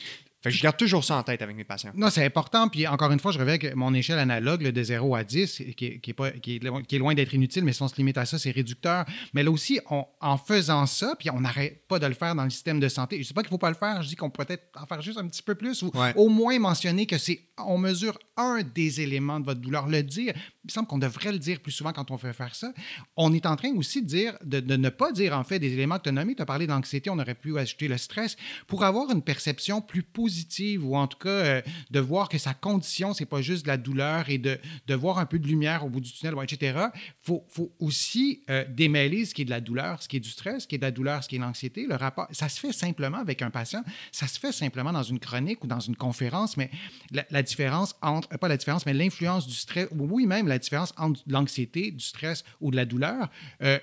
[0.43, 1.93] Fait je garde toujours ça en tête avec mes patients.
[1.95, 2.69] Non, c'est important.
[2.69, 6.01] Puis encore une fois, je reviens avec mon échelle analogue de 0 à 10, qui
[6.03, 8.51] est, pas, qui est, loin d'être inutile, mais si on se limite à ça, c'est
[8.51, 9.05] réducteur.
[9.35, 12.51] Mais là aussi, en faisant ça, puis on n'arrête pas de le faire dans le
[12.51, 13.17] système de santé.
[13.17, 14.65] Je ne sais pas qu'il ne faut pas le faire, je dis qu'on peut peut-être
[14.81, 18.19] en faire juste un petit peu plus ou au moins mentionner que c'est on mesure
[18.37, 19.87] un des éléments de votre douleur.
[19.87, 22.55] Le dire, il me semble qu'on devrait le dire plus souvent quand on fait faire
[22.55, 22.73] ça.
[23.17, 25.99] On est en train aussi de dire, de, ne pas dire en fait des éléments
[25.99, 26.35] que tu as nommés.
[26.35, 30.03] Tu as parlé d'anxiété, on aurait pu ajouter le stress pour avoir une perception plus
[30.03, 33.69] positive ou en tout cas euh, de voir que sa condition, c'est pas juste de
[33.69, 36.79] la douleur et de, de voir un peu de lumière au bout du tunnel, etc.
[36.95, 40.21] Il faut, faut, aussi euh, démêler ce qui est de la douleur, ce qui est
[40.21, 41.87] du stress, ce qui est de la douleur, ce qui est l'anxiété.
[41.87, 43.83] Le rapport, ça se fait simplement avec un patient,
[44.13, 46.71] ça se fait simplement dans une chronique ou dans une conférence, mais
[47.11, 50.95] la, la différence entre, pas la différence, mais l'influence du stress, oui, même la différence
[50.97, 53.29] entre l'anxiété, du stress ou de la douleur.
[53.63, 53.79] Euh,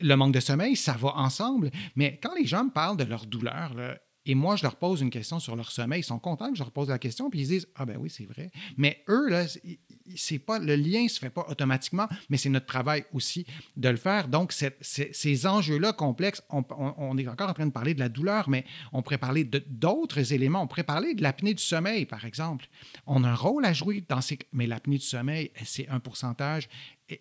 [0.00, 1.70] le manque de sommeil, ça va ensemble.
[1.96, 3.72] Mais quand les gens me parlent de leur douleur,
[4.26, 6.00] et moi, je leur pose une question sur leur sommeil.
[6.00, 8.10] Ils sont contents que je leur pose la question, puis ils disent Ah, ben oui,
[8.10, 8.50] c'est vrai.
[8.76, 9.46] Mais eux, là,
[10.16, 13.96] c'est pas, le lien se fait pas automatiquement, mais c'est notre travail aussi de le
[13.96, 14.28] faire.
[14.28, 18.64] Donc, ces enjeux-là complexes, on, est encore en train de parler de la douleur, mais
[18.92, 20.62] on pourrait parler d'autres éléments.
[20.62, 22.68] On pourrait parler de l'apnée du sommeil, par exemple.
[23.06, 24.38] On a un rôle à jouer dans ces.
[24.52, 26.68] Mais l'apnée du sommeil, c'est un pourcentage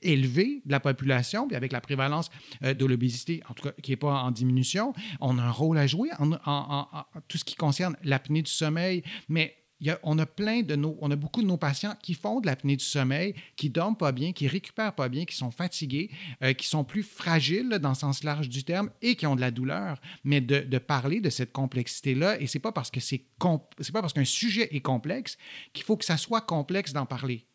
[0.02, 2.30] élevé de la population, puis avec la prévalence
[2.64, 5.78] euh, de l'obésité, en tout cas qui n'est pas en diminution, on a un rôle
[5.78, 6.88] à jouer en, en
[7.28, 9.56] tout ce qui concerne l'apnée du sommeil, mais
[10.04, 12.76] on a plein de nos, on a beaucoup de nos patients qui font de l'apnée
[12.76, 16.10] du sommeil, qui dorment pas bien, qui récupèrent pas bien, qui sont fatigués,
[16.44, 19.42] euh, qui sont plus fragiles dans le sens large du terme et qui ont de
[19.42, 20.00] la douleur.
[20.24, 24.26] Mais de, parler de cette complexité-là, et c'est pas parce que c'est pas parce qu'un
[24.26, 25.38] sujet est complexe
[25.74, 27.47] qu'il faut que ça soit complexe d'en parler.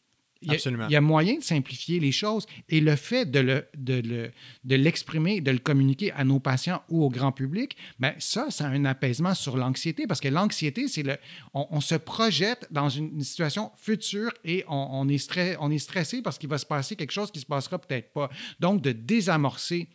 [0.43, 5.41] Il y, a, moyen de simplifier les choses et le fait de, le, de, l'exprimer,
[5.41, 8.85] de le communiquer à nos patients ou au grand public, ben ça, ça a un
[8.85, 11.17] apaisement sur l'anxiété parce que l'anxiété, c'est le.
[11.55, 16.49] On, se projette dans une, situation future et on, est on est stressé parce qu'il
[16.49, 18.31] va se passer quelque chose qui ne se passera peut-être pas.
[18.61, 19.89] Donc, de désamorcer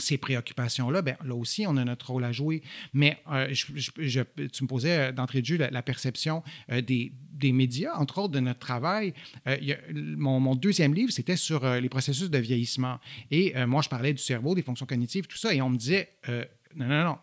[0.00, 2.62] ces préoccupations-là, ben, là aussi, on a notre rôle à jouer.
[2.92, 7.94] Mais euh, tu me posais euh, d'entrée de jeu la, perception euh, des, des, médias,
[7.96, 9.14] entre autres de notre travail.
[9.92, 12.98] mon, mon, deuxième livre, c'était sur les processus de vieillissement.
[13.30, 15.54] Et moi, je parlais du cerveau, des fonctions cognitives, tout ça.
[15.54, 16.10] Et on me disait,
[16.76, 17.18] non, non, non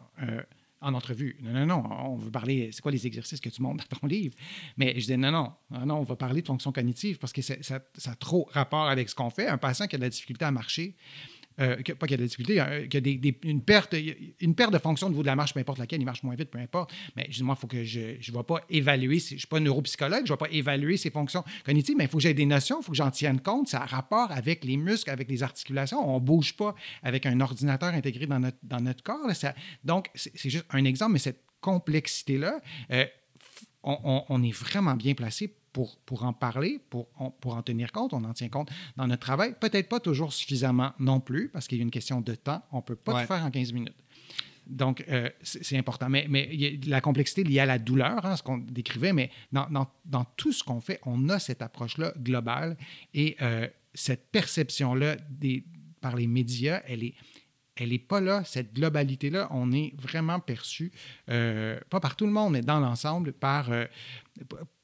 [0.82, 1.38] en entrevue.
[1.42, 4.08] Non, non, non, on veut parler, c'est quoi les exercices que tu montres dans ton
[4.08, 4.36] livre?
[4.78, 7.56] Mais je dis, non, non, non, on va parler de fonctions cognitives parce que ça,
[7.62, 7.82] ça,
[8.12, 9.48] a trop rapport avec ce qu'on fait.
[9.48, 10.96] Un patient qui a de la difficulté à marcher,
[11.60, 13.96] euh, pas qu'il y a de la difficulté, euh, qu'il y a une, perte,
[14.40, 16.36] une perte de fonction au niveau de la marche, peu importe laquelle, il marche moins
[16.36, 16.94] vite, peu importe.
[17.16, 20.26] Mais moi, il faut que je ne vais pas évaluer, je ne suis pas neuropsychologue,
[20.26, 22.80] je ne vais pas évaluer ses fonctions cognitives, mais il faut que j'ai des notions,
[22.82, 23.70] il faut que j'en tienne compte.
[23.70, 26.08] Ça a rapport avec les muscles, avec les articulations.
[26.08, 29.28] On ne bouge pas avec un ordinateur intégré dans notre, dans notre corps.
[29.84, 32.62] donc, c'est juste un exemple, mais cette complexité-là,
[32.92, 33.06] euh,
[33.84, 35.54] on, on, est vraiment bien placé
[36.06, 37.08] pour, en parler, pour,
[37.40, 38.14] pour en tenir compte.
[38.14, 39.56] On en tient compte dans notre travail.
[39.60, 42.64] Peut-être pas toujours suffisamment non plus, parce qu'il y a une question de temps.
[42.72, 43.96] On ne peut pas tout faire en 15 minutes.
[44.70, 46.10] Donc, euh, c'est important.
[46.10, 49.14] Mais, mais il y a la complexité liée à la douleur, hein, ce qu'on décrivait,
[49.14, 49.68] mais dans,
[50.06, 52.78] dans, tout ce qu'on fait, on a cette approche-là globale
[53.14, 55.18] et euh, cette perception-là
[56.02, 57.14] par les médias, elle est,
[57.76, 60.92] elle n'est pas là, cette globalité-là, on est vraiment perçu,
[61.30, 63.70] euh, pas par tout le monde, mais dans l'ensemble, par,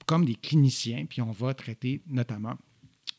[0.05, 2.57] comme des cliniciens, puis on va traiter notamment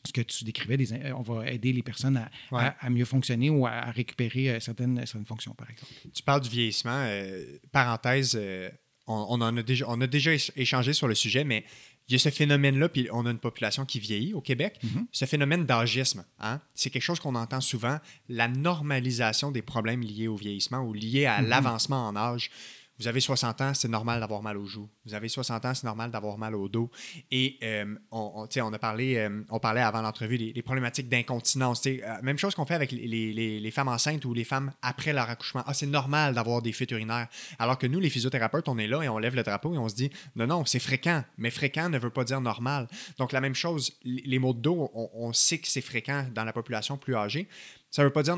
[0.05, 3.91] ce que tu décrivais, des, on va aider les personnes à, mieux fonctionner ou à,
[3.91, 5.91] récupérer euh, certaines, certaines, fonctions, par exemple.
[6.13, 7.05] Tu parles du vieillissement.
[7.07, 8.69] Euh, parenthèse, euh,
[9.07, 11.65] on, en a déjà, on a déjà échangé sur le sujet, mais
[12.07, 14.77] il y a ce phénomène-là, puis on a une population qui vieillit au Québec.
[14.83, 15.05] Mm-hmm.
[15.11, 17.99] Ce phénomène d'âgisme, hein, c'est quelque chose qu'on entend souvent,
[18.29, 21.47] la normalisation des problèmes liés au vieillissement ou liés à mm-hmm.
[21.47, 22.51] l'avancement en âge
[22.97, 24.89] vous avez 60 ans, c'est normal d'avoir mal aux joues.
[25.05, 26.89] Vous avez 60 ans, c'est normal d'avoir mal au dos.
[27.29, 31.81] Et euh, on, a parlé, euh, on parlait avant l'entrevue des, problématiques d'incontinence.
[31.87, 35.63] Euh, même chose qu'on fait avec les, femmes enceintes ou les femmes après leur accouchement.
[35.65, 37.27] Ah, c'est normal d'avoir des fuites urinaires.
[37.59, 39.89] Alors que nous, les physiothérapeutes, on est là et on lève le drapeau et on
[39.89, 41.23] se dit non, non, c'est fréquent.
[41.37, 42.87] Mais fréquent ne veut pas dire normal.
[43.17, 46.53] Donc, la même chose, les maux de dos, on sait que c'est fréquent dans la
[46.53, 47.49] population plus âgée.
[47.95, 48.35] Ça ne veut pas dire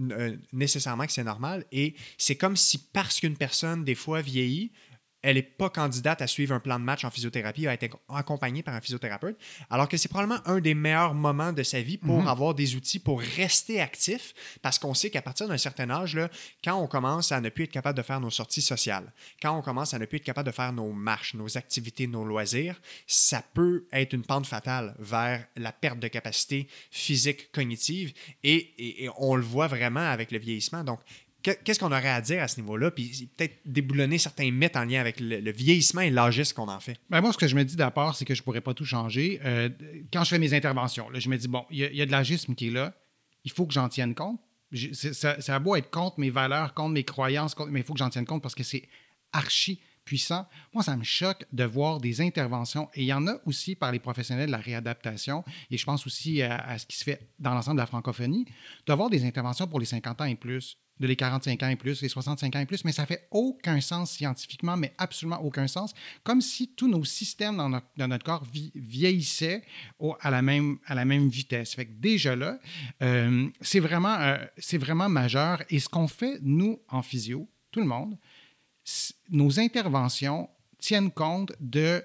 [0.00, 1.64] euh, nécessairement que c'est normal.
[1.70, 4.72] Et c'est comme si parce qu'une personne, des fois, vieillit,
[5.26, 8.62] elle n'est pas candidate à suivre un plan de match en physiothérapie, à être accompagnée
[8.62, 9.36] par un physiothérapeute,
[9.70, 12.28] alors que c'est probablement un des meilleurs moments de sa vie pour mhm.
[12.28, 16.30] avoir des outils pour rester actif, parce qu'on sait qu'à partir d'un certain âge, là,
[16.62, 19.12] quand on commence à ne plus être capable de faire nos sorties sociales,
[19.42, 22.24] quand on commence à ne plus être capable de faire nos marches, nos activités, nos
[22.24, 28.12] loisirs, ça peut être une pente fatale vers la perte de capacité physique, cognitive,
[28.44, 30.84] et, et on le voit vraiment avec le vieillissement.
[30.84, 31.00] Donc,
[31.64, 32.90] Qu'est-ce qu'on aurait à dire à ce niveau-là?
[32.90, 36.98] Puis peut-être déboulonner certains mythes en lien avec le, vieillissement et l'âgisme qu'on en fait.
[37.10, 38.84] Ben moi, ce que je me dis d'abord, c'est que je ne pourrais pas tout
[38.84, 39.40] changer.
[39.44, 39.68] Euh,
[40.12, 42.68] quand je fais mes interventions, je me dis, bon, il y, a de l'agisme qui
[42.68, 42.94] est là.
[43.44, 44.40] Il faut que j'en tienne compte.
[44.92, 48.00] Ça, ça, a beau être contre mes valeurs, contre mes croyances, mais il faut que
[48.00, 48.82] j'en tienne compte parce que c'est
[49.32, 49.80] archi
[50.72, 53.92] Moi, ça me choque de voir des interventions, et il y en a aussi par
[53.92, 57.54] les professionnels de la réadaptation, et je pense aussi à, ce qui se fait dans
[57.54, 58.46] l'ensemble de la francophonie,
[58.86, 61.76] de voir des interventions pour les 50 ans et plus de les 45 ans et
[61.76, 65.66] plus, les 65 ans et plus, mais ça fait aucun sens scientifiquement, mais absolument aucun
[65.66, 65.92] sens,
[66.24, 69.62] comme si tous nos systèmes dans notre, corps vieillissaient
[70.20, 71.74] à, la même, à la même vitesse.
[71.74, 72.58] Fait que déjà là,
[73.02, 74.38] euh, c'est vraiment, euh,
[74.72, 75.62] vraiment majeur.
[75.68, 78.16] Et ce qu'on fait, nous, en physio, tout le monde,
[79.30, 80.48] nos interventions
[80.78, 82.02] tiennent compte de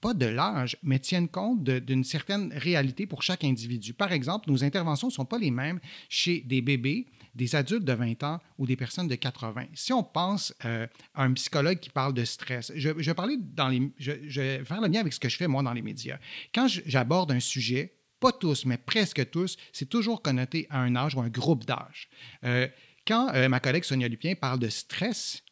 [0.00, 3.92] pas de l'âge, mais tiennent compte d'une certaine réalité pour chaque individu.
[3.92, 5.78] Par exemple, nos interventions ne sont pas les mêmes
[6.08, 9.66] chez des bébés des adultes de 20 ans ou des personnes de 80.
[9.74, 13.68] Si on pense euh, à un psychologue qui parle de stress, je, vais parler dans
[13.68, 16.18] les, je, vais faire le lien avec ce que je fais moi dans les médias.
[16.54, 21.14] Quand j'aborde un sujet, pas tous, mais presque tous, c'est toujours connoté à un âge
[21.14, 22.08] ou un groupe d'âge.
[22.44, 22.68] Euh,
[23.06, 25.42] quand euh, ma collègue Sonia Lupien parle de stress,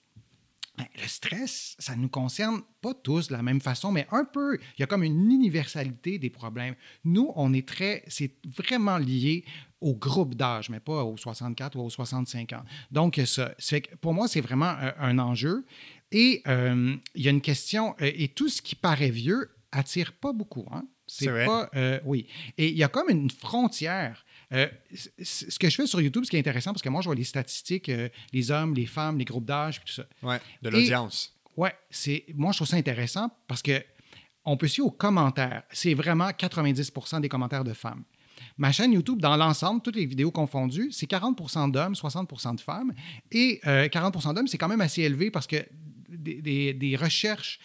[1.00, 4.58] le stress, ça nous concerne pas tous de la même façon, mais un peu.
[4.76, 6.74] Il y a comme une universalité des problèmes.
[7.04, 8.04] Nous, on est très.
[8.08, 9.44] C'est vraiment lié
[9.80, 12.64] au groupe d'âge, mais pas aux 64 ou aux 65 ans.
[12.90, 13.54] Donc, ça,
[14.00, 15.64] pour moi, c'est vraiment euh, un, enjeu.
[16.10, 20.12] Et euh, il y a une question, euh, et tout ce qui paraît vieux attire
[20.12, 20.66] pas beaucoup.
[20.72, 20.84] Hein?
[21.06, 21.70] C'est pas.
[22.04, 22.26] oui.
[22.58, 24.24] Et il y a comme une frontière.
[24.50, 27.14] Ce que je fais sur YouTube, ce qui est intéressant, parce que moi, je vois
[27.14, 27.90] les statistiques,
[28.32, 30.04] les hommes, les femmes, les groupes d'âge, tout ça.
[30.22, 31.34] Oui, de l'audience.
[31.56, 31.68] Oui,
[32.34, 33.82] moi, je trouve ça intéressant parce que
[34.44, 35.62] on peut suivre aux commentaires.
[35.70, 38.04] C'est vraiment 90 des commentaires de femmes.
[38.56, 42.94] Ma chaîne YouTube, dans l'ensemble, toutes les vidéos confondues, c'est 40% d'hommes, 60% de femmes.
[43.30, 45.56] Et 40% euh, d'hommes, c'est quand même assez élevé parce que
[46.08, 47.58] des recherches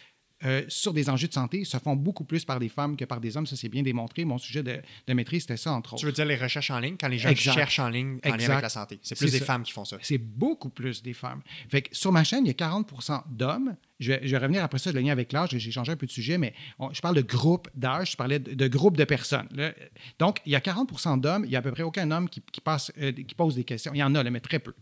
[0.45, 3.19] euh, sur des enjeux de santé se font beaucoup plus par des femmes que par
[3.19, 3.47] des hommes.
[3.47, 4.25] Ça, c'est bien démontré.
[4.25, 6.01] Mon sujet de, maîtrise, c'était ça, entre autres.
[6.01, 8.49] Tu veux dire les recherches en ligne, quand les gens cherchent en ligne en lien
[8.49, 8.99] avec la santé.
[9.01, 9.97] C'est plus des femmes qui font ça.
[10.01, 11.41] C'est beaucoup plus des femmes.
[11.69, 12.91] Fait que sur ma chaîne, il y a 40
[13.29, 13.75] d'hommes.
[13.99, 15.51] Je vais, revenir après ça, le lien avec l'âge.
[15.51, 16.53] J'ai changé un peu de sujet, mais
[16.91, 18.11] je parle de groupe d'âge.
[18.11, 19.47] Je parlais de, groupe de personnes.
[20.19, 21.45] Donc, il y a 40 d'hommes.
[21.45, 23.91] Il n'y a à peu près aucun homme qui, passe, euh, qui pose des questions.
[23.93, 24.73] Il y en a, mais très peu.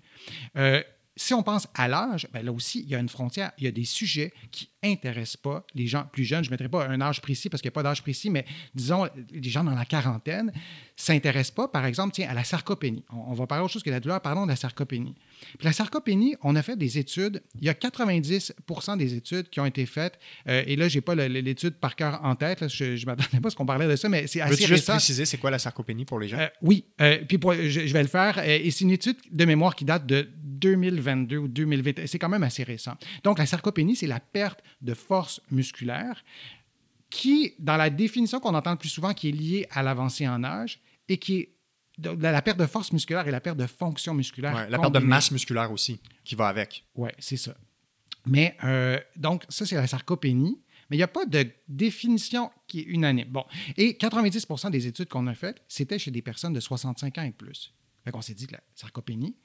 [0.58, 0.82] Euh,
[1.22, 3.52] si on pense à l'âge, ben là aussi, il y a une frontière.
[3.60, 6.44] Il y a des sujets qui n'intéressent pas les gens plus jeunes.
[6.44, 8.44] Je ne mettrai pas un âge précis parce qu'il n'y a pas d'âge précis, mais
[8.74, 10.52] disons, les gens dans la quarantaine ne
[10.96, 13.04] s'intéressent pas, par exemple, tiens, à la sarcopénie.
[13.12, 14.20] On, va parler autre chose que la douleur.
[14.20, 15.14] Parlons de la sarcopénie.
[15.58, 17.42] Puis la sarcopénie, on a fait des études.
[17.56, 20.20] Il y a 90% des études qui ont été faites.
[20.48, 22.68] Euh, et là, je n'ai pas l'étude par cœur en tête.
[22.68, 24.88] je ne m'attendais pas à ce qu'on parlait de ça, mais c'est assez Veux-tu juste
[24.88, 26.40] préciser c'est quoi la sarcopénie pour les gens?
[26.40, 26.86] Euh, oui.
[27.02, 27.40] Euh, puis
[27.70, 28.40] je, je, vais le faire.
[28.48, 32.06] et c'est une étude de mémoire qui date de 2022 ou 2020.
[32.06, 32.94] C'est quand même assez récent.
[33.24, 36.24] Donc, la sarcopénie, c'est la perte de force musculaire
[37.10, 40.44] qui, dans la définition qu'on entend le plus souvent, qui est liée à l'avancée en
[40.44, 41.50] âge et qui est
[42.04, 44.70] la perte de force musculaire et la perte de fonction musculaire.
[44.70, 46.86] la perte de masse musculaire aussi, qui va avec.
[46.96, 47.56] Oui, c'est ça.
[48.26, 50.62] Mais euh, donc, ça, c'est la sarcopénie.
[50.90, 53.30] Mais il n'y a pas de définition qui est unanime.
[53.30, 53.46] Bon,
[53.78, 57.32] et 90% des études qu'on a faites, c'était chez des personnes de 65 ans et
[57.32, 57.74] plus.
[58.04, 59.38] Fait qu'on s'est dit que la sarcopénie,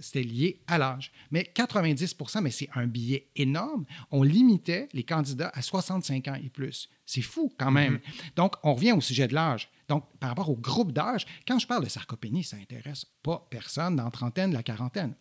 [0.00, 1.12] c'était lié à l'âge.
[1.30, 3.84] Mais 90% mais c'est un billet énorme.
[4.10, 6.88] On limitait les candidats à 65 ans et plus.
[7.06, 7.96] C'est fou quand même.
[7.96, 8.36] Mm-hmm.
[8.36, 9.70] Donc, on revient au sujet de l'âge.
[9.88, 13.96] Donc, par rapport au groupe d'âge, quand je parle de sarcopénie, ça n'intéresse pas personne
[13.96, 15.14] dans la trentaine, la quarantaine.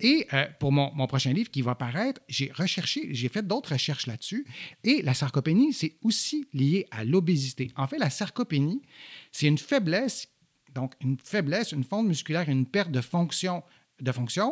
[0.00, 3.72] Et euh, pour mon, mon, prochain livre qui va paraître, j'ai recherché, j'ai fait d'autres
[3.72, 4.46] recherches là-dessus.
[4.84, 7.70] Et la sarcopénie, c'est aussi lié à l'obésité.
[7.76, 8.80] En fait, la sarcopénie,
[9.32, 10.28] c'est une faiblesse
[10.76, 13.62] donc, une faiblesse, une fonte musculaire, une perte de fonction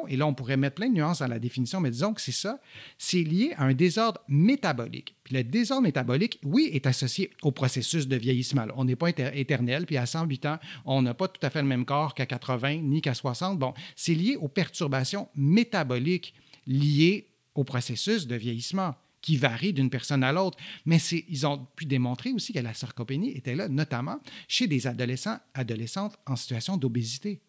[0.08, 2.32] et là, on pourrait mettre plein de nuances dans la définition, mais disons que c'est
[2.32, 2.60] ça,
[2.96, 5.16] c'est lié à un désordre métabolique.
[5.22, 8.66] Puis le désordre métabolique, oui, est associé au processus de vieillissement.
[8.76, 11.68] On n'est pas éternel, puis à 108 ans, on n'a pas tout à fait le
[11.68, 13.58] même corps qu'à 80 ni qu'à 60.
[13.58, 16.34] Bon, c'est lié aux perturbations métaboliques
[16.66, 18.94] liées au processus de vieillissement
[19.24, 20.58] qui varie d'une personne à l'autre.
[20.84, 25.38] Mais ils ont pu démontrer aussi que la sarcopénie était là, notamment chez des adolescents,
[25.54, 27.40] adolescentes en situation d'obésité.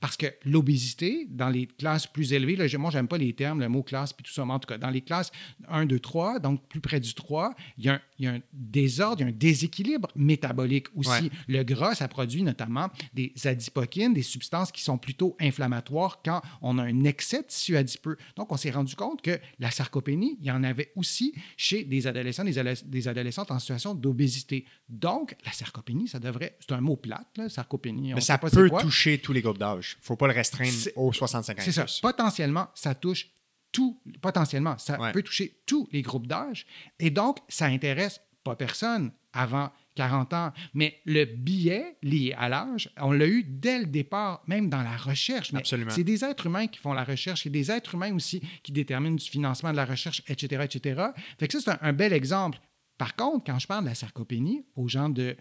[0.00, 3.68] Parce que l'obésité, dans les classes plus élevées, là, moi, j'aime pas les termes, le
[3.68, 5.30] mot classe, puis tout ça, mais en tout cas, dans les classes
[5.68, 7.88] 1, 2, 3, donc plus près du 3, il y
[8.26, 11.30] a un, désordre, il y a un déséquilibre métabolique aussi.
[11.48, 16.78] Le gras, ça produit notamment des adipokines, des substances qui sont plutôt inflammatoires quand on
[16.78, 18.16] a un excès de tissu adipeux.
[18.36, 22.06] Donc, on s'est rendu compte que la sarcopénie, il y en avait aussi chez des
[22.06, 24.64] adolescents, des, adolescentes en situation d'obésité.
[24.88, 28.14] Donc, la sarcopénie, ça devrait, c'est un mot plate, là, sarcopénie.
[28.14, 31.58] Mais ça peut toucher tous les groupes il ne faut pas le restreindre aux 65
[31.58, 31.62] ans.
[31.64, 31.86] C'est ça.
[32.02, 33.28] Potentiellement, ça touche
[33.72, 34.00] tout.
[34.20, 36.66] Potentiellement, ça peut toucher tous les groupes d'âge.
[36.98, 40.52] Et donc, ça intéresse pas personne avant 40 ans.
[40.74, 44.96] Mais le biais lié à l'âge, on l'a eu dès le départ, même dans la
[44.96, 45.52] recherche.
[45.52, 45.90] Absolument.
[45.90, 49.16] C'est des êtres humains qui font la recherche, c'est des êtres humains aussi qui déterminent
[49.16, 51.02] du financement de la recherche, etc., etc.
[51.38, 52.58] Fait que ça, c'est un, bel exemple.
[52.98, 55.36] Par contre, quand je parle de la sarcopénie aux gens de,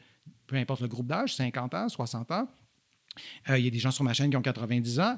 [0.47, 2.49] peu importe le groupe d'âge, 50 ans, 60 ans,
[3.49, 5.17] euh, il y a des gens sur ma chaîne qui ont 90 ans.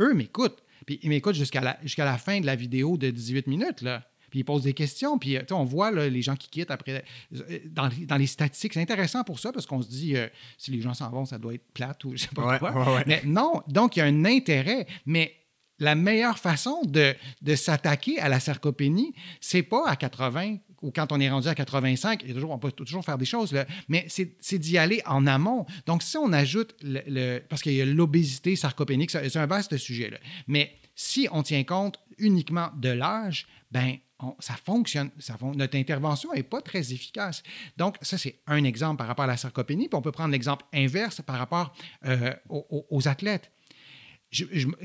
[0.00, 0.62] Eux m'écoutent.
[0.86, 3.82] Puis ils m'écoutent jusqu'à la, jusqu'à la fin de la vidéo de 18 minutes.
[3.82, 4.02] Là.
[4.30, 5.18] Puis ils posent des questions.
[5.18, 7.04] Puis on voit les gens qui quittent après.
[7.34, 10.26] Euh, dans, dans les statistiques, c'est intéressant pour ça parce qu'on se dit euh,
[10.58, 13.02] si les gens s'en vont, ça doit être plate ou je sais pas quoi.
[13.06, 14.86] Mais non, donc il y a un intérêt.
[15.06, 15.34] Mais
[15.78, 21.12] la meilleure façon de, de s'attaquer à la sarcopénie, c'est pas à 80 ou quand
[21.12, 24.06] on est rendu à 85, il toujours, on peut toujours faire des choses, là, mais
[24.08, 25.66] c'est d'y aller en amont.
[25.86, 30.10] Donc, si on ajoute, le, parce qu'il y a l'obésité sarcopénique, c'est un vaste sujet,
[30.10, 30.18] là.
[30.46, 33.96] mais si on tient compte uniquement de l'âge, ben
[34.38, 35.10] ça fonctionne.
[35.18, 37.42] Ça notre intervention n'est pas très efficace.
[37.76, 39.88] Donc, ça, c'est un exemple par rapport à la sarcopénie.
[39.88, 41.74] Puis on peut prendre l'exemple inverse par rapport
[42.06, 43.50] euh, aux, athlètes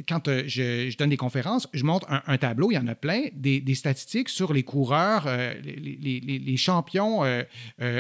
[0.08, 3.24] quand euh, je, donne des conférences, je montre un, tableau, il y en a plein,
[3.34, 7.44] des, statistiques sur les coureurs, euh, les, champions euh,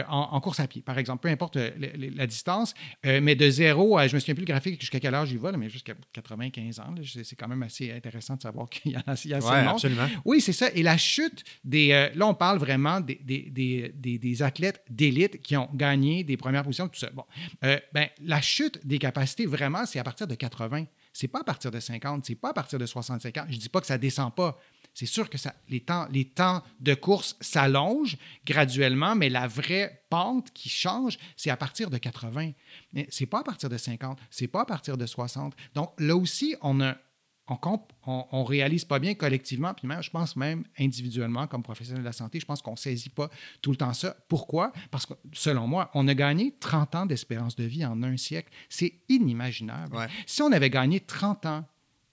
[0.08, 2.74] en, course à pied, par exemple, peu importe la distance,
[3.04, 5.52] mais de zéro à, je me souviens plus le graphique jusqu'à quel âge il va,
[5.54, 6.96] mais jusqu'à 95 ans.
[7.04, 10.08] C'est quand même assez intéressant de savoir qu'il y a, il y a absolument.
[10.26, 10.70] Oui, c'est ça.
[10.74, 12.10] Et la chute des.
[12.16, 17.00] là, on parle vraiment des, des, athlètes d'élite qui ont gagné des premières positions, tout
[17.00, 17.10] ça.
[17.12, 17.24] Bon.
[17.62, 20.86] ben, la chute des capacités, vraiment, c'est à partir de 80.
[21.20, 23.46] C'est pas à partir de 50, c'est pas à partir de 65 ans.
[23.50, 24.58] Je dis pas que ça descend pas.
[24.94, 25.36] C'est sûr que
[25.68, 31.90] les, temps, de course s'allongent graduellement, mais la vraie pente qui change, c'est à partir
[31.90, 32.54] de 80.
[32.94, 35.58] Mais c'est pas à partir de 50, c'est pas à partir de 60.
[35.76, 36.96] Donc là aussi, on a
[38.06, 42.08] on, ne réalise pas bien collectivement, puis même, je pense même individuellement, comme professionnel de
[42.08, 43.30] la santé, je pense qu'on ne saisit pas
[43.62, 44.16] tout le temps ça.
[44.28, 44.72] Pourquoi?
[44.92, 48.52] Parce que, selon moi, on a gagné 30 ans d'espérance de vie en un siècle.
[48.70, 49.98] C'est inimaginable.
[50.26, 51.66] Si on avait gagné 30 ans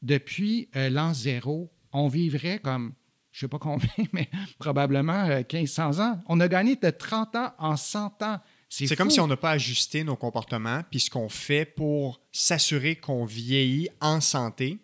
[0.03, 2.93] depuis euh, l'an zéro, on vivrait comme,
[3.33, 6.21] je ne sais pas combien, mais probablement 1500 euh, ans.
[6.29, 8.41] On a gagné de 30 ans en 100 ans.
[8.69, 12.97] C'est comme si on n'a pas ajusté nos comportements, puis ce qu'on fait pour s'assurer
[12.97, 14.81] qu'on vieillit en santé,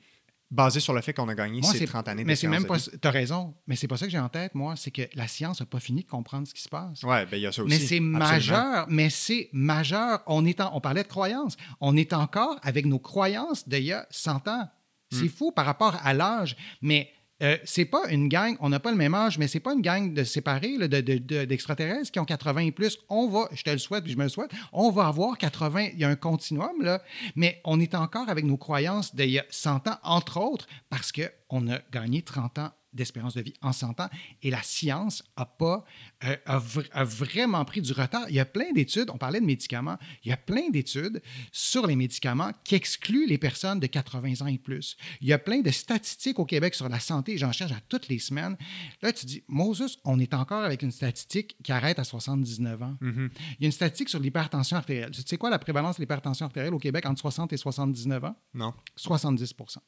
[0.52, 2.78] basé sur le fait qu'on a gagné ces 30 années Mais c'est même pas.
[2.78, 4.74] Tu as raison, mais c'est pas ça que j'ai en tête, moi.
[4.76, 7.02] C'est que la science n'a pas fini de comprendre ce qui se passe.
[7.02, 7.74] Oui, bien, il y a ça aussi.
[7.74, 10.22] Mais c'est majeur, mais c'est majeur.
[10.26, 11.56] On, est on parlait de croyances.
[11.80, 14.68] On est encore avec nos croyances d'il y a 100 ans.
[15.10, 15.28] C'est hmm.
[15.28, 17.10] fou par rapport à l'âge, mais
[17.43, 19.82] euh, c'est pas une gang, on n'a pas le même âge, mais c'est pas une
[19.82, 22.98] gang de séparés d'extraterrestres qui ont 80 et plus.
[23.09, 25.89] On va, je te le souhaite, puis je me le souhaite, on va avoir 80,
[25.94, 27.02] il y a un continuum, là,
[27.36, 31.12] mais on est encore avec nos croyances d'il y a 100 ans, entre autres, parce
[31.12, 34.09] qu'on a gagné 30 ans d'espérance de vie en 100 ans.
[34.43, 35.85] Et la science a, pas,
[36.24, 38.24] euh, a, vraiment pris du retard.
[38.28, 41.86] Il y a plein d'études, on parlait de médicaments, il y a plein d'études sur
[41.86, 44.97] les médicaments qui excluent les personnes de 80 ans et plus.
[45.20, 48.09] Il y a plein de statistiques au Québec sur la santé, j'en cherche à toutes
[48.09, 48.56] les semaines.
[49.01, 52.97] Là, tu dis, Moses, on est encore avec une statistique qui arrête à 79 ans.
[53.01, 53.31] Mm-hmm.
[53.59, 55.10] Il y a une statistique sur l'hypertension artérielle.
[55.10, 58.36] Tu sais quoi la prévalence de l'hypertension artérielle au Québec entre 60 et 79 ans?
[58.55, 58.74] Non.
[58.98, 59.78] 70%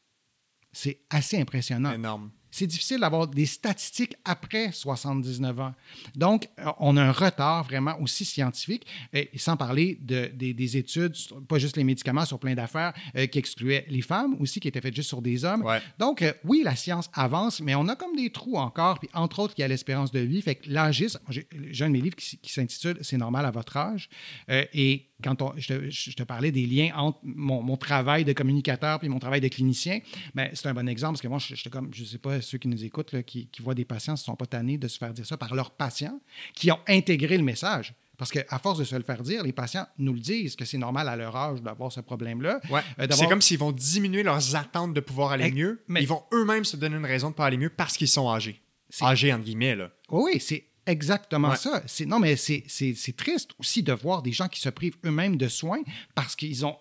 [0.72, 1.92] C'est assez impressionnant.
[1.92, 5.74] Énorme c'est difficile d'avoir des statistiques après 79 ans.
[6.14, 11.16] Donc, euh, on a un retard vraiment aussi scientifique, et sans parler de, des, études,
[11.48, 14.80] pas juste les médicaments, sur plein d'affaires euh, qui excluaient les femmes aussi, qui étaient
[14.80, 15.64] faites juste sur des hommes.
[15.98, 19.40] Donc, euh, oui, la science avance, mais on a comme des trous encore, puis entre
[19.40, 20.40] autres, il y a l'espérance de vie.
[20.40, 23.76] Fait que l'âgisme, j'ai un de mes livres qui, qui s'intitule C'est normal à votre
[23.76, 24.08] âge,
[24.48, 29.40] et quand je, te, parlais des liens entre mon, travail de communicateur et mon travail
[29.40, 30.00] de clinicien,
[30.34, 32.68] ben, c'est un bon exemple parce que moi, je, comme, je sais pas, ceux qui
[32.68, 35.36] nous écoutent, qui, voient des patients, ne sont pas tannés de se faire dire ça
[35.36, 36.20] par leurs patients
[36.54, 37.94] qui ont intégré le message.
[38.16, 40.78] Parce qu'à force de se le faire dire, les patients nous le disent que c'est
[40.78, 42.60] normal à leur âge d'avoir ce problème-là.
[42.70, 42.80] Ouais.
[43.00, 46.22] Euh, c'est comme s'ils vont diminuer leurs attentes de pouvoir aller mieux, mais ils vont
[46.32, 48.60] eux-mêmes se donner une raison de ne pas aller mieux parce qu'ils sont âgés.
[49.02, 49.74] Âgés, entre guillemets.
[49.74, 49.90] Là.
[50.10, 51.82] Oui, c'est exactement ça.
[52.06, 55.82] Non, mais c'est triste aussi de voir des gens qui se privent eux-mêmes de soins
[56.14, 56.76] parce qu'ils ont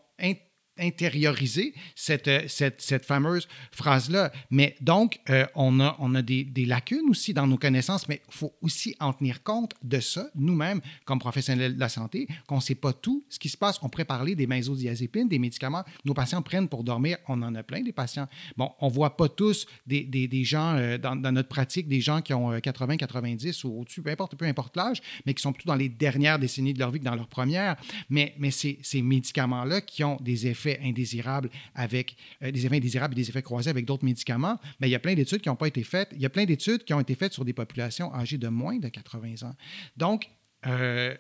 [0.80, 4.32] intérioriser cette, euh, cette, cette fameuse phrase-là.
[4.50, 8.22] Mais donc, euh, on a, on a des, des, lacunes aussi dans nos connaissances, mais
[8.28, 12.56] il faut aussi en tenir compte de ça, nous-mêmes, comme professionnels de la santé, qu'on
[12.56, 13.80] ne sait pas tout ce qui se passe.
[13.84, 17.18] On pourrait parler des benzodiazépines, des médicaments que nos patients prennent pour dormir.
[17.28, 18.28] On en a plein, des patients.
[18.58, 22.02] Bon, on ne voit pas tous des, des, des gens euh, dans, notre pratique, des
[22.02, 25.54] gens qui ont 80, 90 ou au-dessus, peu importe, peu importe l'âge, mais qui sont
[25.54, 27.76] plutôt dans les dernières décennies de leur vie que dans leur première.
[28.10, 33.22] Mais, mais ces médicaments-là qui ont des effets indésirables avec euh, des effets indésirables et
[33.22, 35.68] des effets croisés avec d'autres médicaments, mais il y a plein d'études qui n'ont pas
[35.68, 36.10] été faites.
[36.14, 38.78] Il y a plein d'études qui ont été faites sur des populations âgées de moins
[38.78, 39.56] de 80 ans.
[39.98, 40.30] Donc,
[40.68, 41.16] euh,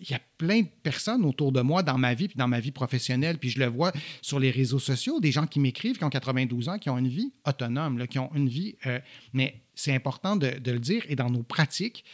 [0.00, 2.58] il y a plein de personnes autour de moi dans ma vie, puis dans ma
[2.58, 6.04] vie professionnelle, puis je le vois sur les réseaux sociaux, des gens qui m'écrivent, qui
[6.04, 8.76] ont 92 ans, qui ont une vie autonome, qui ont une vie...
[8.86, 8.98] Euh,
[9.32, 12.04] mais c'est important de, le dire, et dans nos pratiques,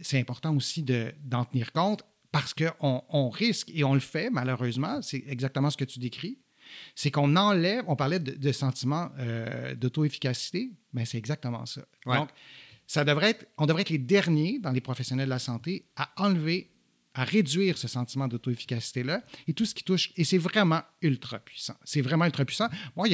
[0.00, 2.04] c'est important aussi d'en tenir compte
[2.34, 6.36] parce qu'on on risque, et on le fait malheureusement, c'est exactement ce que tu décris,
[6.96, 11.82] c'est qu'on enlève, on parlait de, de sentiment euh, d'auto-efficacité, mais ben, c'est exactement ça.
[12.04, 12.30] Donc,
[12.88, 16.10] ça devrait être, on devrait être les derniers dans les professionnels de la santé à
[16.16, 16.72] enlever
[17.14, 20.12] à réduire ce sentiment d'auto-efficacité-là et tout ce qui touche.
[20.16, 21.74] Et c'est vraiment ultra puissant.
[21.84, 22.68] C'est vraiment ultra puissant.
[22.96, 23.08] Moi,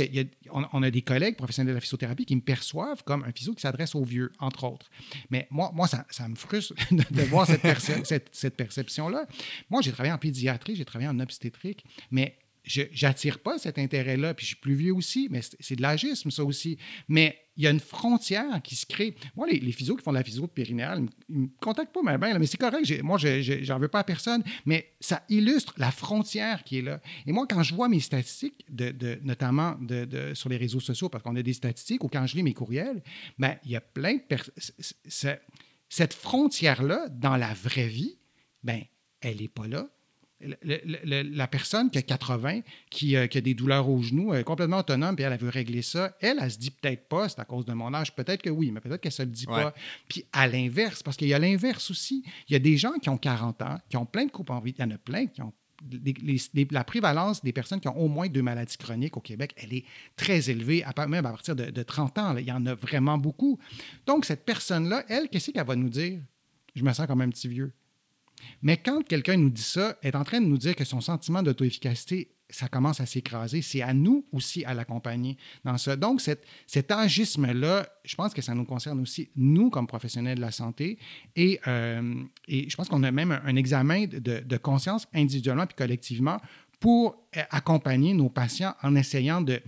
[0.50, 3.60] on, a des collègues professionnels de la physiothérapie qui me perçoivent comme un physio qui
[3.60, 4.90] s'adresse aux vieux, entre autres.
[5.30, 9.26] Mais moi, moi ça, me frustre de, voir cette, cette perception-là.
[9.68, 12.38] Moi, j'ai travaillé en pédiatrie, j'ai travaillé en obstétrique, mais
[12.70, 16.30] je n'attire pas cet intérêt-là, puis je suis plus vieux aussi, mais c'est de l'agisme,
[16.30, 16.78] ça aussi.
[17.08, 19.14] Mais il y a une frontière qui se crée.
[19.34, 22.16] Moi, les, les physios qui font de la physio périnéale, ils me contactent pas, mais,
[22.16, 22.88] ben, mais c'est correct.
[23.02, 27.00] Moi, je n'en veux pas à personne, mais ça illustre la frontière qui est là.
[27.26, 31.24] Et moi, quand je vois mes statistiques, de, notamment de, sur les réseaux sociaux, parce
[31.24, 33.02] qu'on a des statistiques, ou quand je lis mes courriels,
[33.38, 34.54] ben, il y a plein de personnes.
[35.88, 38.16] Cette frontière-là, dans la vraie vie,
[38.62, 38.82] ben,
[39.20, 39.88] elle n'est pas là
[40.40, 42.60] la personne qui a 80,
[42.90, 45.82] qui, euh, qui, a des douleurs aux genoux, est complètement autonome, puis elle, veut régler
[45.82, 48.14] ça, elle, elle, se dit peut-être pas, c'est à cause de mon âge.
[48.14, 49.74] Peut-être que oui, mais peut-être qu'elle se le dit pas.
[50.08, 52.24] Puis à l'inverse, parce qu'il y a l'inverse aussi.
[52.48, 54.60] Il y a des gens qui ont 40 ans, qui ont plein de coupes en
[54.60, 54.74] vie.
[54.76, 55.52] Il y en a plein qui ont
[56.70, 59.84] la prévalence des personnes qui ont au moins deux maladies chroniques au Québec, elle est
[60.16, 62.36] très élevée, même à partir de, 30 ans.
[62.36, 63.58] il y en a vraiment beaucoup.
[64.06, 66.20] Donc, cette personne-là, elle, qu'est-ce qu'elle va nous dire?
[66.74, 67.72] Je me sens comme un petit vieux.
[68.62, 71.42] Mais quand quelqu'un nous dit ça, est en train de nous dire que son sentiment
[71.42, 73.62] d'auto-efficacité, ça commence à s'écraser.
[73.62, 75.96] C'est à nous aussi à l'accompagner dans ça.
[75.96, 80.50] Donc, cet agisme-là, je pense que ça nous concerne aussi, nous, comme professionnels de la
[80.50, 80.98] santé.
[81.36, 82.14] Et, euh,
[82.48, 86.38] je pense qu'on a même un, examen de, de, conscience individuellement puis collectivement
[86.80, 89.60] pour euh, accompagner nos patients en essayant de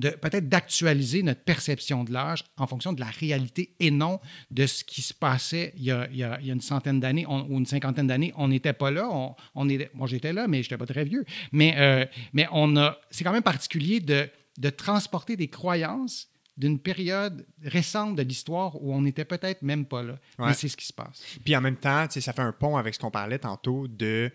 [0.00, 4.20] peut-être d'actualiser notre perception de l'âge en fonction de la réalité et non
[4.50, 8.32] de ce qui se passait il y a, une centaine d'années ou une cinquantaine d'années.
[8.36, 9.08] On n'était pas là.
[9.10, 11.24] On, on moi, j'étais là, mais je n'étais pas très vieux.
[11.52, 14.28] Mais, euh, mais on a, c'est quand même particulier de,
[14.58, 20.02] de transporter des croyances d'une période récente de l'histoire où on n'était peut-être même pas
[20.02, 20.18] là.
[20.38, 21.22] Mais c'est ce qui se passe.
[21.44, 24.30] Puis en même temps, ça fait un pont avec ce qu'on parlait tantôt de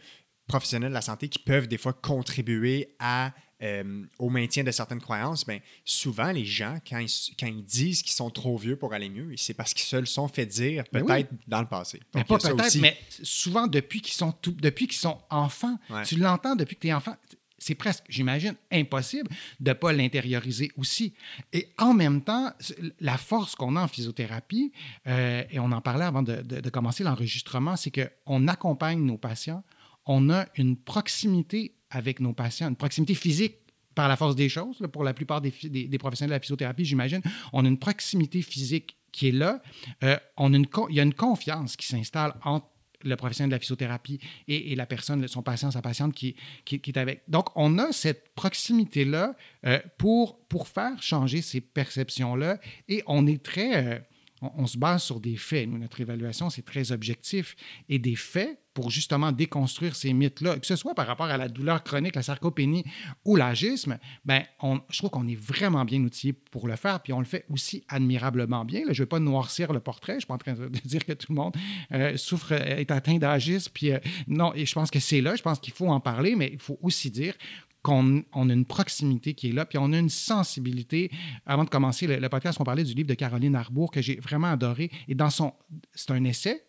[0.47, 5.01] professionnels de la santé qui peuvent des fois contribuer à euh, au maintien de certaines
[5.01, 8.93] croyances, bien, souvent, les gens, quand ils, quand ils disent qu'ils sont trop vieux pour
[8.93, 11.99] aller mieux, c'est parce qu'ils se le sont fait dire peut-être dans le passé.
[12.15, 15.77] mais pas peut-être, mais souvent depuis qu'ils sont, depuis qu'ils sont enfants.
[16.05, 17.15] Tu l'entends depuis que tu es enfant.
[17.59, 19.29] C'est presque, j'imagine, impossible
[19.59, 21.13] de ne pas l'intérioriser aussi.
[21.53, 22.51] Et en même temps,
[22.99, 24.71] la force qu'on a en physiothérapie,
[25.05, 29.63] euh, et on en parlait avant de, de commencer l'enregistrement, c'est qu'on accompagne nos patients,
[30.07, 33.57] on a une proximité avec nos patients, une proximité physique
[33.93, 34.77] par la force des choses.
[34.91, 35.51] pour la plupart des,
[35.99, 37.21] professionnels de la physiothérapie, j'imagine,
[37.53, 39.61] on a une proximité physique qui est là.
[40.03, 42.67] Euh, on a une, il y a une confiance qui s'installe entre
[43.03, 46.35] le professionnel de la physiothérapie et, la personne, son patient, sa patiente qui,
[46.71, 47.23] est avec.
[47.27, 49.35] Donc, on a cette proximité-là
[49.65, 53.85] euh, pour, pour faire changer ces perceptions-là et on est très...
[53.85, 53.99] Euh,
[54.41, 55.69] on, se base sur des faits.
[55.69, 57.55] Nous, notre évaluation, c'est très objectif.
[57.89, 61.47] Et des faits, pour justement déconstruire ces mythes-là, que ce soit par rapport à la
[61.47, 62.85] douleur chronique, la sarcopénie
[63.25, 64.43] ou l'agisme, ben,
[64.89, 67.83] je trouve qu'on est vraiment bien outillé pour le faire, puis on le fait aussi
[67.87, 68.81] admirablement bien.
[68.81, 70.67] Là, je ne vais pas noircir le portrait, je ne suis pas en train de
[70.85, 71.55] dire que tout le monde
[71.91, 75.41] euh, souffre, est atteint d'agisme, puis euh, non, et je pense que c'est là, je
[75.41, 77.35] pense qu'il faut en parler, mais il faut aussi dire
[77.81, 81.11] qu'on a une proximité qui est là, puis on a une sensibilité.
[81.45, 84.51] Avant de commencer le, podcast, on parlait du livre de Caroline Arbour que j'ai vraiment
[84.51, 84.91] adoré.
[85.07, 85.53] Et dans son.
[85.93, 86.63] C'est un essai.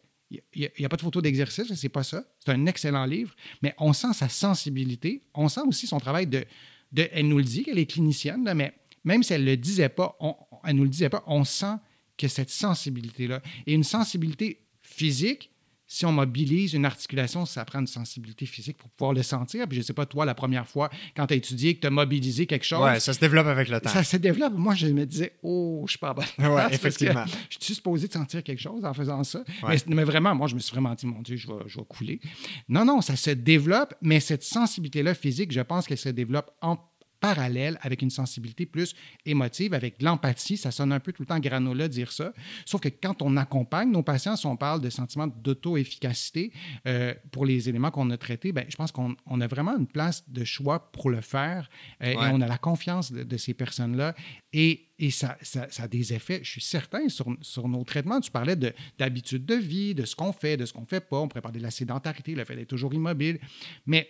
[0.55, 2.25] Il n'y a, pas de photo d'exercice, c'est pas ça.
[2.39, 5.23] C'est un excellent livre, mais on sent sa sensibilité.
[5.35, 6.45] On sent aussi son travail de.
[6.93, 9.89] de elle nous le dit, qu'elle est clinicienne, mais même si elle ne le disait
[9.89, 10.35] pas, on,
[10.65, 11.75] elle nous le disait pas, on sent
[12.17, 15.52] que cette sensibilité-là, et une sensibilité physique,
[15.93, 19.69] si on mobilise une articulation, ça prend une sensibilité physique pour pouvoir le sentir.
[19.69, 21.87] Puis je ne sais pas, toi, la première fois, quand tu as étudié, que tu
[21.87, 22.81] as mobilisé quelque chose.
[22.83, 23.91] Oui, ça se développe avec le temps.
[23.91, 24.55] Ça se développe.
[24.57, 26.25] Moi, je me disais, oh, je suis pas bonne.
[26.39, 27.27] Oui, effectivement.
[27.51, 29.45] Je suis supposé de sentir quelque chose en faisant ça.
[29.87, 32.21] Mais, vraiment, moi, je me suis vraiment dit, mon Dieu, je vais, je vais couler.
[32.69, 36.79] Non, non, ça se développe, mais cette sensibilité-là physique, je pense qu'elle se développe en
[37.23, 38.95] parallèle avec une sensibilité plus
[39.25, 40.57] émotive, avec de l'empathie.
[40.57, 42.33] Ça sonne un peu tout le temps granola dire ça.
[42.67, 46.53] Sauf que quand on accompagne nos patients, si on parle de sentiment d'auto-efficacité
[46.89, 50.29] euh, pour les éléments qu'on a traités, ben, je pense qu'on a vraiment une place
[50.29, 51.71] de choix pour le faire
[52.03, 54.17] euh, et on a la confiance de, ces personnes-là.
[54.53, 58.21] Et, et ça, ça, ça, a des effets, je suis certain, sur, sur nos traitements.
[58.21, 58.57] Tu parlais
[58.99, 61.21] d'habitude de, de vie, de ce qu'on fait, de ce qu'on ne fait pas.
[61.21, 63.39] On pourrait parler de la sédentarité, le fait d'être toujours immobile.
[63.87, 64.09] Mais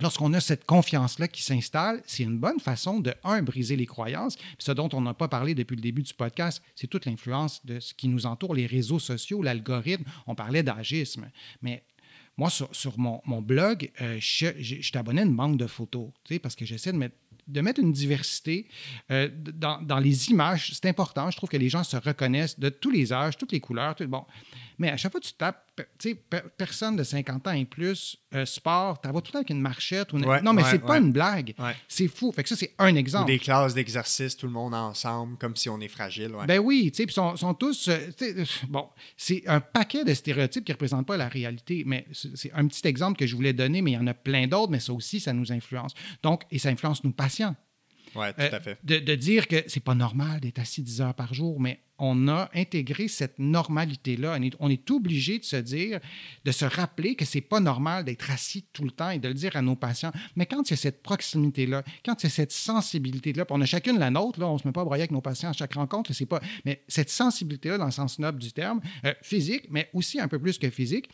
[0.00, 4.36] Lorsqu'on a cette confiance-là qui s'installe, c'est une bonne façon de, un, briser les croyances.
[4.58, 7.80] ce dont on n'a pas parlé depuis le début du podcast, c'est toute l'influence de
[7.80, 10.04] ce qui nous entoure, les réseaux sociaux, l'algorithme.
[10.26, 11.30] On parlait d'agisme.
[11.62, 11.82] Mais
[12.36, 16.10] moi, sur, mon, blog, euh, je, je, abonné à une banque de photos,
[16.42, 18.68] parce que j'essaie de mettre une diversité
[19.10, 20.72] euh, dans, dans, les images.
[20.74, 21.30] C'est important.
[21.30, 23.94] Je trouve que les gens se reconnaissent de tous les âges, toutes les couleurs.
[23.94, 24.26] Tout, bon.
[24.78, 25.65] Mais à chaque fois que tu tapes,
[26.56, 29.60] personne de 50 ans et plus, euh, sport, tu vois tout le temps avec une
[29.60, 30.12] marchette.
[30.12, 31.54] Ou non, mais c'est pas une blague.
[31.88, 32.32] C'est fou.
[32.32, 33.24] Fait que ça, c'est un exemple.
[33.24, 36.32] Ou des classes d'exercice, tout le monde ensemble, comme si on est fragile.
[36.46, 37.88] Ben oui, tu sais, puis sont, sont tous.
[37.88, 41.84] Euh, bon, c'est un paquet de stéréotypes qui ne représentent pas la réalité.
[41.86, 44.46] Mais c'est un petit exemple que je voulais donner, mais il y en a plein
[44.46, 45.94] d'autres, mais ça aussi, ça nous influence.
[46.22, 47.54] Donc, et ça influence nos patients.
[48.16, 48.78] Oui, tout à fait.
[48.84, 52.28] de, de, dire que c'est pas normal d'être assis 10 heures par jour, mais on
[52.28, 54.38] a intégré cette normalité-là.
[54.60, 56.00] On est, obligé de se dire,
[56.44, 59.34] de se rappeler que c'est pas normal d'être assis tout le temps et de le
[59.34, 60.12] dire à nos patients.
[60.36, 63.60] Mais quand il y a cette proximité-là, quand il y a cette sensibilité-là, puis on
[63.60, 65.52] a chacune la nôtre, là, on se met pas à broyer avec nos patients à
[65.52, 66.40] chaque rencontre, c'est pas.
[66.64, 70.38] Mais cette sensibilité-là, dans le sens noble du terme, euh, physique, mais aussi un peu
[70.38, 71.08] plus que physique,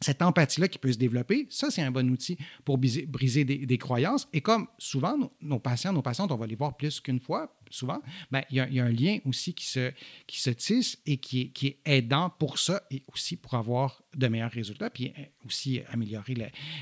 [0.00, 4.28] cette empathie-là qui peut se développer, ça, c'est un bon outil pour briser, des, croyances.
[4.32, 8.02] Et comme souvent, nos, patients, nos patientes, on va les voir plus qu'une fois, souvent,
[8.30, 9.92] ben, il, y a, un lien aussi qui se,
[10.26, 14.02] qui se tisse et qui est, qui est aidant pour ça et aussi pour avoir
[14.14, 15.14] de meilleurs résultats, puis
[15.46, 16.34] aussi améliorer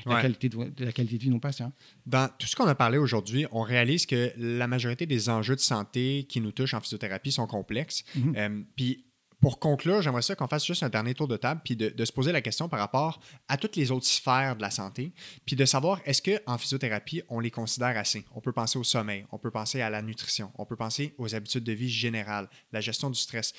[0.05, 1.71] la, qualité, de, la qualité de vie de nos patients.
[2.05, 5.61] Dans tout ce qu'on a parlé aujourd'hui, on réalise que la majorité des enjeux de
[5.61, 8.03] santé qui nous touchent en physiothérapie sont complexes.
[8.17, 8.37] Mm-hmm.
[8.37, 9.05] Euh, puis
[9.45, 12.11] pour conclure, j'aimerais ça qu'on fasse juste un dernier tour de table, puis de, se
[12.11, 15.11] poser la question par rapport à toutes les autres sphères de la santé,
[15.45, 18.25] puis de savoir est-ce qu'en physiothérapie, on les considère assez?
[18.33, 21.35] On peut penser au sommeil, on peut penser à la nutrition, on peut penser aux
[21.35, 23.53] habitudes de vie générales, la gestion du stress.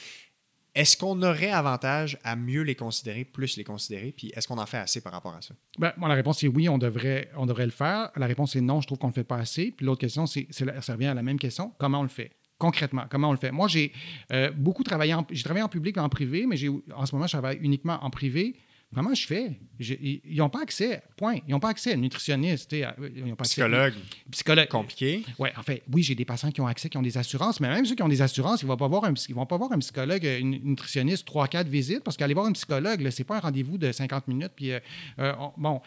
[0.75, 4.67] Est-ce qu'on aurait avantage à mieux les considérer, plus les considérer, puis est-ce qu'on en
[4.67, 5.55] fait assez par rapport à ça?
[5.79, 8.11] Ben, moi, la réponse est oui, on devrait, on devrait le faire.
[8.17, 9.71] La réponse est non, je trouve qu'on ne le fait pas assez.
[9.71, 12.33] Puis l'autre question, c'est, ça revient à la même question, comment on le fait?
[12.59, 13.51] Concrètement, comment on le fait?
[13.51, 13.93] Moi, j'ai
[14.33, 17.15] euh, beaucoup travaillé en, j'ai travaillé en public et en privé, mais j'ai, en ce
[17.15, 18.57] moment, je travaille uniquement en privé.
[18.95, 19.61] Comment je fais?
[19.81, 21.39] ils n'ont pas accès, point.
[21.47, 22.73] Ils n'ont pas accès à un nutritionniste.
[22.73, 22.87] Ils
[23.31, 23.95] ont pas Psychologue.
[24.31, 24.69] Psychologue.
[24.69, 25.25] Compliqué.
[25.39, 27.69] Oui, en fait, oui, j'ai des patients qui ont accès, qui ont des assurances, mais
[27.69, 29.73] même ceux qui ont des assurances, ils ne vont, pas voir un, vont pas voir
[29.73, 33.41] un psychologue, une nutritionniste, 3-4 visites, parce qu'aller voir un psychologue, ce n'est pas un
[33.41, 34.53] rendez-vous de 50 minutes.
[34.55, 34.79] Puis, euh,
[35.19, 35.83] euh, bon,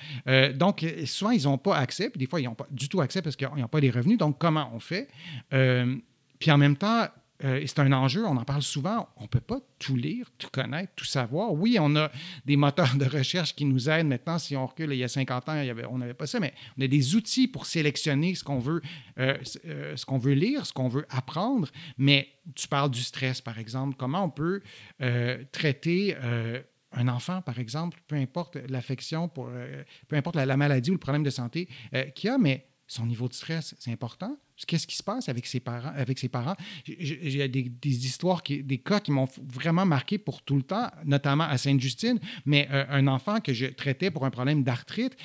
[0.56, 3.22] donc, souvent, ils n'ont pas accès, puis des fois, ils n'ont pas du tout accès
[3.22, 4.18] parce qu'ils n'ont pas les revenus.
[4.18, 5.08] Donc, comment on fait?
[6.40, 7.08] Puis en même temps,
[7.46, 10.50] euh, c'est un enjeu, on en parle souvent, on ne peut pas tout lire, tout
[10.52, 11.54] connaître, tout savoir.
[11.54, 12.12] Oui, on a
[12.46, 14.38] des moteurs de recherche qui nous aident maintenant.
[14.40, 16.88] Si on recule, il y a 50 ans, on n'avait pas ça, mais on a
[16.88, 18.82] des outils pour sélectionner ce qu'on veut,
[19.20, 21.70] euh, euh, veut lire, ce qu'on veut apprendre.
[21.98, 23.96] Mais tu parles du stress, par exemple.
[23.98, 24.62] Comment on peut
[25.52, 26.18] traiter
[26.92, 31.24] un enfant, par exemple, peu importe l'affection, peu importe la, la, maladie ou le problème
[31.24, 31.70] de santé
[32.16, 34.36] qu'il a, mais son niveau de stress, c'est important.
[34.68, 35.92] Qu'est-ce qui se passe avec ses parents?
[35.96, 36.56] Avec ses parents?
[36.86, 41.58] J'ai des, histoires, des cas qui m'ont vraiment marqué pour tout le temps, notamment à
[41.60, 45.16] Sainte-Justine, mais euh, un enfant que je traitais pour un problème d'arthrite.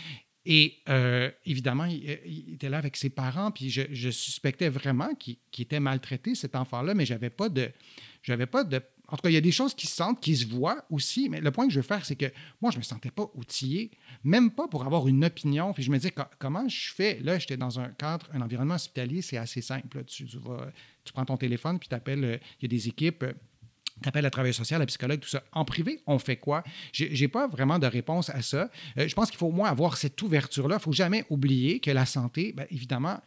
[0.45, 5.81] Et euh, évidemment, il, était là avec ses parents, puis je, suspectais vraiment qu'il était
[5.81, 9.43] maltraité, cet enfant-là, mais je n'avais pas pas de, en tout cas, il y a
[9.43, 11.86] des choses qui se sentent, qui se voient aussi, mais le point que je veux
[11.86, 12.26] faire, c'est que
[12.62, 13.90] moi, je ne me sentais pas outillé,
[14.22, 15.72] même pas pour avoir une opinion.
[15.74, 17.20] Puis je me disais, comment je fais?
[17.20, 20.05] Là, j'étais dans un cadre, un environnement hospitalier, c'est assez simple.
[20.05, 20.26] Tu,
[21.12, 23.32] prends ton téléphone, puis tu appelles, euh, il y a des équipes euh,
[24.02, 25.44] tu appelles la travailleuse sociale, la psychologue, tout ça.
[25.52, 26.64] En privé, on fait quoi?
[26.93, 28.68] Je n'ai pas vraiment de réponse à ça.
[28.98, 30.74] Euh, je pense qu'il faut au moins avoir cette ouverture-là.
[30.74, 33.20] Il ne faut jamais oublier que la santé, bien, évidemment,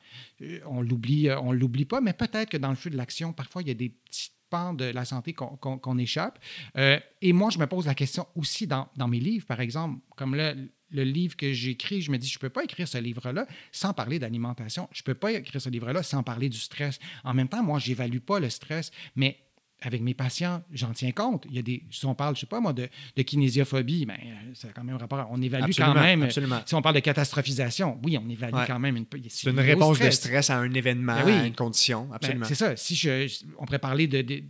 [0.65, 3.69] on l'oublie, on l'oublie pas, mais peut-être que dans le feu de l'action, parfois, il
[3.69, 6.39] y a des petits de la santé qu'on échappe.
[6.77, 10.35] Euh, et moi, je me pose la question aussi dans, mes livres, par exemple, comme
[10.35, 13.45] le, le livre que j'écris, je me dis, je ne peux pas écrire ce livre-là
[13.71, 14.87] sans parler d'alimentation.
[14.91, 16.99] Je ne peux pas écrire ce livre-là sans parler du stress.
[17.23, 19.37] En même temps, moi, je n'évalue pas le stress, mais
[19.81, 21.45] avec mes patients, j'en tiens compte.
[21.49, 24.17] Il y a des, si on parle, je sais pas moi, de, de kinésiophobie, ben,
[24.53, 25.27] c'est quand même rapport.
[25.29, 26.23] On évalue quand même.
[26.23, 26.61] Absolument.
[26.65, 29.05] Si on parle de catastrophisation, oui, on évalue quand même une.
[29.29, 32.05] C'est une réponse de stress à un événement, ben à une condition.
[32.05, 32.45] Ben, absolument.
[32.45, 32.75] c'est ça.
[32.75, 33.27] Si je,
[33.59, 34.43] on pourrait parler de,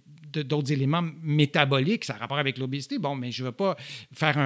[0.43, 2.97] d'autres éléments métaboliques, ça a rapport avec l'obésité.
[2.97, 3.75] Bon, mais je ne veux pas
[4.13, 4.37] faire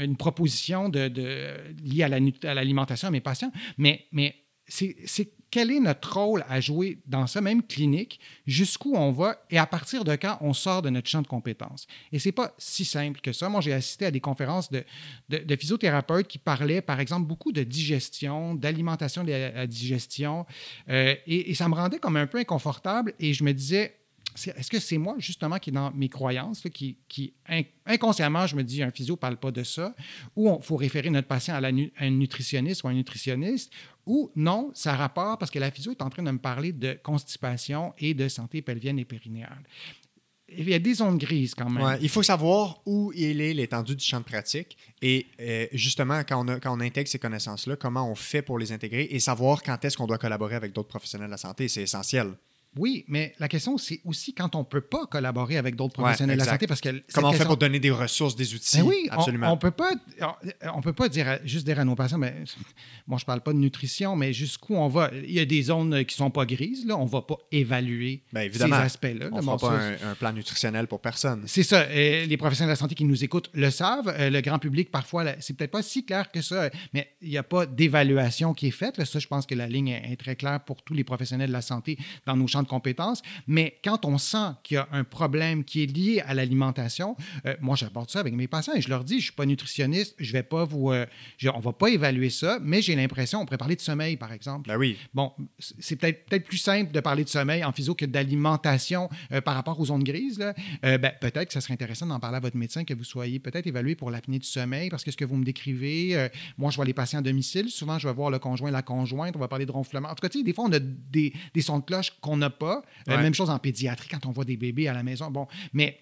[0.00, 4.34] une proposition de, de, liée à l'alimentation à mes patients, mais, mais
[4.66, 9.58] c'est quel est notre rôle à jouer dans ce même clinique, jusqu'où on va et
[9.58, 11.86] à partir de quand on sort de notre champ de compétences.
[12.10, 13.48] Et ce n'est pas si simple que ça.
[13.48, 14.84] Moi, j'ai assisté à des conférences de,
[15.28, 20.44] de, physiothérapeutes qui parlaient, par exemple, beaucoup de digestion, d'alimentation de la digestion,
[20.88, 23.94] euh, et, ça me rendait comme un peu inconfortable et je me disais,
[24.34, 27.34] est-ce que c'est moi, justement, qui est dans mes croyances, qui, qui,
[27.86, 29.94] inconsciemment, je me dis, un physio ne parle pas de ça,
[30.34, 33.72] ou il faut référer notre patient à, un nutritionniste ou un nutritionniste,
[34.06, 36.98] ou non, ça rapporte parce que la physio est en train de me parler de
[37.02, 39.62] constipation et de santé pelvienne et périnéale.
[40.56, 41.98] Il y a des zones grises quand même.
[42.00, 46.46] il faut savoir où il est l'étendue du champ de pratique et euh, justement, quand
[46.46, 49.82] on, quand on intègre ces connaissances-là, comment on fait pour les intégrer et savoir quand
[49.84, 52.34] est-ce qu'on doit collaborer avec d'autres professionnels de la santé, c'est essentiel.
[52.76, 56.38] Oui, mais la question, c'est aussi quand on ne peut pas collaborer avec d'autres professionnels
[56.38, 56.66] de la santé.
[56.66, 58.78] Parce que Comment on fait pour donner des ressources, des outils?
[58.78, 59.48] Ben oui, absolument.
[59.48, 59.92] On ne peut, pas,
[60.74, 62.34] on peut pas dire, juste dire à nos patients, mais,
[63.06, 65.10] moi, je ne parle pas de nutrition, mais jusqu'où on va?
[65.14, 66.84] Il y a des zones qui ne sont pas grises.
[66.86, 66.96] Là.
[66.96, 69.28] On ne va pas évaluer ben, ces aspects-là.
[69.32, 69.78] On ne fera pas
[70.08, 71.44] un, plan nutritionnel pour personne.
[71.46, 71.86] C'est ça.
[71.86, 74.08] les professionnels de la santé qui nous écoutent le savent.
[74.08, 77.38] Euh, le grand public, parfois, c'est peut-être pas si clair que ça, mais il n'y
[77.38, 79.02] a pas d'évaluation qui est faite.
[79.04, 81.62] Ça, je pense que la ligne est très claire pour tous les professionnels de la
[81.62, 83.22] santé dans nos champs de compétences.
[83.46, 87.16] Mais quand on sent qu'il y a un problème qui est lié à l'alimentation,
[87.46, 89.46] euh, moi, j'aborde ça avec mes patients et je leur dis, je ne suis pas
[89.46, 91.06] nutritionniste, je vais pas vous, euh,
[91.54, 94.68] on va pas évaluer ça, mais j'ai l'impression, on pourrait parler de sommeil, par exemple.
[94.68, 94.96] Ben oui.
[95.12, 99.40] Bon, c'est peut-être peut plus simple de parler de sommeil en physio que d'alimentation euh,
[99.40, 100.38] par rapport aux zones grises.
[100.82, 103.66] ben, peut-être que ça serait intéressant d'en parler à votre médecin, que vous soyez peut-être
[103.66, 106.28] évalué pour l'apnée du sommeil, parce que ce que vous me décrivez,
[106.58, 109.36] moi, je vois les patients à domicile, souvent, je vais voir le conjoint, la conjointe,
[109.36, 110.08] on va parler de ronflement.
[110.08, 112.82] En tout cas, des fois, on a des, des sons de cloche qu'on n'a pas.
[113.06, 115.30] Même chose en pédiatrie quand on voit des bébés à la maison.
[115.30, 115.98] Bon, mais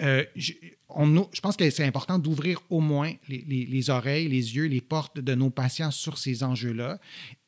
[0.00, 0.52] euh, je,
[0.88, 5.18] on, je, pense que c'est important d'ouvrir au moins les, oreilles, les yeux, les portes
[5.18, 6.98] de nos patients sur ces enjeux-là.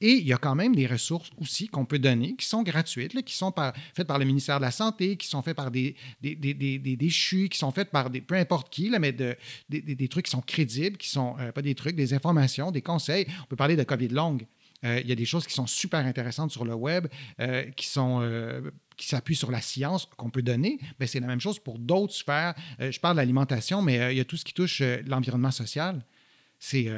[0.01, 3.21] Et il y a quand même des ressources aussi qu'on peut donner qui sont gratuites,
[3.25, 3.53] qui sont
[3.95, 7.59] faites par le ministère de la Santé, qui sont faites par des, des, déchus, qui
[7.59, 9.37] sont faites par des, peu importe qui, là, mais de,
[9.69, 13.27] des, trucs qui sont crédibles, qui sont euh, pas des trucs, des informations, des conseils.
[13.43, 14.47] On peut parler de COVID longue.
[14.85, 17.07] Euh, il y a des choses qui sont super intéressantes sur le web,
[17.77, 18.21] qui sont
[18.97, 22.55] qui s'appuie sur la science qu'on peut donner, c'est la même chose pour d'autres sphères.
[22.81, 25.03] Euh, je parle de l'alimentation, mais euh, il y a tout ce qui touche euh,
[25.07, 26.03] l'environnement social.
[26.59, 26.89] C'est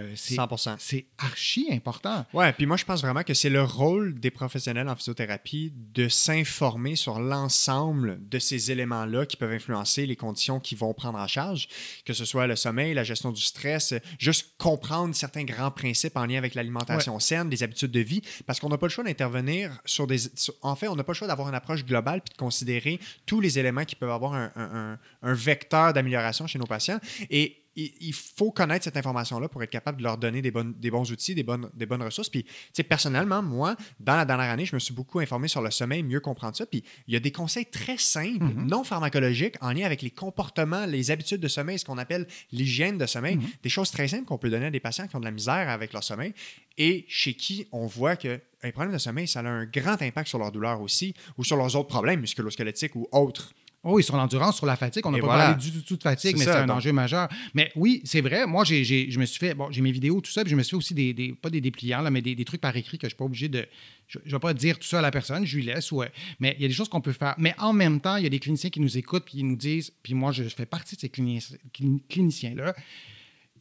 [0.78, 2.24] c'est archi important.
[2.32, 6.08] Ouais, puis moi, je pense vraiment que c'est le rôle des professionnels en physiothérapie de
[6.08, 11.26] s'informer sur l'ensemble de ces éléments-là qui peuvent influencer les conditions qu'ils vont prendre en
[11.26, 11.68] charge,
[12.04, 16.26] que ce soit le sommeil, la gestion du stress, juste comprendre certains grands principes en
[16.26, 19.80] lien avec l'alimentation saine, des habitudes de vie, parce qu'on n'a pas le choix d'intervenir
[19.84, 20.18] sur des.
[20.62, 23.40] en fait, on n'a pas le choix d'avoir une approche globale puis de considérer tous
[23.40, 27.00] les éléments qui peuvent avoir un, un, un vecteur d'amélioration chez nos patients.
[27.30, 30.90] Et il faut connaître cette information-là pour être capable de leur donner des, bonnes, des
[30.90, 32.28] bons outils, des bonnes, des bonnes ressources.
[32.28, 32.44] Puis,
[32.88, 36.20] personnellement, moi, dans la dernière année, je me suis beaucoup informé sur le sommeil, mieux
[36.20, 36.66] comprendre ça.
[36.66, 38.68] Puis, il y a des conseils très simples, mm-hmm.
[38.68, 42.98] non pharmacologiques, en lien avec les comportements, les habitudes de sommeil, ce qu'on appelle l'hygiène
[42.98, 43.36] de sommeil.
[43.36, 43.62] Mm-hmm.
[43.62, 45.68] Des choses très simples qu'on peut donner à des patients qui ont de la misère
[45.68, 46.34] avec leur sommeil
[46.78, 50.28] et chez qui on voit que un problème de sommeil, ça a un grand impact
[50.28, 53.52] sur leur douleur aussi ou sur leurs autres problèmes musculo-squelettiques ou autres.
[53.84, 55.06] Oh oui, sur l'endurance, sur la fatigue.
[55.06, 57.28] On n'a pas parlé du tout de fatigue, mais c'est un enjeu majeur.
[57.54, 58.46] Mais oui, c'est vrai.
[58.46, 60.62] Moi, j'ai, je me suis fait, bon, j'ai mes vidéos, tout ça, puis je me
[60.62, 63.06] suis fait aussi des, pas des dépliants, là, mais des, trucs par écrit que je
[63.06, 63.66] ne suis pas obligé de.
[64.08, 65.92] Je ne vais pas dire tout ça à la personne, je lui laisse.
[65.92, 66.10] Ouais.
[66.40, 67.34] Mais il y a des choses qu'on peut faire.
[67.38, 69.56] Mais en même temps, il y a des cliniciens qui nous écoutent, puis ils nous
[69.56, 72.74] disent, puis moi, je fais partie de ces cliniciens-là.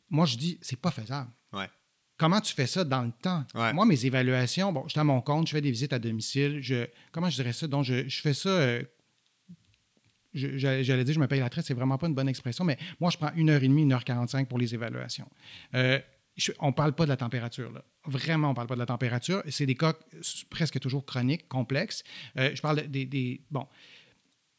[0.10, 1.30] Moi, je dis, c'est pas faisable.
[1.54, 1.68] Ouais.
[2.18, 3.46] Comment tu fais ça dans le temps?
[3.74, 6.60] Moi, mes évaluations, bon, je suis à mon compte, je fais des visites à domicile.
[6.62, 7.68] Je, comment je dirais ça?
[7.68, 8.50] Donc, je, fais ça.
[8.50, 8.84] Euh,
[10.38, 13.10] j'allais dire je me paye la traite, c'est vraiment pas une bonne expression, mais moi,
[13.10, 15.28] je prends une heure et demie, une heure 45 pour les évaluations.
[15.76, 16.00] Euh,
[16.60, 17.72] on ne parle pas de la température.
[17.72, 17.84] Là.
[18.06, 19.42] Vraiment, on ne parle pas de la température.
[19.50, 19.94] C'est des cas
[20.50, 22.04] presque toujours chroniques, complexes.
[22.38, 23.68] Euh, je parle des, des, Bon.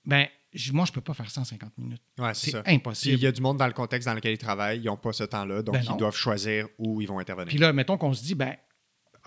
[0.05, 0.27] Ben,
[0.73, 2.03] moi, je ne peux pas faire 150 minutes.
[2.19, 3.17] Ouais, c'est impossible.
[3.17, 5.13] il y a du monde dans le contexte dans lequel ils travaillent, ils n'ont pas
[5.13, 7.49] ce temps-là, donc ben ils doivent choisir où ils vont intervenir.
[7.49, 8.57] Puis là, mettons qu'on se dit, ben,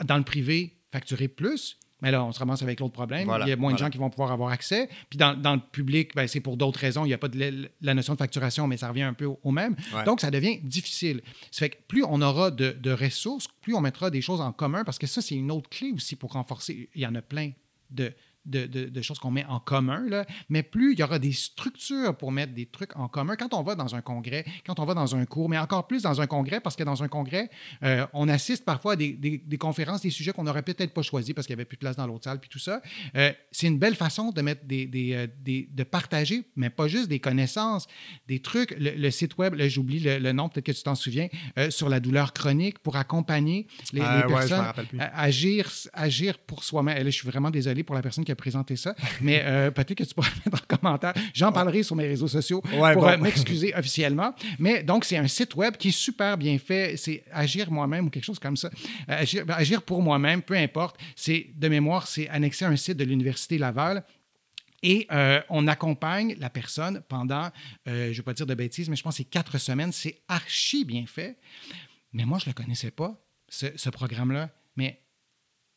[0.03, 3.31] dans le privé, facturer plus, mais là, on se ramasse avec l'autre problème.
[3.41, 4.89] il y a moins de gens qui vont pouvoir avoir accès.
[5.09, 7.05] Puis dans, le public, ben, c'est pour d'autres raisons.
[7.05, 9.51] Il n'y a pas de la, notion de facturation, mais ça revient un peu au,
[9.51, 9.75] même.
[10.05, 11.21] Donc, ça devient difficile.
[11.51, 14.51] Ça fait que plus on aura de, de, ressources, plus on mettra des choses en
[14.51, 16.89] commun, parce que ça, c'est une autre clé aussi pour renforcer.
[16.95, 17.51] Il y en a plein
[17.91, 18.13] de,
[18.45, 22.31] de, choses qu'on met en commun, là, mais plus il y aura des structures pour
[22.31, 23.35] mettre des trucs en commun.
[23.35, 26.03] Quand on va dans un congrès, quand on va dans un cours, mais encore plus
[26.03, 27.49] dans un congrès, parce que dans un congrès,
[27.83, 31.47] euh, on assiste parfois à des, conférences, des sujets qu'on n'aurait peut-être pas choisis parce
[31.47, 32.81] qu'il n'y avait plus de place dans l'autre salle, puis tout ça.
[33.15, 37.19] Euh, c'est une belle façon de mettre des, euh, de partager, mais pas juste des
[37.19, 37.87] connaissances,
[38.27, 38.75] des trucs.
[38.79, 41.27] Le, site web, j'oublie le, nom, peut-être que tu t'en souviens,
[41.69, 44.65] sur la douleur chronique pour accompagner les, personnes
[44.99, 47.03] à agir, agir pour soi-même.
[47.05, 50.13] je suis vraiment désolé pour la personne qui présenter ça, mais euh, peut-être que tu
[50.13, 51.13] pourrais mettre en commentaire.
[51.33, 54.33] J'en parlerai sur mes réseaux sociaux pour euh, m'excuser officiellement.
[54.59, 56.97] Mais donc, c'est un site web qui est super bien fait.
[56.97, 58.69] C'est Agir moi-même ou quelque chose comme ça.
[59.09, 60.97] Euh, agir, agir pour moi-même, peu importe.
[61.15, 64.03] C'est de mémoire, c'est annexé à un site de l'Université Laval.
[64.83, 65.07] Et
[65.49, 67.51] on accompagne la personne pendant,
[67.85, 69.91] je ne vais pas dire de bêtises, mais je pense que c'est quatre semaines.
[69.91, 71.37] C'est archi bien fait.
[72.13, 73.15] Mais moi, je ne le connaissais pas,
[73.47, 74.49] ce, ce programme-là.
[74.75, 75.00] Mais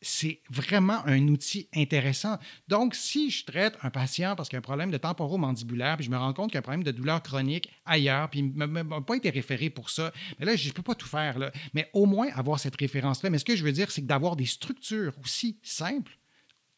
[0.05, 2.37] c'est vraiment un outil intéressant.
[2.67, 6.11] Donc, si je traite un patient parce qu'il a un problème de temporomandibulaire, puis je
[6.11, 9.15] me rends compte qu'il a un problème de douleur chronique ailleurs, puis il n'a pas
[9.15, 11.39] été référé pour ça, mais là, je ne peux pas tout faire.
[11.39, 11.51] Là.
[11.73, 13.29] Mais au moins avoir cette référence-là.
[13.31, 16.17] Mais ce que je veux dire, c'est que d'avoir des structures aussi simples,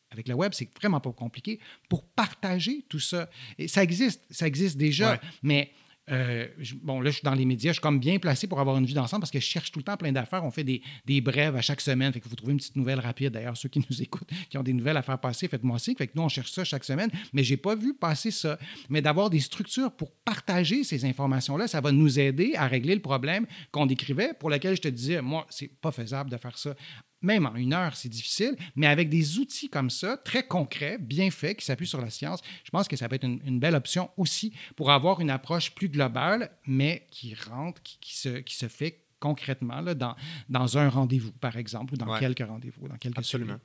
[0.10, 1.60] avec le web, c'est vraiment pas compliqué,
[1.90, 3.30] pour partager tout ça.
[3.58, 5.74] Et ça existe, ça existe déjà, mais
[6.10, 6.48] euh,
[6.82, 8.86] bon, là, je suis dans les médias, je suis comme bien placé pour avoir une
[8.86, 10.44] vie d'ensemble parce que je cherche tout le temps plein d'affaires.
[10.46, 12.14] On fait des, des, brèves à chaque semaine.
[12.14, 13.34] Fait que vous trouvez une petite nouvelle rapide.
[13.34, 15.96] D'ailleurs, ceux qui nous écoutent, qui ont des nouvelles à faire passer, faites-moi aussi.
[15.96, 17.10] Fait que nous, on cherche ça chaque semaine.
[17.34, 18.58] Mais je n'ai pas vu passer ça.
[18.90, 23.02] Mais d'avoir des structures pour partager ces informations-là, ça va nous aider à régler le
[23.02, 26.74] problème qu'on décrivait, pour lequel je te disais, moi, c'est pas faisable de faire ça
[27.22, 31.32] même en une heure, c'est difficile, mais avec des outils comme ça, très concrets, bien
[31.32, 34.10] faits, qui s'appuient sur la science, je pense que ça peut être une, belle option
[34.18, 39.04] aussi pour avoir une approche plus globale, mais qui rentre, qui, se, qui se fait
[39.20, 40.16] concrètement là, dans,
[40.50, 43.60] dans un rendez-vous, par exemple, ou dans quelques rendez-vous, dans quelques Absolument.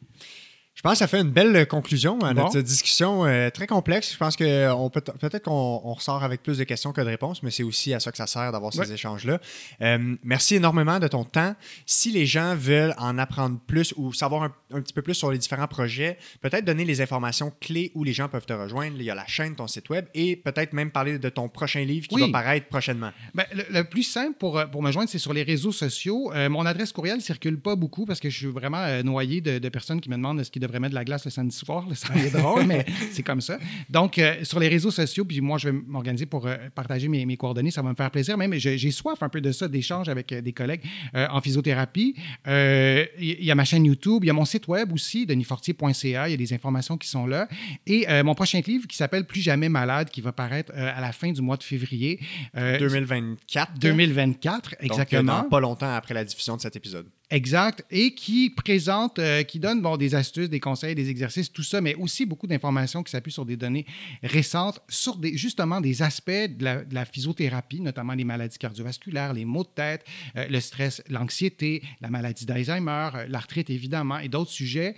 [0.75, 4.13] Je pense que ça fait une belle conclusion à notre discussion euh, très complexe.
[4.13, 7.43] Je pense que on peut peut-être qu'on ressort avec plus de questions que de réponses,
[7.43, 9.39] mais c'est aussi à ça que ça sert d'avoir ces échanges-là.
[9.83, 11.55] Euh, merci énormément de ton temps.
[11.85, 15.37] Si les gens veulent en apprendre plus ou savoir un, petit peu plus sur les
[15.37, 18.97] différents projets, peut-être donner les informations clés où les gens peuvent te rejoindre.
[18.99, 21.85] Il y a la chaîne, ton site web et peut-être même parler de ton prochain
[21.85, 23.11] livre qui va paraître prochainement.
[23.35, 26.33] Ben, le, plus simple pour, euh, pour me joindre, c'est sur les réseaux sociaux.
[26.49, 29.69] mon adresse courriel ne circule pas beaucoup parce que je suis vraiment noyé de, de
[29.69, 31.87] personnes qui me demandent ce qu'ils devrait mettre de la glace le samedi soir.
[31.95, 33.59] ça est drôle, mais c'est comme ça.
[33.91, 37.27] Donc, euh, sur les réseaux sociaux, puis moi, je vais m'organiser pour euh, partager mes,
[37.27, 37.71] mes, coordonnées.
[37.71, 38.37] Ça va me faire plaisir.
[38.39, 40.83] Même, j'ai soif un peu de ça, d'échange avec euh, des collègues
[41.15, 42.15] en physiothérapie.
[42.47, 46.29] Il y, a ma chaîne YouTube, il y a mon site web aussi, denisfortier.ca.
[46.29, 47.49] Il y a des informations qui sont là.
[47.87, 51.33] Et mon prochain livre qui s'appelle Plus jamais malade, qui va paraître à la fin
[51.33, 52.21] du mois de février.
[52.55, 53.79] 2024.
[53.79, 55.41] 2024, exactement.
[55.41, 57.07] Donc, pas longtemps après la diffusion de cet épisode.
[57.33, 57.83] Exact.
[57.91, 61.81] Et qui présente, euh, qui donne bon, des astuces, des conseils, des exercices, tout ça,
[61.81, 63.87] mais aussi beaucoup d'informations qui s'appuient sur des données
[64.23, 69.65] récentes, sur des, justement des aspects de la, physiothérapie, notamment les maladies cardiovasculaires, les maux
[69.65, 70.05] de tête,
[70.37, 74.95] euh, le stress, l'anxiété, la maladie d'Alzheimer, euh, l'arthrite évidemment, et d'autres sujets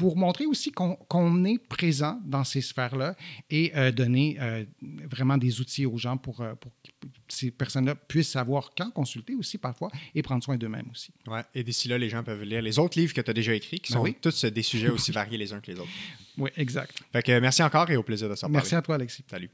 [0.00, 3.14] pour montrer aussi qu'on est présent dans ces sphères-là
[3.50, 7.94] et euh, donner euh, vraiment des outils aux gens pour, euh, pour que ces personnes-là
[7.94, 11.12] puissent savoir quand consulter aussi parfois et prendre soin d'eux-mêmes aussi.
[11.26, 13.52] Ouais, et d'ici là, les gens peuvent lire les autres livres que tu as déjà
[13.52, 15.90] écrits, qui ben sont tous des sujets aussi variés les uns que les autres.
[16.38, 16.98] Oui, exact.
[17.12, 18.54] Fait que merci encore et au plaisir de s'en parler.
[18.54, 19.22] Merci à toi, Alexis.
[19.28, 19.48] Salut.